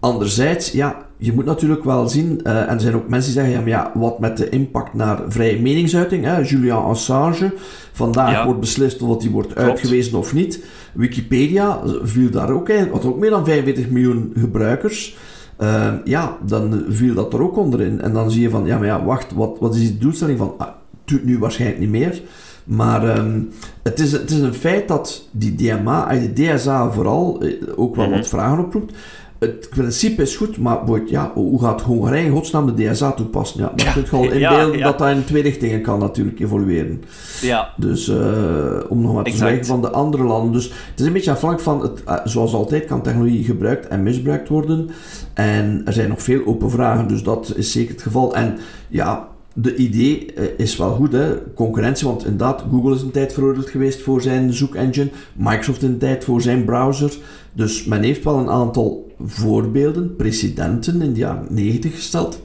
Anderzijds, 0.00 0.72
ja, 0.72 1.06
je 1.16 1.32
moet 1.32 1.44
natuurlijk 1.44 1.84
wel 1.84 2.08
zien, 2.08 2.40
uh, 2.44 2.60
en 2.60 2.68
er 2.68 2.80
zijn 2.80 2.94
ook 2.94 3.08
mensen 3.08 3.32
die 3.32 3.42
zeggen, 3.42 3.52
ja, 3.52 3.60
maar 3.60 3.68
ja, 3.68 4.00
wat 4.00 4.18
met 4.18 4.36
de 4.36 4.48
impact 4.48 4.94
naar 4.94 5.20
vrije 5.28 5.60
meningsuiting, 5.60 6.24
hè, 6.24 6.38
Julian 6.38 6.84
Assange, 6.84 7.54
vandaag 7.92 8.44
wordt 8.44 8.60
beslist 8.60 9.02
of 9.02 9.22
hij 9.22 9.30
wordt 9.30 9.56
uitgewezen 9.56 10.18
of 10.18 10.32
niet. 10.32 10.64
Wikipedia 10.94 11.80
viel 12.02 12.30
daar 12.30 12.50
ook 12.50 12.68
in, 12.68 12.88
had 12.90 13.04
ook 13.04 13.18
meer 13.18 13.30
dan 13.30 13.44
45 13.44 13.90
miljoen 13.90 14.32
gebruikers. 14.36 15.16
Uh, 15.60 15.92
ja, 16.04 16.38
dan 16.46 16.84
viel 16.88 17.14
dat 17.14 17.32
er 17.32 17.42
ook 17.42 17.56
onder 17.56 17.80
in. 17.80 18.00
En 18.00 18.12
dan 18.12 18.30
zie 18.30 18.42
je 18.42 18.50
van, 18.50 18.66
ja, 18.66 18.78
maar 18.78 18.86
ja, 18.86 19.04
wacht, 19.04 19.32
wat, 19.32 19.56
wat 19.60 19.74
is 19.74 19.80
die 19.80 19.98
doelstelling 19.98 20.38
van, 20.38 20.54
ah, 20.58 20.68
doet 21.04 21.24
nu 21.24 21.38
waarschijnlijk 21.38 21.80
niet 21.80 21.90
meer. 21.90 22.22
Maar 22.64 23.18
um, 23.18 23.50
het, 23.82 23.98
is, 23.98 24.12
het 24.12 24.30
is 24.30 24.38
een 24.38 24.54
feit 24.54 24.88
dat 24.88 25.28
die 25.30 25.54
DMA, 25.54 26.18
de 26.18 26.32
DSA 26.32 26.90
vooral, 26.90 27.42
eh, 27.42 27.52
ook 27.76 27.96
wel 27.96 28.06
mm 28.06 28.12
wat 28.12 28.28
vragen 28.28 28.64
oproept 28.64 28.94
het 29.38 29.68
principe 29.70 30.22
is 30.22 30.36
goed, 30.36 30.58
maar 30.58 30.78
ja, 31.06 31.32
hoe 31.34 31.60
gaat 31.60 31.82
Hongarije 31.82 32.24
in 32.24 32.32
godsnaam 32.32 32.76
de 32.76 32.90
DSA 32.90 33.12
toepassen? 33.12 33.60
Ja, 33.60 33.72
dan 33.76 33.86
ja. 33.86 33.92
kun 33.92 34.02
je 34.02 34.16
al 34.16 34.32
inbeelden 34.38 34.80
dat 34.80 34.98
dat 34.98 35.08
in 35.08 35.24
twee 35.24 35.42
richtingen 35.42 35.82
kan 35.82 35.98
natuurlijk 35.98 36.40
evolueren. 36.40 37.02
Ja. 37.40 37.72
Dus 37.76 38.08
uh, 38.08 38.80
om 38.88 39.00
nog 39.00 39.14
maar 39.14 39.24
te 39.24 39.36
zeggen 39.36 39.64
van 39.64 39.80
de 39.80 39.90
andere 39.90 40.24
landen. 40.24 40.52
Dus 40.52 40.64
het 40.64 41.00
is 41.00 41.06
een 41.06 41.12
beetje 41.12 41.30
afhankelijk 41.30 41.64
van, 41.64 41.82
het, 41.82 42.02
uh, 42.08 42.16
zoals 42.24 42.54
altijd 42.54 42.84
kan 42.84 43.02
technologie 43.02 43.44
gebruikt 43.44 43.86
en 43.86 44.02
misbruikt 44.02 44.48
worden. 44.48 44.90
En 45.34 45.82
er 45.84 45.92
zijn 45.92 46.08
nog 46.08 46.22
veel 46.22 46.46
open 46.46 46.70
vragen, 46.70 47.08
dus 47.08 47.22
dat 47.22 47.52
is 47.56 47.72
zeker 47.72 47.92
het 47.92 48.02
geval. 48.02 48.34
En 48.34 48.58
ja, 48.88 49.28
de 49.52 49.76
idee 49.76 50.34
uh, 50.36 50.44
is 50.56 50.76
wel 50.76 50.94
goed, 50.94 51.12
hè? 51.12 51.52
concurrentie, 51.54 52.06
want 52.06 52.24
inderdaad, 52.24 52.64
Google 52.70 52.94
is 52.94 53.02
een 53.02 53.10
tijd 53.10 53.32
veroordeeld 53.32 53.70
geweest 53.70 54.02
voor 54.02 54.22
zijn 54.22 54.52
zoekengine, 54.52 55.10
Microsoft 55.36 55.82
een 55.82 55.98
tijd 55.98 56.24
voor 56.24 56.40
zijn 56.42 56.64
browser. 56.64 57.16
Dus 57.52 57.84
men 57.84 58.02
heeft 58.02 58.24
wel 58.24 58.38
een 58.38 58.50
aantal 58.50 59.07
voorbeelden, 59.24 60.16
precedenten 60.16 61.02
in 61.02 61.12
de 61.12 61.18
jaren 61.18 61.46
90 61.50 61.94
gesteld 61.94 62.42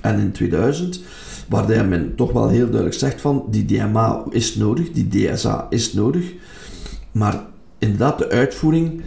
en 0.00 0.18
in 0.18 0.32
2000, 0.32 1.02
waarbij 1.48 1.86
men 1.86 2.14
toch 2.14 2.32
wel 2.32 2.48
heel 2.48 2.66
duidelijk 2.66 2.94
zegt 2.94 3.20
van 3.20 3.44
die 3.50 3.64
DMA 3.64 4.24
is 4.30 4.56
nodig, 4.56 4.92
die 4.92 5.08
DSA 5.08 5.66
is 5.70 5.92
nodig, 5.92 6.32
maar 7.12 7.44
inderdaad 7.78 8.18
de 8.18 8.30
uitvoering 8.30 9.02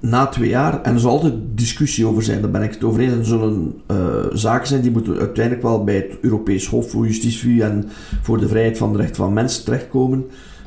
na 0.00 0.26
twee 0.26 0.48
jaar, 0.48 0.82
en 0.82 0.94
er 0.94 1.00
zal 1.00 1.10
altijd 1.10 1.34
discussie 1.54 2.06
over 2.06 2.22
zijn, 2.22 2.40
daar 2.40 2.50
ben 2.50 2.62
ik 2.62 2.72
het 2.72 2.84
over 2.84 3.00
eens, 3.00 3.12
er 3.12 3.24
zullen 3.24 3.80
uh, 3.90 4.24
zaken 4.32 4.66
zijn 4.66 4.82
die 4.82 4.90
moeten 4.90 5.18
uiteindelijk 5.18 5.64
wel 5.64 5.84
bij 5.84 5.94
het 5.94 6.18
Europees 6.20 6.66
Hof 6.66 6.90
voor 6.90 7.06
Justitie 7.06 7.62
en 7.62 7.84
voor 8.22 8.38
de 8.38 8.48
vrijheid 8.48 8.78
van 8.78 8.92
de 8.92 8.98
rechten 8.98 9.16
van 9.16 9.32
mensen 9.32 9.64
terechtkomen, 9.64 10.24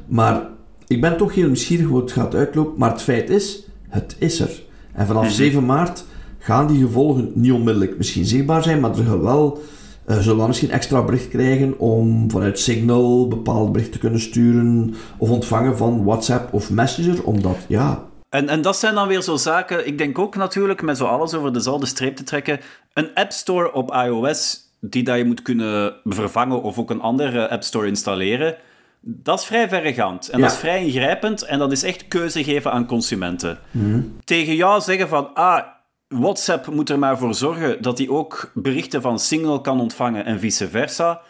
maar 0.08 0.48
ik 0.88 1.02
ben 1.02 1.18
toch 1.18 1.34
heel 1.34 1.46
nieuwsgierig 1.46 1.88
hoe 1.88 2.00
het 2.00 2.12
gaat 2.12 2.36
uitlopen, 2.36 2.80
maar 2.80 2.92
het 2.92 3.02
feit 3.02 3.30
is, 3.30 3.68
het 3.88 4.16
is 4.20 4.40
er. 4.40 4.66
En 4.98 5.08
vanaf 5.08 5.32
7 5.32 5.58
mhm. 5.58 5.66
maart 5.66 6.04
gaan 6.40 6.68
die 6.68 6.82
gevolgen 6.82 7.32
niet 7.34 7.52
onmiddellijk 7.52 7.98
misschien 7.98 8.26
zichtbaar 8.26 8.64
zijn, 8.64 8.80
maar 8.80 8.98
er 8.98 9.04
gaan 9.04 9.22
wel, 9.22 9.62
uh, 10.08 10.18
zullen 10.18 10.42
we 10.42 10.48
misschien 10.48 10.72
extra 10.72 11.04
bericht 11.04 11.28
krijgen 11.28 11.80
om 11.80 12.32
vanuit 12.32 12.60
Signal 12.60 13.28
bepaalde 13.28 13.72
berichten 13.72 13.94
te 13.94 14.00
kunnen 14.00 14.20
sturen 14.20 14.96
of 15.18 15.30
ontvangen 15.30 15.78
van 15.78 16.04
WhatsApp 16.04 16.54
of 16.54 16.70
Messenger, 16.70 17.24
omdat 17.24 17.58
ja... 17.68 18.06
En, 18.30 18.50
en 18.50 18.62
dat 18.62 18.78
zijn 18.78 18.96
dan 18.96 19.08
weer 19.08 19.22
zo 19.22 19.36
zaken, 19.36 19.88
ik 19.88 19.98
denk 19.98 20.20
ook 20.20 20.36
natuurlijk 20.36 20.82
met 20.82 20.98
zo 20.98 21.06
alles 21.06 21.34
over 21.34 21.54
dezelfde 21.54 21.86
streep 21.86 22.16
te 22.16 22.24
trekken, 22.24 22.60
een 22.94 23.14
App 23.14 23.32
Store 23.32 23.74
op 23.74 23.94
iOS 23.94 24.72
die 24.80 25.04
dat 25.04 25.18
je 25.18 25.26
moet 25.26 25.42
kunnen 25.42 25.94
vervangen 26.04 26.62
of 26.62 26.80
ook 26.80 26.90
een 26.90 27.02
andere 27.02 27.50
App 27.50 27.64
Store 27.64 27.88
installeren, 27.88 28.56
dat 29.02 29.40
is 29.40 29.46
vrij 29.46 29.70
verregaand. 29.70 30.30
En 30.30 30.42
dat 30.42 30.52
is 30.52 30.58
vrij 30.58 30.86
ingrijpend. 30.86 31.42
En 31.42 31.60
dat 31.60 31.72
is 31.72 31.84
echt 31.84 32.08
keuze 32.08 32.44
geven 32.44 32.72
aan 32.72 32.86
consumenten. 32.86 33.60
Mhm. 33.72 34.02
Tegen 34.24 34.56
jou 34.56 34.82
zeggen 34.82 35.08
van... 35.08 35.34
Ah, 35.34 35.64
WhatsApp 36.08 36.68
moet 36.68 36.90
er 36.90 37.00
maar 37.00 37.18
voor 37.18 37.34
zorgen 37.34 37.82
dat 37.82 37.98
hij 37.98 38.10
ook 38.10 38.52
berichten 38.54 39.02
van 39.02 39.20
Signal 39.20 39.62
kan 39.62 39.80
ontvangen 39.80 40.26
en 40.26 40.40
vice 40.40 40.70
versa 40.70 41.22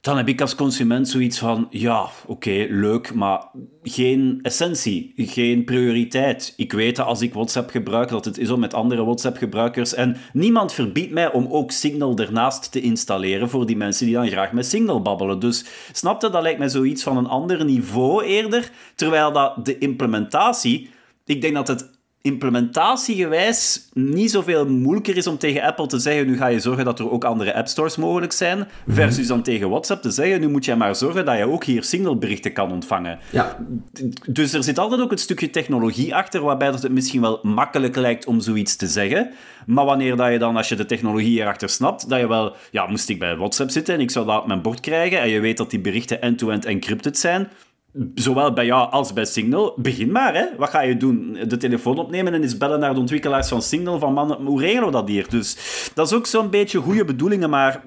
dan 0.00 0.16
heb 0.16 0.28
ik 0.28 0.40
als 0.40 0.54
consument 0.54 1.08
zoiets 1.08 1.38
van, 1.38 1.66
ja, 1.70 2.08
oké, 2.26 2.66
leuk, 2.68 3.14
maar 3.14 3.44
geen 3.82 4.38
essentie, 4.42 5.12
geen 5.16 5.64
prioriteit. 5.64 6.54
Ik 6.56 6.72
weet 6.72 6.96
dat 6.96 7.06
als 7.06 7.20
ik 7.20 7.34
WhatsApp 7.34 7.70
gebruik, 7.70 8.08
dat 8.08 8.24
het 8.24 8.38
is 8.38 8.50
om 8.50 8.60
met 8.60 8.74
andere 8.74 9.04
WhatsApp-gebruikers. 9.04 9.94
En 9.94 10.16
niemand 10.32 10.72
verbiedt 10.72 11.12
mij 11.12 11.32
om 11.32 11.46
ook 11.50 11.70
Signal 11.70 12.18
ernaast 12.18 12.72
te 12.72 12.80
installeren 12.80 13.50
voor 13.50 13.66
die 13.66 13.76
mensen 13.76 14.06
die 14.06 14.14
dan 14.14 14.28
graag 14.28 14.52
met 14.52 14.66
Signal 14.66 15.02
babbelen. 15.02 15.38
Dus 15.38 15.64
snapte, 15.92 16.30
dat 16.30 16.42
lijkt 16.42 16.58
mij 16.58 16.68
zoiets 16.68 17.02
van 17.02 17.16
een 17.16 17.28
ander 17.28 17.64
niveau 17.64 18.24
eerder. 18.24 18.70
Terwijl 18.94 19.32
dat 19.32 19.64
de 19.64 19.78
implementatie, 19.78 20.90
ik 21.24 21.40
denk 21.40 21.54
dat 21.54 21.68
het 21.68 21.99
implementatiegewijs 22.22 23.88
niet 23.92 24.30
zoveel 24.30 24.66
moeilijker 24.66 25.16
is 25.16 25.26
om 25.26 25.38
tegen 25.38 25.62
Apple 25.62 25.86
te 25.86 25.98
zeggen, 25.98 26.26
nu 26.26 26.36
ga 26.36 26.46
je 26.46 26.60
zorgen 26.60 26.84
dat 26.84 26.98
er 26.98 27.10
ook 27.10 27.24
andere 27.24 27.54
app 27.54 27.68
stores 27.68 27.96
mogelijk 27.96 28.32
zijn, 28.32 28.58
mhm. 28.58 28.96
versus 28.96 29.26
dan 29.26 29.42
tegen 29.42 29.68
WhatsApp 29.68 30.02
te 30.02 30.10
zeggen, 30.10 30.40
nu 30.40 30.48
moet 30.48 30.64
je 30.64 30.74
maar 30.74 30.96
zorgen 30.96 31.24
dat 31.24 31.36
je 31.36 31.48
ook 31.48 31.64
hier 31.64 31.84
signalberichten 31.84 32.52
kan 32.52 32.72
ontvangen. 32.72 33.18
Ja. 33.30 33.56
Dus 34.28 34.52
er 34.52 34.64
zit 34.64 34.78
altijd 34.78 35.00
ook 35.00 35.12
een 35.12 35.18
stukje 35.18 35.50
technologie 35.50 36.14
achter, 36.14 36.40
waarbij 36.40 36.70
dat 36.70 36.82
het 36.82 36.92
misschien 36.92 37.20
wel 37.20 37.38
makkelijk 37.42 37.96
lijkt 37.96 38.26
om 38.26 38.40
zoiets 38.40 38.76
te 38.76 38.86
zeggen, 38.86 39.30
maar 39.66 39.84
wanneer 39.84 40.16
dat 40.16 40.32
je 40.32 40.38
dan, 40.38 40.56
als 40.56 40.68
je 40.68 40.76
de 40.76 40.86
technologie 40.86 41.40
erachter 41.40 41.68
snapt, 41.68 42.08
dat 42.08 42.20
je 42.20 42.28
wel, 42.28 42.56
ja, 42.70 42.86
moest 42.86 43.08
ik 43.08 43.18
bij 43.18 43.36
WhatsApp 43.36 43.70
zitten 43.70 43.94
en 43.94 44.00
ik 44.00 44.10
zou 44.10 44.26
dat 44.26 44.40
op 44.40 44.46
mijn 44.46 44.62
bord 44.62 44.80
krijgen, 44.80 45.20
en 45.20 45.28
je 45.28 45.40
weet 45.40 45.56
dat 45.56 45.70
die 45.70 45.80
berichten 45.80 46.22
end-to-end 46.22 46.64
-end 46.64 46.74
encrypted 46.74 47.18
zijn, 47.18 47.48
zowel 48.14 48.52
bij 48.52 48.64
jou 48.64 48.90
als 48.90 49.12
bij 49.12 49.24
Signal, 49.24 49.74
begin 49.76 50.12
maar. 50.12 50.34
Hè. 50.34 50.46
Wat 50.56 50.70
ga 50.70 50.80
je 50.80 50.96
doen? 50.96 51.38
De 51.48 51.56
telefoon 51.56 51.98
opnemen 51.98 52.34
en 52.34 52.42
eens 52.42 52.56
bellen 52.56 52.80
naar 52.80 52.94
de 52.94 53.00
ontwikkelaars 53.00 53.48
van 53.48 53.62
Signal 53.62 53.98
van 53.98 54.12
man, 54.12 54.32
hoe 54.32 54.60
regelen 54.60 54.84
we 54.84 54.92
dat 54.92 55.08
hier? 55.08 55.28
Dus 55.28 55.56
dat 55.94 56.06
is 56.06 56.12
ook 56.12 56.26
zo'n 56.26 56.50
beetje 56.50 56.78
goede 56.78 57.04
bedoelingen, 57.04 57.50
maar 57.50 57.82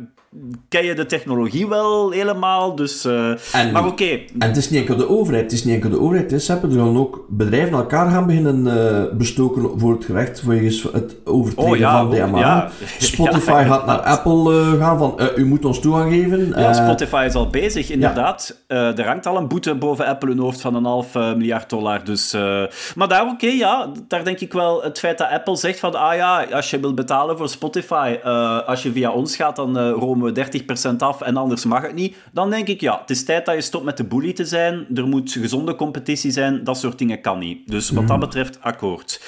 ken 0.70 0.86
je 0.86 0.96
de 0.96 1.06
technologie 1.06 1.68
wel 1.68 2.12
helemaal. 2.12 2.76
Dus, 2.76 3.06
uh, 3.06 3.34
maar 3.74 3.86
oké. 3.86 4.20
En 4.40 4.48
het 4.48 4.58
is 4.58 4.70
niet 4.70 4.80
enkel 4.80 4.96
de 4.96 5.10
overheid. 5.10 5.44
Het 5.44 5.52
is 5.52 5.64
niet 5.64 5.74
enkel 5.74 5.90
de 5.90 6.00
overheid. 6.00 6.32
Het 6.32 6.42
is, 6.42 6.50
er 6.50 6.60
zullen 6.70 6.98
ook 6.98 7.26
bedrijven 7.30 7.78
elkaar 7.78 8.10
gaan 8.10 8.26
beginnen 8.26 8.66
uh, 8.66 9.18
bestoken 9.18 9.80
voor 9.80 9.94
het 9.94 10.06
gerecht 10.06 10.40
voor 10.40 10.54
het 10.94 11.16
overtreden 11.24 11.72
oh, 11.72 11.78
ja, 11.78 11.98
van 11.98 12.34
oh, 12.34 12.40
ja. 12.48 12.70
Spotify 12.98 13.64
gaat 13.68 13.86
naar 13.86 14.00
Apple 14.00 14.54
uh, 14.54 14.74
gaan 14.80 14.98
van 14.98 15.20
u 15.36 15.46
moet 15.46 15.66
ons 15.66 15.80
toegang 15.80 16.12
geven. 16.14 16.54
Ja, 16.56 16.74
Spotify 16.74 17.24
is 17.28 17.34
al 17.34 17.48
bezig, 17.48 17.90
inderdaad. 17.90 18.64
er 18.68 19.06
hangt 19.06 19.26
al 19.26 19.38
een 19.38 19.48
boete 19.48 19.76
boven 19.76 20.06
Apple 20.06 20.30
hun 20.30 20.40
hoofd 20.40 20.62
van 20.62 20.76
een 20.76 20.86
half 20.86 21.14
miljard 21.14 21.70
dollar. 21.70 22.04
Dus, 22.04 22.34
maar 22.96 23.08
daar 23.08 23.28
oké, 23.28 23.48
ja. 23.48 23.92
Daar 24.08 24.24
denk 24.24 24.40
ik 24.40 24.54
wel 24.54 24.84
het 24.84 25.00
feit 25.00 25.18
dat 25.18 25.30
Apple 25.30 25.56
zegt 25.56 25.80
van 25.80 25.96
ah 25.96 26.16
ja, 26.16 26.46
als 26.52 26.70
je 26.70 26.80
wilt 26.80 26.96
betalen 26.96 27.38
voor 27.38 27.50
Spotify, 27.50 28.18
als 28.66 28.84
je 28.84 28.92
via 28.92 29.12
ons 29.12 29.36
gaat, 29.36 29.56
dan 29.56 29.78
uh, 29.78 29.94
we 30.24 30.94
30% 30.94 30.96
af 30.98 31.22
en 31.22 31.38
anders 31.38 31.66
mag 31.66 31.82
het 31.82 31.94
niet, 31.94 32.16
dan 32.32 32.50
denk 32.50 32.68
ik 32.68 32.82
ja, 32.82 33.00
het 33.00 33.10
is 33.10 33.26
tijd 33.26 33.46
dat 33.46 33.56
je 33.56 33.62
stopt 33.62 33.86
met 33.86 33.98
de 33.98 34.04
bully 34.04 34.34
te 34.34 34.46
zijn. 34.46 34.86
Er 34.96 35.08
moet 35.08 35.32
gezonde 35.32 35.76
competitie 35.76 36.32
zijn, 36.32 36.64
dat 36.64 36.78
soort 36.78 36.98
dingen 36.98 37.22
kan 37.22 37.40
niet. 37.40 37.68
Dus 37.68 37.90
wat 37.90 38.08
dat 38.08 38.18
mhm. 38.18 38.26
betreft, 38.26 38.62
akkoord. 38.62 39.22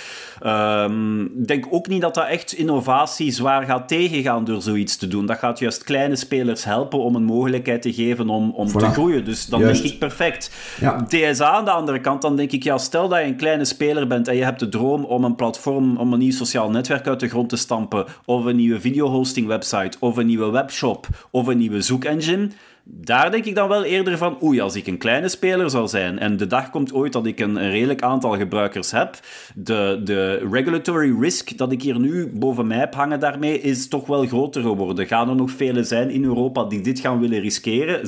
Ik 1.38 1.48
denk 1.48 1.65
ook 1.69 1.88
niet 1.88 2.02
dat 2.02 2.13
dat 2.13 2.28
echt 2.28 2.54
innovatie 2.54 3.32
zwaar 3.32 3.63
gaat 3.63 3.88
tegengaan 3.88 4.43
door 4.43 4.62
zoiets 4.62 4.98
te 4.98 5.08
doen. 5.08 5.26
Dat 5.26 5.38
gaat 5.38 5.60
juist 5.60 5.84
kleine 5.84 6.15
spelers 6.15 6.63
helpen 6.63 7.00
om 7.00 7.15
een 7.15 7.24
mogelijkheid 7.24 7.82
te 7.82 7.93
geven 7.93 8.30
om, 8.30 8.52
om 8.52 8.67
te 8.67 8.80
groeien. 8.80 9.26
Dus 9.26 9.45
dan 9.45 9.62
denk 9.62 9.78
ik 9.78 10.00
perfect. 10.00 10.52
Ja. 10.80 11.06
DSA 11.08 11.50
aan 11.50 11.65
de 11.65 11.71
andere 11.71 12.02
kant, 12.02 12.21
dan 12.21 12.36
denk 12.36 12.52
ik, 12.52 12.63
ja, 12.63 12.78
stel 12.78 13.08
dat 13.08 13.19
je 13.19 13.26
een 13.26 13.36
kleine 13.36 13.65
speler 13.65 14.08
bent 14.08 14.28
en 14.28 14.36
je 14.36 14.43
hebt 14.43 14.60
de 14.60 14.69
droom 14.69 15.06
om 15.06 15.24
een 15.24 15.36
platform, 15.36 15.98
om 15.98 16.13
een 16.13 16.19
nieuw 16.19 16.32
sociaal 16.32 16.69
netwerk 16.69 17.08
uit 17.08 17.19
de 17.19 17.28
grond 17.28 17.50
te 17.50 17.58
stampen, 17.58 18.06
of 18.26 18.45
een 18.45 18.56
nieuwe 18.56 18.80
videohosting 18.80 19.48
website, 19.48 19.98
of 20.00 20.17
een 20.17 20.26
nieuwe 20.26 20.52
webshop, 20.52 21.08
of 21.32 21.48
een 21.48 21.58
nieuwe 21.58 21.82
zoekengine 21.82 22.50
daar 22.88 23.32
denk 23.32 23.45
ik 23.45 23.56
dan 23.56 23.67
wel 23.67 23.84
eerder 23.84 24.17
van, 24.17 24.38
oei, 24.43 24.62
als 24.62 24.76
ik 24.76 24.88
een 24.88 24.98
kleine 24.98 25.28
speler 25.28 25.69
zou 25.69 25.88
zijn 25.88 26.19
en 26.19 26.38
de 26.38 26.48
dag 26.48 26.69
komt 26.69 26.93
ooit 26.93 27.13
dat 27.13 27.26
ik 27.26 27.39
een, 27.39 27.69
redelijk 27.69 28.02
aantal 28.02 28.38
gebruikers 28.38 28.91
heb, 28.91 29.19
de, 29.56 30.02
de 30.04 30.48
regulatory 30.52 31.19
risk 31.19 31.58
dat 31.58 31.71
ik 31.71 31.82
hier 31.82 32.00
nu 32.00 32.32
boven 32.34 32.67
mij 32.67 32.78
heb 32.78 32.93
hangen 32.93 33.19
daarmee 33.19 33.62
is 33.62 33.88
toch 33.88 34.08
wel 34.08 34.26
groter 34.26 34.62
geworden. 34.62 35.08
Gaan 35.08 35.30
er 35.30 35.36
nog 35.36 35.52
vele 35.52 35.84
zijn 35.84 36.10
in 36.10 36.24
Europa 36.24 36.63
die 36.63 36.82
dit 36.82 37.00
gaan 37.00 37.19
willen 37.19 37.39
riskeren? 37.39 38.00
6% 38.00 38.02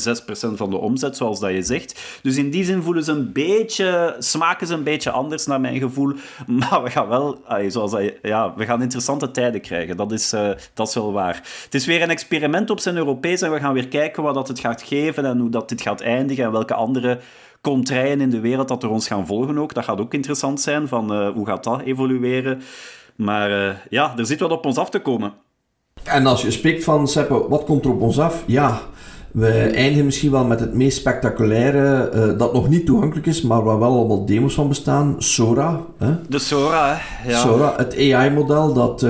van 0.56 0.70
de 0.70 0.78
omzet, 0.78 1.18
zoals 1.18 1.40
dat 1.40 1.52
je 1.52 1.62
zegt. 1.62 2.20
Dus 2.22 2.38
in 2.38 2.50
die 2.50 2.64
zin 2.64 2.82
voelen 2.82 3.04
ze 3.04 3.12
een 3.12 3.32
beetje, 3.32 4.16
smaken 4.20 4.68
ze 4.68 4.74
een 4.74 4.84
beetje 4.84 5.12
anders 5.12 5.46
naar 5.46 5.62
mijn 5.62 5.80
gevoel. 5.80 6.14
Maar 6.48 6.84
we 6.84 6.90
gaan 6.90 7.08
wel, 7.08 7.42
zoals 7.68 7.92
dat, 7.92 8.14
ja, 8.22 8.54
we 8.56 8.66
gaan 8.66 8.82
interessante 8.82 9.32
tijden 9.32 9.62
krijgen. 9.62 9.98
Dat 9.98 10.12
is, 10.12 10.34
uh, 10.34 10.50
dat 10.74 10.88
is 10.88 10.94
wel 10.94 11.12
waar. 11.12 11.36
Het 11.64 11.74
is 11.74 11.86
weer 11.86 12.02
een 12.02 12.10
experiment 12.10 12.70
op 12.70 12.80
zijn 12.80 12.98
Europees 12.98 13.42
en 13.42 13.52
we 13.52 13.60
gaan 13.60 13.74
weer 13.74 13.88
kijken 13.88 14.24
wat 14.24 14.34
dat 14.34 14.48
het 14.48 14.60
gaat 14.60 14.67
gaat 14.68 14.82
geven 14.82 15.26
en 15.26 15.40
hoe 15.40 15.50
dat 15.50 15.70
dit 15.70 15.82
gaat 15.82 16.02
eindigen 16.02 16.44
en 16.44 16.52
welke 16.52 16.74
andere 16.74 17.20
contraien 17.62 18.22
in 18.22 18.30
de 18.30 18.40
wereld 18.40 18.68
dat 18.68 18.84
er 18.84 18.90
ons 18.90 19.08
gaan 19.08 19.26
volgen 19.26 19.58
ook. 19.58 19.74
Dat 19.74 19.84
gaat 19.84 20.00
ook 20.00 20.14
interessant 20.14 20.62
zijn, 20.62 20.88
van 20.88 21.14
uh, 21.14 21.30
hoe 21.30 21.46
gaat 21.46 21.64
dat 21.64 21.82
evolueren. 21.82 22.62
Maar 23.16 23.52
uh, 23.52 23.74
ja, 23.90 24.14
er 24.18 24.26
zit 24.26 24.40
wat 24.40 24.52
op 24.52 24.66
ons 24.66 24.78
af 24.78 24.90
te 24.90 25.00
komen. 25.00 25.34
En 26.04 26.26
als 26.26 26.42
je 26.42 26.52
spreekt 26.52 26.84
van, 26.84 27.08
Seppe, 27.08 27.48
wat 27.50 27.64
komt 27.64 27.86
er 27.86 27.92
op 27.92 28.02
ons 28.02 28.20
af? 28.20 28.44
Ja, 28.46 28.82
we 29.32 29.50
eindigen 29.50 30.06
misschien 30.06 30.32
wel 30.32 30.46
met 30.46 30.60
het 30.60 30.74
meest 30.74 30.98
spectaculaire, 30.98 32.12
uh, 32.14 32.38
dat 32.38 32.54
nog 32.54 32.70
niet 32.70 32.86
toegankelijk 32.86 33.28
is, 33.28 33.42
maar 33.42 33.64
waar 33.64 33.80
wel 33.80 33.96
allemaal 33.96 34.26
demos 34.26 34.54
van 34.54 34.68
bestaan. 34.68 35.16
Sora. 35.18 35.82
Hè? 35.98 36.12
De 36.30 36.40
Sora, 36.40 36.96
hè? 36.96 37.30
Ja. 37.30 37.40
Sora, 37.40 37.74
het 37.78 37.94
AI-model 37.98 38.74
dat 38.74 39.06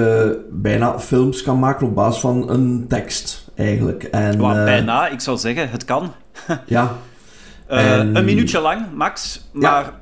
bijna 0.49 0.99
films 0.99 1.41
kan 1.41 1.59
maken 1.59 1.87
op 1.87 1.95
basis 1.95 2.21
van 2.21 2.49
een 2.49 2.85
tekst 2.87 3.46
eigenlijk. 3.57 4.03
En, 4.03 4.41
uh, 4.41 4.63
bijna, 4.63 5.07
ik 5.07 5.19
zou 5.19 5.37
zeggen, 5.37 5.69
het 5.69 5.85
kan. 5.85 6.13
ja. 6.65 6.97
Uh, 7.71 7.97
Een 7.97 8.25
minuutje 8.25 8.59
lang, 8.59 8.85
max. 8.93 9.41
Maar 9.51 9.93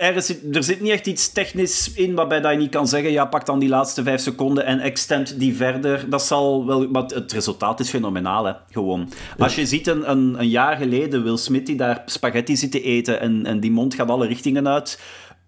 er, 0.00 0.22
zit, 0.22 0.56
er 0.56 0.62
zit 0.62 0.80
niet 0.80 0.90
echt 0.90 1.06
iets 1.06 1.32
technisch 1.32 1.92
in 1.92 2.14
waarbij 2.14 2.40
dat 2.40 2.52
je 2.52 2.58
niet 2.58 2.70
kan 2.70 2.88
zeggen, 2.88 3.10
ja, 3.10 3.24
pak 3.24 3.46
dan 3.46 3.58
die 3.58 3.68
laatste 3.68 4.02
vijf 4.02 4.20
seconden 4.20 4.64
en 4.64 4.80
extend 4.80 5.38
die 5.38 5.56
verder. 5.56 6.10
Dat 6.10 6.22
zal 6.22 6.66
wel... 6.66 6.88
Maar 6.88 7.02
het 7.02 7.32
resultaat 7.32 7.80
is 7.80 7.90
fenomenaal, 7.90 8.44
hè. 8.44 8.52
Gewoon. 8.70 9.12
Als 9.38 9.54
je 9.54 9.66
ziet 9.66 9.86
een, 9.86 10.10
een, 10.10 10.34
een, 10.38 10.48
jaar 10.48 10.76
geleden 10.76 11.22
Will 11.22 11.36
Smith 11.36 11.66
die 11.66 11.76
daar 11.76 12.02
spaghetti 12.06 12.56
zit 12.56 12.70
te 12.70 12.82
eten 12.82 13.20
en, 13.20 13.46
en 13.46 13.60
die 13.60 13.70
mond 13.70 13.94
gaat 13.94 14.10
alle 14.10 14.26
richtingen 14.26 14.68
uit 14.68 15.00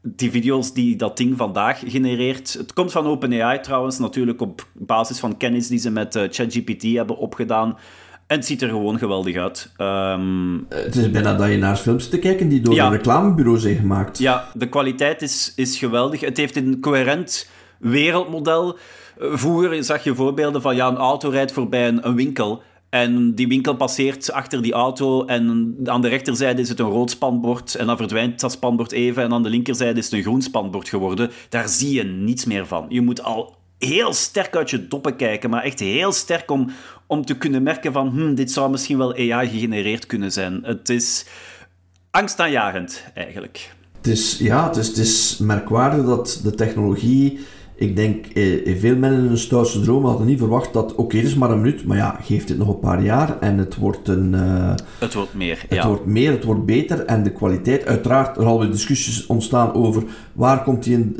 die 0.03 0.31
video's 0.31 0.73
die 0.73 0.97
dat 0.97 1.17
ding 1.17 1.37
vandaag 1.37 1.83
genereert. 1.87 2.53
Het 2.53 2.73
komt 2.73 2.93
van 2.93 3.07
OpenAI 3.07 3.61
trouwens, 3.61 3.99
natuurlijk 3.99 4.41
op 4.41 4.67
basis 4.73 5.19
van 5.19 5.37
kennis 5.37 5.69
die 5.69 5.79
ze 5.79 5.91
met 5.91 6.17
uh, 6.17 6.23
ChatGPT 6.31 6.83
hebben 6.83 7.17
opgedaan. 7.17 7.77
En 8.27 8.39
het 8.39 8.47
ziet 8.47 8.63
er 8.63 8.69
gewoon 8.69 8.99
geweldig 8.99 9.37
uit. 9.37 9.73
Ehm, 9.77 10.59
het 10.69 10.97
is 10.97 11.11
bijna 11.11 11.35
dat 11.35 11.49
je 11.49 11.57
naar 11.57 11.77
films 11.77 12.09
te 12.09 12.19
kijken 12.19 12.49
die 12.49 12.61
door 12.61 12.79
een 12.79 12.91
reclamebureau 12.91 13.59
zijn 13.59 13.77
gemaakt. 13.77 14.19
Ja, 14.19 14.49
de 14.55 14.69
kwaliteit 14.69 15.23
is, 15.23 15.53
is 15.57 15.79
geweldig. 15.79 16.21
Het 16.21 16.37
heeft 16.37 16.57
een 16.57 16.81
coherent 16.81 17.51
wereldmodel. 17.79 18.79
Eh, 19.19 19.29
vroeger 19.33 19.85
zag 19.85 20.05
je 20.05 20.15
voorbeelden 20.15 20.63
van 20.63 20.77
ja, 20.77 20.89
een 20.89 20.97
auto 20.97 21.29
rijdt 21.29 21.53
voorbij 21.53 21.89
een, 21.89 22.07
een 22.07 22.15
winkel. 22.15 22.63
En 22.93 23.35
die 23.35 23.49
winkel 23.49 23.77
passeert 23.77 24.33
achter 24.33 24.63
die 24.63 24.73
auto 24.73 25.25
en 25.25 25.77
aan 25.85 26.01
de 26.01 26.09
rechterzijde 26.09 26.61
is 26.61 26.69
het 26.69 26.79
een 26.79 26.87
rood 26.87 27.11
spanbord 27.11 27.75
en 27.75 27.87
dan 27.87 27.97
verdwijnt 27.97 28.41
dat 28.41 28.53
spanbord 28.53 28.93
even 28.93 29.23
en 29.23 29.33
aan 29.33 29.43
de 29.43 29.49
linkerzijde 29.49 29.99
is 29.99 30.05
het 30.05 30.15
een 30.15 30.23
groen 30.23 30.43
spanbord 30.43 30.89
geworden. 30.89 31.31
Daar 31.49 31.69
zie 31.69 31.93
je 31.95 32.05
niets 32.05 32.45
meer 32.45 32.67
van. 32.67 32.87
Je 32.89 33.01
moet 33.01 33.23
al 33.23 33.57
heel 33.79 34.13
sterk 34.13 34.57
uit 34.57 34.71
je 34.71 34.89
doppen 34.89 35.17
kijken, 35.17 35.51
maar 35.51 35.63
echt 35.63 35.81
heel 35.81 36.13
sterk 36.13 36.51
om, 36.51 36.71
om 37.07 37.25
te 37.25 37.37
kunnen 37.37 37.63
merken 37.63 37.93
van 37.93 38.09
hm, 38.09 38.35
dit 38.35 38.53
zou 38.53 38.71
misschien 38.71 38.99
wel 38.99 39.15
AI 39.15 39.49
gegenereerd 39.49 40.07
kunnen 40.07 40.33
zijn. 40.33 40.61
Het 40.63 40.89
is 40.89 41.27
angstaanjagend 42.11 43.05
eigenlijk. 43.15 43.75
Het 43.97 44.07
is, 44.07 44.39
ja, 44.39 44.67
het 44.67 44.77
is, 44.77 44.89
het 44.89 44.97
is 44.97 45.39
merkwaardig 45.39 46.05
dat 46.05 46.41
de 46.43 46.55
technologie 46.55 47.41
ik 47.83 47.97
denk, 47.97 48.27
eh, 48.27 48.79
veel 48.79 48.97
mensen 48.97 49.23
in 49.23 49.27
hun 49.27 49.39
stoutste 49.39 49.81
droom 49.81 50.05
hadden 50.05 50.27
niet 50.27 50.39
verwacht 50.39 50.73
dat, 50.73 50.95
oké, 50.95 51.17
het 51.17 51.27
is 51.27 51.35
maar 51.35 51.51
een 51.51 51.61
minuut, 51.61 51.85
maar 51.85 51.97
ja, 51.97 52.19
geeft 52.23 52.49
dit 52.49 52.59
nog 52.59 52.69
een 52.69 52.79
paar 52.79 53.03
jaar 53.03 53.39
en 53.41 53.59
het 53.59 53.77
wordt 53.77 54.09
een... 54.09 54.33
Uh, 54.35 54.75
het 54.99 55.15
wordt 55.15 55.35
meer, 55.35 55.65
Het 55.69 55.85
wordt 55.85 56.07
meer, 56.07 56.31
het 56.31 56.45
wordt 56.45 56.65
beter 56.65 57.05
en 57.05 57.23
de 57.23 57.33
kwaliteit, 57.33 57.87
uiteraard, 57.87 58.37
er 58.37 58.45
al 58.45 58.71
discussies 58.71 59.27
ontstaan 59.27 59.75
over 59.75 60.03
waar 60.33 60.63
komt 60.63 60.85
die 60.85 61.13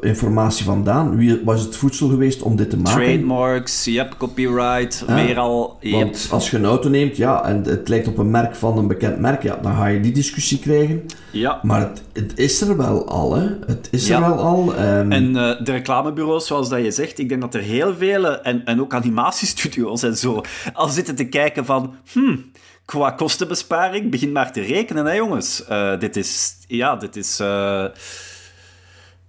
informatie 0.00 0.64
vandaan, 0.64 1.16
wie 1.16 1.40
was 1.44 1.62
het 1.62 1.76
voedsel 1.76 2.08
geweest 2.08 2.42
om 2.42 2.56
dit 2.56 2.70
te 2.70 2.76
maken. 2.76 3.02
Trademarks, 3.02 3.84
yep, 3.84 4.14
copyright, 4.18 5.04
weer 5.06 5.38
al... 5.38 5.76
Yep. 5.80 5.92
Want 5.92 6.28
als 6.30 6.50
je 6.50 6.56
een 6.56 6.64
auto 6.64 6.88
neemt, 6.88 7.16
ja, 7.16 7.44
en 7.44 7.62
het 7.64 7.88
lijkt 7.88 8.08
op 8.08 8.18
een 8.18 8.30
merk 8.30 8.54
van 8.54 8.78
een 8.78 8.86
bekend 8.86 9.18
merk, 9.18 9.42
ja, 9.42 9.58
dan 9.62 9.74
ga 9.74 9.86
je 9.86 10.00
die 10.00 10.12
discussie 10.12 10.58
krijgen. 10.58 11.02
Ja. 11.30 11.60
Maar 11.62 11.80
het, 11.80 12.02
het 12.12 12.38
is 12.38 12.60
er 12.60 12.76
wel 12.76 13.08
al, 13.08 13.34
hè. 13.34 13.46
Het 13.66 13.88
is 13.90 14.10
er 14.10 14.20
wel 14.20 14.34
al. 14.34 14.74
Um... 14.80 15.12
En 15.12 15.24
uh, 15.30 15.64
de 15.64 15.72
reclamebureaus, 16.02 16.46
zoals 16.46 16.68
dat 16.68 16.82
je 16.82 16.90
zegt, 16.90 17.18
ik 17.18 17.28
denk 17.28 17.40
dat 17.40 17.54
er 17.54 17.60
heel 17.60 17.94
vele, 17.94 18.28
en, 18.28 18.64
en 18.64 18.80
ook 18.80 18.94
animatiestudio's 18.94 20.02
en 20.02 20.16
zo, 20.16 20.40
al 20.72 20.88
zitten 20.88 21.14
te 21.14 21.28
kijken 21.28 21.64
van, 21.64 21.96
hmm, 22.12 22.50
qua 22.84 23.10
kostenbesparing, 23.10 24.10
begin 24.10 24.32
maar 24.32 24.52
te 24.52 24.60
rekenen, 24.60 25.06
hè 25.06 25.12
jongens. 25.12 25.64
Uh, 25.70 25.98
dit 25.98 26.16
is, 26.16 26.56
ja, 26.66 26.96
dit 26.96 27.16
is... 27.16 27.40
Uh, 27.40 27.84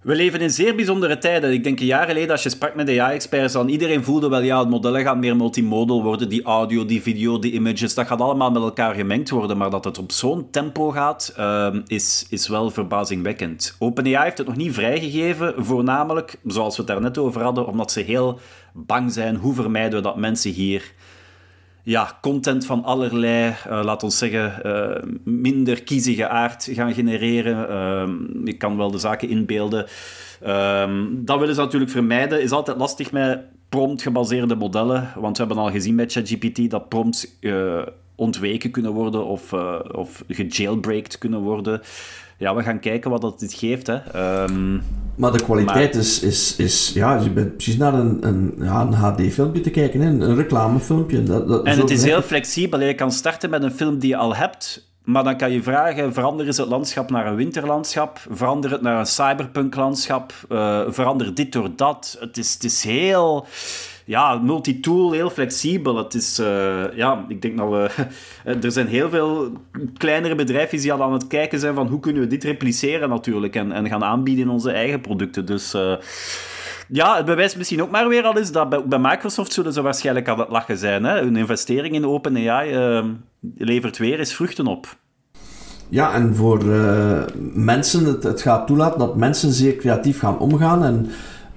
we 0.04 0.14
leven 0.14 0.40
in 0.40 0.50
zeer 0.50 0.74
bijzondere 0.74 1.18
tijden. 1.18 1.52
Ik 1.52 1.64
denk 1.64 1.80
een 1.80 1.86
jaar 1.86 2.06
geleden, 2.06 2.30
als 2.30 2.42
je 2.42 2.48
sprak 2.48 2.74
met 2.74 2.88
AI-experts, 2.88 3.52
dan 3.52 3.68
iedereen 3.68 4.04
voelde 4.04 4.28
wel, 4.28 4.40
ja, 4.40 4.58
het 4.58 4.68
modellen 4.68 5.02
gaan 5.02 5.18
meer 5.18 5.36
multimodal 5.36 6.02
worden. 6.02 6.28
Die 6.28 6.42
audio, 6.42 6.84
die 6.84 7.02
video, 7.02 7.38
die 7.38 7.52
images, 7.52 7.94
dat 7.94 8.06
gaat 8.06 8.20
allemaal 8.20 8.50
met 8.50 8.62
elkaar 8.62 8.94
gemengd 8.94 9.30
worden. 9.30 9.56
Maar 9.56 9.70
dat 9.70 9.84
het 9.84 9.98
op 9.98 10.12
zo'n 10.12 10.50
tempo 10.50 10.90
gaat, 10.90 11.34
uh, 11.38 11.74
is, 11.86 12.26
is 12.30 12.48
wel 12.48 12.70
verbazingwekkend. 12.70 13.76
OpenAI 13.78 14.24
heeft 14.24 14.38
het 14.38 14.46
nog 14.46 14.56
niet 14.56 14.74
vrijgegeven, 14.74 15.54
voornamelijk, 15.56 16.38
zoals 16.46 16.76
we 16.76 16.82
het 16.82 16.90
daarnet 16.90 17.18
over 17.18 17.42
hadden, 17.42 17.66
omdat 17.66 17.92
ze 17.92 18.00
heel 18.00 18.38
bang 18.72 19.12
zijn. 19.12 19.36
Hoe 19.36 19.54
vermijden 19.54 19.98
we 19.98 20.04
dat 20.04 20.16
mensen 20.16 20.50
hier 20.50 20.92
ja, 21.84 22.18
content 22.20 22.66
van 22.66 22.84
allerlei, 22.84 23.48
uh, 23.48 23.80
laat 23.84 24.02
ons 24.02 24.18
zeggen, 24.18 24.60
uh, 24.66 25.12
minder 25.24 25.82
kiezige 25.82 26.28
aard 26.28 26.68
gaan 26.72 26.94
genereren. 26.94 27.70
Uh, 27.70 28.44
je 28.44 28.52
kan 28.56 28.76
wel 28.76 28.90
de 28.90 28.98
zaken 28.98 29.28
inbeelden. 29.28 29.86
Ehm, 30.42 31.04
dat 31.10 31.38
willen 31.38 31.54
ze 31.54 31.60
natuurlijk 31.60 31.90
vermijden. 31.90 32.42
Is 32.42 32.50
altijd 32.50 32.76
lastig 32.76 33.12
met 33.12 33.40
prompt-gebaseerde 33.68 34.54
modellen. 34.54 35.12
Want 35.16 35.36
we 35.36 35.44
hebben 35.44 35.64
al 35.64 35.70
gezien 35.70 35.96
bij 35.96 36.08
ChatGPT 36.08 36.70
dat 36.70 36.88
prompts 36.88 37.38
ontweken 38.16 38.70
kunnen 38.70 38.92
worden 38.92 39.24
of, 39.24 39.52
of 39.92 40.24
gejailbreaked 40.28 41.18
kunnen 41.18 41.40
worden 41.40 41.80
ja, 42.38 42.54
we 42.54 42.62
gaan 42.62 42.80
kijken 42.80 43.10
wat 43.10 43.20
dat 43.20 43.40
dit 43.40 43.52
geeft. 43.52 43.86
Hè. 43.86 43.98
Um, 44.42 44.82
maar 45.16 45.32
de 45.32 45.42
kwaliteit 45.42 45.94
is, 45.94 46.20
is, 46.20 46.56
is... 46.56 46.90
Ja, 46.94 47.16
je 47.16 47.30
bent 47.30 47.56
precies 47.56 47.76
naar 47.76 47.94
een, 47.94 48.26
een, 48.26 48.54
ja, 48.58 48.80
een 48.80 48.92
HD-filmpje 48.92 49.60
te 49.60 49.70
kijken, 49.70 50.00
hè? 50.00 50.08
een 50.08 50.36
reclamefilmpje. 50.36 51.22
Dat, 51.22 51.48
dat, 51.48 51.66
en 51.66 51.78
het 51.78 51.90
is 51.90 52.04
heel 52.04 52.22
flexibel. 52.22 52.80
Je 52.80 52.94
kan 52.94 53.12
starten 53.12 53.50
met 53.50 53.62
een 53.62 53.72
film 53.72 53.98
die 53.98 54.08
je 54.08 54.16
al 54.16 54.36
hebt... 54.36 54.92
Maar 55.04 55.24
dan 55.24 55.36
kan 55.36 55.50
je 55.50 55.62
vragen, 55.62 56.12
verander 56.12 56.46
eens 56.46 56.56
het 56.56 56.68
landschap 56.68 57.10
naar 57.10 57.26
een 57.26 57.34
winterlandschap, 57.34 58.26
verander 58.30 58.70
het 58.70 58.82
naar 58.82 58.98
een 58.98 59.06
cyberpunk-landschap, 59.06 60.32
uh, 60.48 60.80
verander 60.88 61.34
dit 61.34 61.52
door 61.52 61.70
dat. 61.76 62.16
Het 62.20 62.36
is, 62.36 62.54
het 62.54 62.64
is 62.64 62.84
heel 62.84 63.46
ja, 64.04 64.38
multitool, 64.38 65.12
heel 65.12 65.30
flexibel. 65.30 65.96
Het 65.96 66.14
is, 66.14 66.40
uh, 66.40 66.96
ja, 66.96 67.24
ik 67.28 67.42
denk 67.42 67.56
dat 67.56 67.70
we... 67.70 67.90
er 68.62 68.72
zijn 68.72 68.86
heel 68.86 69.10
veel 69.10 69.52
kleinere 69.96 70.34
bedrijfjes 70.34 70.82
die 70.82 70.92
al 70.92 71.02
aan 71.02 71.12
het 71.12 71.26
kijken 71.26 71.60
zijn 71.60 71.74
van 71.74 71.86
hoe 71.86 72.00
kunnen 72.00 72.22
we 72.22 72.28
dit 72.28 72.44
repliceren 72.44 73.08
natuurlijk 73.08 73.56
en, 73.56 73.72
en 73.72 73.88
gaan 73.88 74.04
aanbieden 74.04 74.44
in 74.44 74.50
onze 74.50 74.70
eigen 74.70 75.00
producten. 75.00 75.46
Dus... 75.46 75.74
Uh, 75.74 75.94
ja, 76.88 77.16
het 77.16 77.24
bewijst 77.24 77.56
misschien 77.56 77.82
ook 77.82 77.90
maar 77.90 78.08
weer 78.08 78.22
al 78.22 78.38
eens 78.38 78.52
dat 78.52 78.68
bij, 78.68 78.84
bij 78.84 78.98
Microsoft 78.98 79.52
zullen 79.52 79.72
ze 79.72 79.82
waarschijnlijk 79.82 80.28
aan 80.28 80.38
het 80.38 80.48
lachen 80.48 80.78
zijn. 80.78 81.04
Hè? 81.04 81.20
Hun 81.20 81.36
investering 81.36 81.94
in 81.94 82.06
OpenAI 82.06 83.02
levert 83.56 83.98
weer 83.98 84.18
eens 84.18 84.34
vruchten 84.34 84.66
op. 84.66 84.96
Ja, 85.88 86.14
en 86.14 86.34
voor 86.34 86.64
mensen, 87.54 88.04
het, 88.04 88.22
het 88.22 88.42
gaat 88.42 88.66
toelaten 88.66 88.98
dat 88.98 89.16
mensen 89.16 89.52
zeer 89.52 89.76
creatief 89.76 90.18
gaan 90.18 90.38
omgaan 90.38 90.84
en 90.84 91.10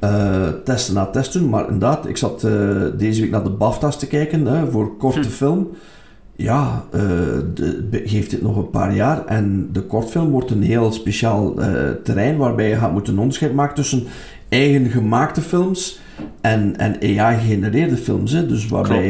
uh, 0.03 0.47
testen 0.63 0.93
na 0.93 1.05
test 1.05 1.33
doen. 1.33 1.49
Maar 1.49 1.63
inderdaad, 1.63 2.07
ik 2.07 2.17
zat 2.17 2.43
uh, 2.43 2.81
deze 2.97 3.21
week 3.21 3.31
naar 3.31 3.43
de 3.43 3.49
BAFTA's 3.49 3.99
te 3.99 4.07
kijken 4.07 4.45
hè, 4.45 4.71
voor 4.71 4.97
korte 4.97 5.19
hm. 5.19 5.25
film. 5.27 5.69
Ja, 6.35 6.85
uh, 6.93 7.01
de, 7.53 8.01
geeft 8.05 8.29
dit 8.29 8.41
nog 8.41 8.57
een 8.57 8.69
paar 8.69 8.95
jaar. 8.95 9.25
En 9.25 9.69
de 9.71 9.81
kortfilm 9.81 10.31
wordt 10.31 10.51
een 10.51 10.63
heel 10.63 10.91
speciaal 10.91 11.53
terrein 12.03 12.37
waarbij 12.37 12.69
je 12.69 12.75
gaat 12.75 12.91
moeten 12.91 13.17
onderscheid 13.17 13.53
maken 13.53 13.75
tussen 13.75 14.03
eigen 14.49 14.89
gemaakte 14.89 15.41
films 15.41 15.99
en, 16.41 16.77
en 16.77 17.19
AI-gegenereerde 17.19 17.97
films. 17.97 18.31
Hè. 18.31 18.45
Dus 18.45 18.67
waarbij 18.67 19.09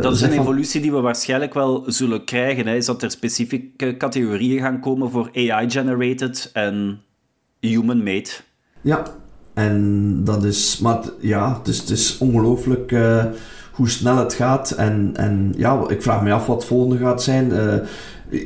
dat 0.00 0.14
is 0.14 0.20
een 0.20 0.32
evolutie 0.32 0.80
die 0.80 0.92
we 0.92 1.00
waarschijnlijk 1.00 1.54
wel 1.54 1.82
zullen 1.86 2.24
krijgen. 2.24 2.66
Hè. 2.66 2.74
Is 2.74 2.86
dat 2.86 3.02
er 3.02 3.10
specifieke 3.10 3.96
categorieën 3.96 4.60
gaan 4.60 4.80
komen 4.80 5.10
voor 5.10 5.30
AI-generated 5.34 6.50
en 6.52 7.00
human-made. 7.60 8.30
Ja, 8.80 9.02
en 9.60 10.14
dat 10.24 10.44
is, 10.44 10.78
maar 10.82 10.98
ja, 11.18 11.56
het 11.58 11.68
is, 11.68 11.78
het 11.78 11.90
is 11.90 12.18
ongelooflijk 12.18 12.92
uh, 12.92 13.24
hoe 13.72 13.88
snel 13.88 14.16
het 14.16 14.34
gaat. 14.34 14.70
En, 14.70 15.10
en 15.14 15.54
ja, 15.56 15.80
ik 15.88 16.02
vraag 16.02 16.22
me 16.22 16.32
af 16.32 16.46
wat 16.46 16.56
het 16.56 16.64
volgende 16.64 16.96
gaat 16.96 17.22
zijn. 17.22 17.52
Uh, 17.52 17.74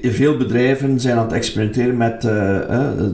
veel 0.02 0.36
bedrijven 0.36 1.00
zijn 1.00 1.16
aan 1.16 1.24
het 1.24 1.32
experimenteren 1.32 1.96
met 1.96 2.24
uh, 2.24 2.30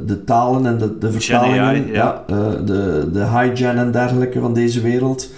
de 0.06 0.22
talen 0.24 0.66
en 0.66 0.78
de, 0.78 0.98
de 0.98 1.12
vertalingen. 1.12 1.60
AI, 1.60 1.92
ja. 1.92 2.24
ja 2.26 2.34
de, 2.64 3.08
de 3.12 3.24
high-gen 3.24 3.76
en 3.76 3.92
dergelijke 3.92 4.40
van 4.40 4.54
deze 4.54 4.80
wereld. 4.80 5.30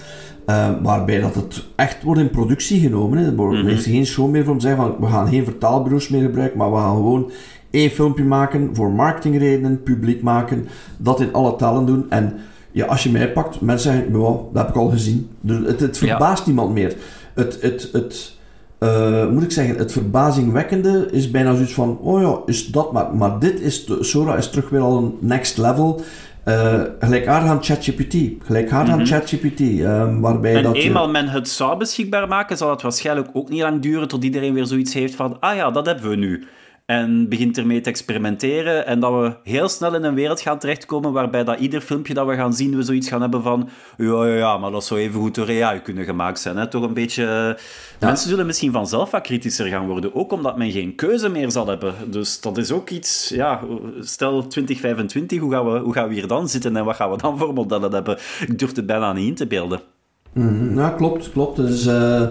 waarbij 0.81 1.19
dat 1.19 1.35
het 1.35 1.63
echt 1.75 2.03
wordt 2.03 2.19
in 2.19 2.29
productie 2.29 2.79
genomen. 2.79 3.17
Hè. 3.17 3.25
Er 3.25 3.33
mm 3.33 3.67
heeft 3.67 3.85
geen 3.85 4.05
show 4.05 4.29
meer 4.29 4.43
voor 4.43 4.53
om 4.53 4.59
te 4.59 4.67
zeggen 4.67 4.85
van 4.85 4.95
we 4.99 5.07
gaan 5.07 5.27
geen 5.27 5.45
vertaalbureaus 5.45 6.09
meer 6.09 6.21
gebruiken, 6.21 6.57
maar 6.57 6.71
we 6.71 6.77
gaan 6.77 6.95
gewoon 6.95 7.31
één 7.71 7.89
filmpje 7.89 8.23
maken 8.23 8.69
voor 8.73 8.91
marketingredenen, 8.91 9.83
publiek 9.83 10.21
maken, 10.21 10.67
dat 10.97 11.21
in 11.21 11.33
alle 11.33 11.55
talen 11.55 11.85
doen. 11.85 12.05
En 12.09 12.33
ja, 12.73 12.85
als 12.85 13.03
je 13.03 13.09
mij 13.09 13.31
pakt, 13.31 13.61
mensen 13.61 13.91
zeggen, 13.93 14.11
wow, 14.11 14.53
dat 14.53 14.65
heb 14.65 14.75
ik 14.75 14.81
al 14.81 14.89
gezien. 14.89 15.29
Dus 15.41 15.67
het, 15.67 15.79
het 15.79 15.97
verbaast 15.97 16.45
niemand 16.45 16.73
meer. 16.73 16.95
Het, 17.33 17.57
het, 17.61 17.89
het 17.91 18.33
uh, 18.79 19.27
moet 19.27 19.43
ik 19.43 19.51
zeggen, 19.51 19.77
het 19.77 19.91
verbazingwekkende 19.91 21.07
is 21.11 21.31
bijna 21.31 21.53
zoiets 21.53 21.73
van, 21.73 21.97
oh 22.01 22.21
ja, 22.21 22.39
is 22.45 22.67
dat 22.67 22.91
maar. 22.91 23.15
Maar 23.15 23.39
dit 23.39 23.59
is, 23.59 23.91
Sora 23.99 24.35
is 24.35 24.49
terug 24.49 24.69
weer 24.69 24.81
al 24.81 24.97
een 24.97 25.17
next 25.19 25.57
level. 25.57 26.01
Uh, 26.47 26.81
gelijkaardig 26.99 27.49
aan 27.49 27.63
ChatGPT. 27.63 28.13
Mm 28.13 28.39
-hmm. 28.47 28.89
aan 28.89 29.05
ChatGPT. 29.05 29.59
Uh, 29.59 30.19
waarbij 30.19 30.55
en 30.55 30.63
dat, 30.63 30.75
eenmaal 30.75 31.09
men 31.09 31.27
het 31.27 31.49
zou 31.49 31.77
beschikbaar 31.77 32.27
maken, 32.27 32.57
zal 32.57 32.69
het 32.69 32.81
waarschijnlijk 32.81 33.29
ook 33.33 33.49
niet 33.49 33.61
lang 33.61 33.81
duren 33.81 34.07
tot 34.07 34.23
iedereen 34.23 34.53
weer 34.53 34.65
zoiets 34.65 34.93
heeft 34.93 35.15
van, 35.15 35.39
ah 35.39 35.55
ja, 35.55 35.71
dat 35.71 35.85
hebben 35.85 36.09
we 36.09 36.15
nu 36.15 36.47
en 36.85 37.29
begint 37.29 37.57
ermee 37.57 37.81
te 37.81 37.89
experimenteren. 37.89 38.85
En 38.85 38.99
dat 38.99 39.11
we 39.11 39.35
heel 39.43 39.69
snel 39.69 39.95
in 39.95 40.03
een 40.03 40.13
wereld 40.13 40.41
gaan 40.41 40.59
terechtkomen 40.59 41.11
waarbij 41.11 41.43
dat 41.43 41.59
ieder 41.59 41.81
filmpje 41.81 42.13
dat 42.13 42.27
we 42.27 42.35
gaan 42.35 42.53
zien, 42.53 42.75
we 42.75 42.83
zoiets 42.83 43.09
gaan 43.09 43.21
hebben 43.21 43.41
van 43.41 43.69
ja, 43.97 44.25
ja, 44.25 44.35
ja 44.35 44.57
maar 44.57 44.71
dat 44.71 44.85
zou 44.85 44.99
even 44.99 45.19
goed 45.19 45.35
door 45.35 45.63
AI 45.63 45.81
kunnen 45.81 46.03
gemaakt 46.05 46.39
zijn. 46.39 46.57
Hè? 46.57 46.67
Toch 46.67 46.83
een 46.83 46.93
beetje... 46.93 47.57
Mensen 47.99 48.29
zullen 48.29 48.45
misschien 48.45 48.71
vanzelf 48.71 49.11
wat 49.11 49.21
kritischer 49.21 49.67
gaan 49.67 49.87
worden, 49.87 50.15
ook 50.15 50.31
omdat 50.31 50.57
men 50.57 50.71
geen 50.71 50.95
keuze 50.95 51.29
meer 51.29 51.51
zal 51.51 51.67
hebben. 51.67 51.93
Dus 52.11 52.41
dat 52.41 52.57
is 52.57 52.71
ook 52.71 52.89
iets... 52.89 53.29
Ja, 53.29 53.61
stel 53.99 54.47
2025, 54.47 55.39
hoe 55.39 55.51
gaan, 55.51 55.71
we, 55.71 55.79
hoe 55.79 55.93
gaan 55.93 56.07
we 56.07 56.13
hier 56.13 56.27
dan 56.27 56.49
zitten 56.49 56.77
en 56.77 56.85
wat 56.85 56.95
gaan 56.95 57.11
we 57.11 57.17
dan 57.17 57.37
voor 57.37 57.53
modellen 57.53 57.93
hebben? 57.93 58.17
Ik 58.47 58.59
durf 58.59 58.75
het 58.75 58.85
bijna 58.85 59.13
niet 59.13 59.27
in 59.27 59.35
te 59.35 59.47
beelden. 59.47 59.92
Mm, 60.33 60.77
ja, 60.77 60.89
klopt, 60.89 61.31
klopt. 61.31 61.55
Dus 61.55 61.87
uh, 61.87 62.21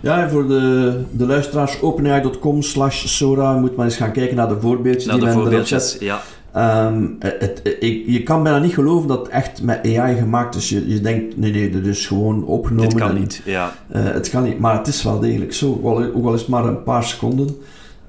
ja, 0.00 0.28
voor 0.28 0.48
de, 0.48 1.00
de 1.10 1.26
luisteraars, 1.26 1.82
openai.com 1.82 2.62
slash 2.62 3.06
Sora, 3.06 3.52
moet 3.58 3.76
maar 3.76 3.86
eens 3.86 3.96
gaan 3.96 4.12
kijken 4.12 4.36
naar 4.36 4.48
de 4.48 4.60
voorbeeldjes 4.60 5.06
naar 5.06 5.16
die 5.16 5.24
de 5.24 5.32
voorbeeldjes, 5.32 5.96
ja. 6.00 6.20
Um, 6.56 7.16
het, 7.18 7.60
ik, 7.80 8.02
je 8.06 8.22
kan 8.22 8.42
bijna 8.42 8.58
niet 8.58 8.74
geloven 8.74 9.08
dat 9.08 9.18
het 9.18 9.28
echt 9.28 9.62
met 9.62 9.96
AI 9.96 10.16
gemaakt 10.16 10.54
is. 10.54 10.68
Je, 10.68 10.88
je 10.88 11.00
denkt, 11.00 11.36
nee, 11.36 11.52
nee, 11.52 11.70
dit 11.70 11.86
is 11.86 12.06
gewoon 12.06 12.44
opgenomen. 12.44 12.88
Dit 12.88 12.98
kan 12.98 13.14
niet, 13.14 13.42
ja. 13.44 13.72
Uh, 13.96 14.04
het 14.04 14.30
kan 14.30 14.42
niet, 14.42 14.58
maar 14.58 14.78
het 14.78 14.86
is 14.86 15.02
wel 15.02 15.18
degelijk 15.18 15.52
zo. 15.54 15.80
Ook 16.14 16.24
al 16.24 16.34
is 16.34 16.40
het 16.40 16.48
maar 16.48 16.64
een 16.64 16.82
paar 16.82 17.04
seconden. 17.04 17.56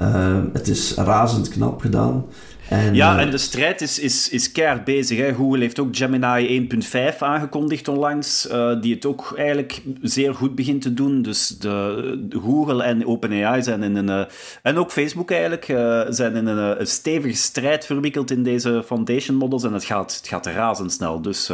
Uh, 0.01 0.37
het 0.53 0.67
is 0.67 0.93
razend 0.95 1.49
knap 1.49 1.81
gedaan. 1.81 2.25
En, 2.69 2.95
ja, 2.95 3.15
eh, 3.15 3.21
en 3.21 3.29
de 3.29 3.37
strijd 3.37 3.81
is, 3.81 3.99
is, 3.99 4.29
is 4.29 4.51
keihard 4.51 4.83
bezig. 4.83 5.17
Hè. 5.17 5.33
Google 5.33 5.59
heeft 5.59 5.79
ook 5.79 5.95
Gemini 5.95 6.69
1.5 7.13 7.17
aangekondigd 7.19 7.87
onlangs, 7.87 8.47
uh, 8.51 8.81
die 8.81 8.93
het 8.93 9.05
ook 9.05 9.33
eigenlijk 9.37 9.81
zeer 10.01 10.35
goed 10.35 10.55
begint 10.55 10.81
te 10.81 10.93
doen. 10.93 11.21
Dus 11.21 11.47
de, 11.47 12.25
de 12.29 12.39
Google 12.39 12.83
en 12.83 13.05
OpenAI 13.05 13.63
zijn 13.63 13.83
in 13.83 13.95
een... 13.95 14.07
Uh, 14.09 14.21
en 14.63 14.77
ook 14.77 14.91
Facebook 14.91 15.31
eigenlijk, 15.31 15.67
uh, 15.67 16.01
zijn 16.09 16.35
in 16.35 16.47
een, 16.47 16.79
een, 16.79 16.87
stevige 16.87 17.35
strijd 17.35 17.85
verwikkeld 17.85 18.31
in 18.31 18.43
deze 18.43 18.83
foundation 18.85 19.37
models 19.37 19.63
en 19.63 19.73
het 19.73 19.83
gaat, 19.83 20.15
het 20.15 20.27
gaat 20.27 20.45
razendsnel. 20.45 21.21
Dus 21.21 21.51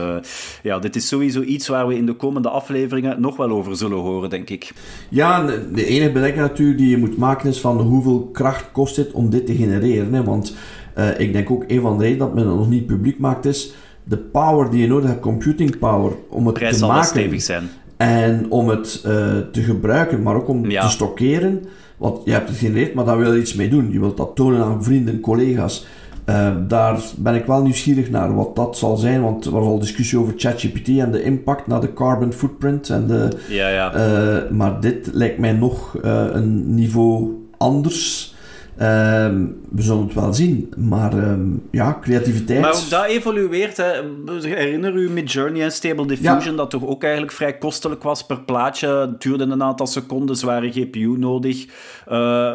ja, 0.64 0.80
dit 0.80 0.96
is 0.96 1.08
sowieso 1.08 1.42
iets 1.42 1.68
waar 1.68 1.88
we 1.88 1.96
in 1.96 2.06
de 2.06 2.14
komende 2.14 2.50
afleveringen 2.50 3.22
nog 3.22 3.38
wel 3.38 3.50
over 3.50 3.78
zullen 3.78 3.98
horen, 3.98 4.30
denk 4.30 4.50
ik. 4.50 4.72
Ja, 5.10 5.46
de 5.74 5.86
enige 5.86 6.12
bedenking 6.12 6.42
natuurlijk 6.42 6.78
die 6.78 6.90
je 6.90 6.98
moet 6.98 7.18
maken 7.18 7.50
is 7.50 7.60
van 7.60 7.82
hoeveel 7.82 8.30
kracht 8.34 8.72
kost 8.72 8.96
het 8.96 9.12
om 9.12 9.30
dit 9.30 9.46
te 9.46 9.56
genereren. 9.56 10.14
Hè? 10.14 10.24
Want 10.24 10.56
uh, 10.98 11.20
ik 11.20 11.34
denk 11.34 11.52
ook 11.52 11.64
een 11.68 11.82
van 11.82 11.98
de 11.98 12.04
redenen 12.04 12.26
dat 12.26 12.36
men 12.36 12.48
het 12.48 12.58
nog 12.58 12.70
niet 12.70 12.86
publiek 12.86 13.20
maakt 13.20 13.46
is 13.46 13.74
de 14.06 14.18
power 14.18 14.70
die 14.70 14.82
je 14.82 14.88
nodig 14.88 15.10
hebt, 15.10 15.22
computing 15.22 15.80
power, 15.80 16.12
om 16.30 16.48
het 16.48 16.56
te 16.56 16.86
maken. 16.86 17.06
stevig 17.06 17.42
zijn. 17.42 17.70
En 17.98 18.46
om 18.50 18.70
het 18.70 19.04
uh, 19.06 19.12
te 19.52 19.62
gebruiken, 19.62 20.22
maar 20.22 20.36
ook 20.36 20.48
om 20.48 20.70
te 20.70 20.90
stockeren. 20.90 21.64
Want 21.98 22.26
je 22.26 22.32
hebt 22.32 22.50
het 22.50 22.58
genereerd, 22.58 22.94
maar 22.94 23.06
daar 23.06 23.18
wil 23.18 23.34
je 23.34 23.40
iets 23.40 23.54
mee 23.54 23.70
doen. 23.70 23.92
Je 23.92 24.00
wilt 24.00 24.18
dat 24.18 24.36
tonen 24.36 24.64
aan 24.64 24.84
vrienden, 24.84 25.20
collega's. 25.20 25.86
Uh, 26.30 26.56
daar 26.68 27.00
ben 27.18 27.36
ik 27.36 27.46
wel 27.46 27.62
nieuwsgierig 27.62 28.10
naar 28.10 28.36
wat 28.36 28.56
dat 28.56 28.78
zal 28.78 28.98
zijn, 28.98 29.22
want 29.22 29.46
er 29.46 29.52
was 29.52 29.66
al 29.66 29.80
discussie 29.80 30.20
over 30.20 30.34
ChatGPT 30.38 30.88
en 30.88 31.12
de 31.12 31.24
impact 31.24 31.68
naar 31.68 31.82
de 31.82 31.94
carbon 31.94 32.34
footprint. 32.34 32.90
En 32.90 33.08
de, 33.08 33.30
ja, 33.50 33.70
ja. 33.70 33.96
Uh, 33.96 34.50
maar 34.52 34.80
dit 34.80 35.10
lijkt 35.14 35.38
mij 35.38 35.52
nog 35.52 35.98
een 36.02 36.76
niveau 36.76 37.32
anders. 37.58 38.35
Um, 38.82 39.62
we 39.72 39.82
zullen 39.82 40.04
het 40.04 40.14
wel 40.14 40.34
zien. 40.34 40.74
Maar 40.78 41.14
um, 41.14 41.68
ja, 41.72 41.98
creativiteit... 42.02 42.62
Maar 42.62 42.76
ook 42.76 42.90
dat 42.90 43.06
evolueert. 43.06 43.78
Hè. 43.78 44.02
Herinner 44.42 44.96
u 44.96 45.10
met 45.10 45.32
Journey 45.32 45.62
en 45.62 45.72
Stable 45.72 46.08
Diffusion 46.08 46.56
dat 46.56 46.70
toch 46.70 46.86
ook 46.86 47.04
eigenlijk 47.04 47.34
vrij 47.34 47.58
kostelijk 47.58 48.04
was 48.04 48.26
per 48.26 48.42
plaatje. 48.42 48.88
Het 48.88 49.22
duurde 49.22 49.44
een 49.44 49.64
aantal 49.64 49.88
seconden, 49.88 50.36
zware 50.36 50.72
GPU 50.72 51.18
nodig. 51.18 51.66
Uh, 52.12 52.54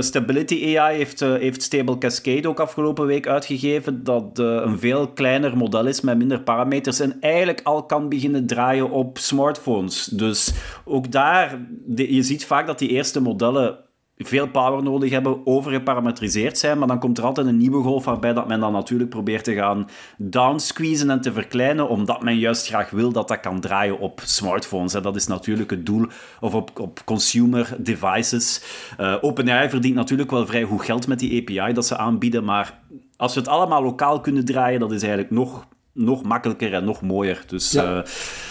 Stability 0.00 0.76
AI 0.78 0.96
heeft, 0.96 1.22
uh, 1.22 1.34
heeft 1.34 1.62
Stable 1.62 1.98
Cascade 1.98 2.48
ook 2.48 2.60
afgelopen 2.60 3.06
week 3.06 3.26
uitgegeven. 3.26 4.04
Dat 4.04 4.38
een 4.38 4.78
veel 4.78 5.08
kleiner 5.08 5.56
model 5.56 5.86
is 5.86 6.00
met 6.00 6.18
minder 6.18 6.40
parameters. 6.40 7.00
En 7.00 7.16
eigenlijk 7.20 7.60
al 7.62 7.82
kan 7.82 8.08
beginnen 8.08 8.46
draaien 8.46 8.90
op 8.90 9.18
smartphones. 9.18 10.04
Dus 10.04 10.52
ook 10.84 11.12
daar, 11.12 11.58
de, 11.86 12.14
je 12.14 12.22
ziet 12.22 12.46
vaak 12.46 12.66
dat 12.66 12.78
die 12.78 12.88
eerste 12.88 13.20
modellen 13.20 13.86
veel 14.18 14.48
power 14.48 14.82
nodig 14.82 15.10
hebben, 15.10 15.46
overgeparametriseerd 15.46 16.58
zijn, 16.58 16.78
maar 16.78 16.88
dan 16.88 16.98
komt 16.98 17.18
er 17.18 17.24
altijd 17.24 17.46
een 17.46 17.56
nieuwe 17.56 17.82
golf 17.82 18.04
waarbij 18.04 18.32
dat 18.32 18.48
men 18.48 18.60
dan 18.60 18.72
natuurlijk 18.72 19.10
probeert 19.10 19.44
te 19.44 19.54
gaan 19.54 19.88
downsqueezen 20.16 21.10
en 21.10 21.20
te 21.20 21.32
verkleinen, 21.32 21.88
omdat 21.88 22.22
men 22.22 22.38
juist 22.38 22.66
graag 22.66 22.90
wil 22.90 23.12
dat 23.12 23.28
dat 23.28 23.40
kan 23.40 23.60
draaien 23.60 23.98
op 23.98 24.20
smartphones. 24.24 24.92
Dat 24.92 25.16
is 25.16 25.26
natuurlijk 25.26 25.70
het 25.70 25.86
doel, 25.86 26.06
of 26.40 26.54
op, 26.54 26.80
op 26.80 27.00
consumer 27.04 27.76
devices. 27.78 28.62
Uh, 29.00 29.14
OpenAI 29.20 29.68
verdient 29.68 29.94
natuurlijk 29.94 30.30
wel 30.30 30.46
vrij 30.46 30.62
goed 30.62 30.84
geld 30.84 31.06
met 31.06 31.18
die 31.18 31.40
API 31.40 31.72
dat 31.72 31.86
ze 31.86 31.96
aanbieden, 31.96 32.44
maar 32.44 32.78
als 33.16 33.34
we 33.34 33.40
het 33.40 33.48
allemaal 33.48 33.82
lokaal 33.82 34.20
kunnen 34.20 34.44
draaien, 34.44 34.80
dat 34.80 34.92
is 34.92 35.02
eigenlijk 35.02 35.30
nog 35.30 35.66
nog 35.98 36.22
makkelijker 36.22 36.74
en 36.74 36.84
nog 36.84 37.02
mooier. 37.02 37.42
Dus, 37.46 37.70
ja. 37.70 37.92
uh, 37.92 37.98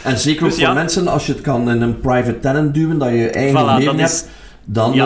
en 0.04 0.18
zeker 0.18 0.46
dus 0.46 0.64
voor 0.64 0.74
mensen, 0.74 1.08
als 1.08 1.26
je 1.26 1.32
het 1.32 1.42
kan 1.42 1.70
in 1.70 1.82
een 1.82 2.00
private 2.00 2.40
tenant 2.40 2.74
duwen, 2.74 2.98
dat 2.98 3.10
je 3.10 3.30
eigen 3.30 3.62
voilà, 3.62 3.84
hebt. 3.84 4.00
Is, 4.00 4.26
dan, 4.70 4.94
ja. 4.94 5.06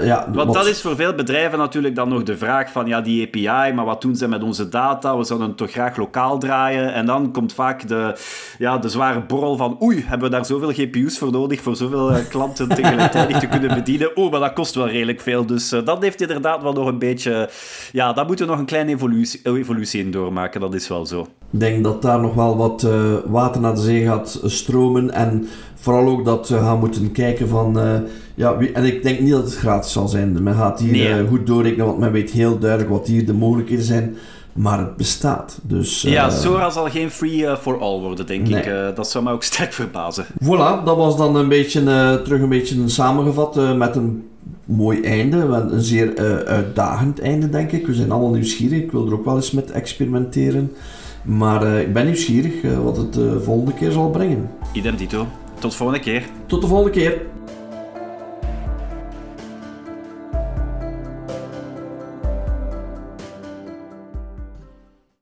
Uh, 0.00 0.06
ja 0.06 0.28
Want 0.32 0.54
dat 0.54 0.66
is 0.66 0.80
voor 0.80 0.96
veel 0.96 1.14
bedrijven 1.14 1.58
natuurlijk 1.58 1.94
dan 1.94 2.08
nog 2.08 2.22
de 2.22 2.36
vraag 2.36 2.72
van 2.72 2.86
ja, 2.86 3.00
die 3.00 3.26
API, 3.26 3.72
maar 3.74 3.84
wat 3.84 4.02
doen 4.02 4.16
ze 4.16 4.28
met 4.28 4.42
onze 4.42 4.68
data? 4.68 5.16
We 5.16 5.24
zouden 5.24 5.48
het 5.48 5.56
toch 5.56 5.70
graag 5.70 5.96
lokaal 5.96 6.38
draaien. 6.38 6.92
En 6.94 7.06
dan 7.06 7.32
komt 7.32 7.52
vaak 7.52 7.88
de, 7.88 8.16
ja, 8.58 8.78
de 8.78 8.88
zware 8.88 9.20
borrel 9.20 9.56
van 9.56 9.78
oei, 9.82 10.04
hebben 10.06 10.30
we 10.30 10.34
daar 10.34 10.46
zoveel 10.46 10.72
GPU's 10.72 11.18
voor 11.18 11.30
nodig 11.30 11.60
voor 11.60 11.76
zoveel 11.76 12.10
uh, 12.10 12.16
klanten 12.28 12.68
tegelijkertijd 12.68 13.40
te 13.40 13.46
kunnen 13.46 13.74
bedienen? 13.74 14.10
Oeh, 14.16 14.30
maar 14.30 14.40
dat 14.40 14.52
kost 14.52 14.74
wel 14.74 14.88
redelijk 14.88 15.20
veel. 15.20 15.46
Dus 15.46 15.72
uh, 15.72 15.84
dat 15.84 16.02
heeft 16.02 16.20
inderdaad 16.20 16.62
wel 16.62 16.72
nog 16.72 16.86
een 16.86 16.98
beetje... 16.98 17.48
Ja, 17.92 18.12
daar 18.12 18.26
moeten 18.26 18.44
we 18.44 18.50
nog 18.50 18.60
een 18.60 18.66
kleine 18.66 18.90
evolutie, 18.90 19.40
evolutie 19.42 20.04
in 20.04 20.10
doormaken, 20.10 20.60
dat 20.60 20.74
is 20.74 20.88
wel 20.88 21.06
zo. 21.06 21.20
Ik 21.20 21.60
denk 21.60 21.84
dat 21.84 22.02
daar 22.02 22.20
nog 22.20 22.34
wel 22.34 22.56
wat 22.56 22.86
water 23.26 23.60
naar 23.60 23.74
de 23.74 23.80
zee 23.80 24.04
gaat 24.04 24.40
stromen 24.44 25.10
en 25.10 25.48
vooral 25.74 26.08
ook 26.08 26.24
dat 26.24 26.48
we 26.48 26.58
gaan 26.58 26.78
moeten 26.78 27.12
kijken 27.12 27.48
van... 27.48 28.02
Ja, 28.34 28.56
en 28.72 28.84
ik 28.84 29.02
denk 29.02 29.20
niet 29.20 29.30
dat 29.30 29.44
het 29.44 29.56
gratis 29.56 29.92
zal 29.92 30.08
zijn. 30.08 30.42
Men 30.42 30.54
gaat 30.54 30.80
hier 30.80 31.18
eh, 31.18 31.28
goed 31.28 31.46
doorrekenen, 31.46 31.86
want 31.86 31.98
men 31.98 32.12
weet 32.12 32.30
heel 32.30 32.58
duidelijk 32.58 32.90
wat 32.90 33.06
hier 33.06 33.26
de 33.26 33.32
mogelijkheden 33.32 33.84
zijn. 33.84 34.16
Maar 34.52 34.78
het 34.78 34.96
bestaat. 34.96 35.58
Dus, 35.62 36.02
ja, 36.02 36.26
uh, 36.26 36.32
Sora 36.32 36.70
zal 36.70 36.90
geen 36.90 37.10
free 37.10 37.36
uh, 37.36 37.56
for 37.56 37.80
all 37.80 38.00
worden, 38.00 38.26
denk 38.26 38.48
ik. 38.48 38.72
dat 38.94 39.10
zou 39.10 39.24
mij 39.24 39.32
ook 39.32 39.42
sterk 39.52 39.72
verbazen. 39.72 40.26
Voilà, 40.42 40.84
dat 40.84 40.96
was 40.96 41.16
dan 41.16 41.36
een 41.36 41.48
beetje, 41.48 41.82
terug 42.24 42.40
een 42.40 42.48
beetje 42.48 42.88
samengevat 42.88 43.76
met 43.76 43.96
een 43.96 44.28
mooi 44.64 45.00
einde. 45.00 45.36
Een 45.36 45.80
zeer 45.80 46.16
uitdagend 46.46 47.20
einde, 47.20 47.48
denk 47.48 47.72
ik. 47.72 47.86
We 47.86 47.94
zijn 47.94 48.10
allemaal 48.10 48.30
nieuwsgierig. 48.30 48.82
Ik 48.82 48.92
wil 48.92 49.06
er 49.06 49.12
ook 49.12 49.24
wel 49.24 49.36
eens 49.36 49.50
met 49.50 49.70
experimenteren. 49.70 50.72
Maar 51.22 51.66
ik 51.66 51.92
ben 51.92 52.04
nieuwsgierig 52.04 52.52
wat 52.82 52.96
het 52.96 53.12
de 53.12 53.40
volgende 53.40 53.72
keer 53.72 53.90
zal 53.90 54.10
brengen. 54.10 54.50
Idem 54.72 54.96
dito. 54.96 55.26
Tot 55.58 55.70
de 55.70 55.76
volgende 55.76 56.02
keer. 56.02 56.22
Tot 56.46 56.60
de 56.60 56.66
volgende 56.66 56.92
keer. 56.92 57.20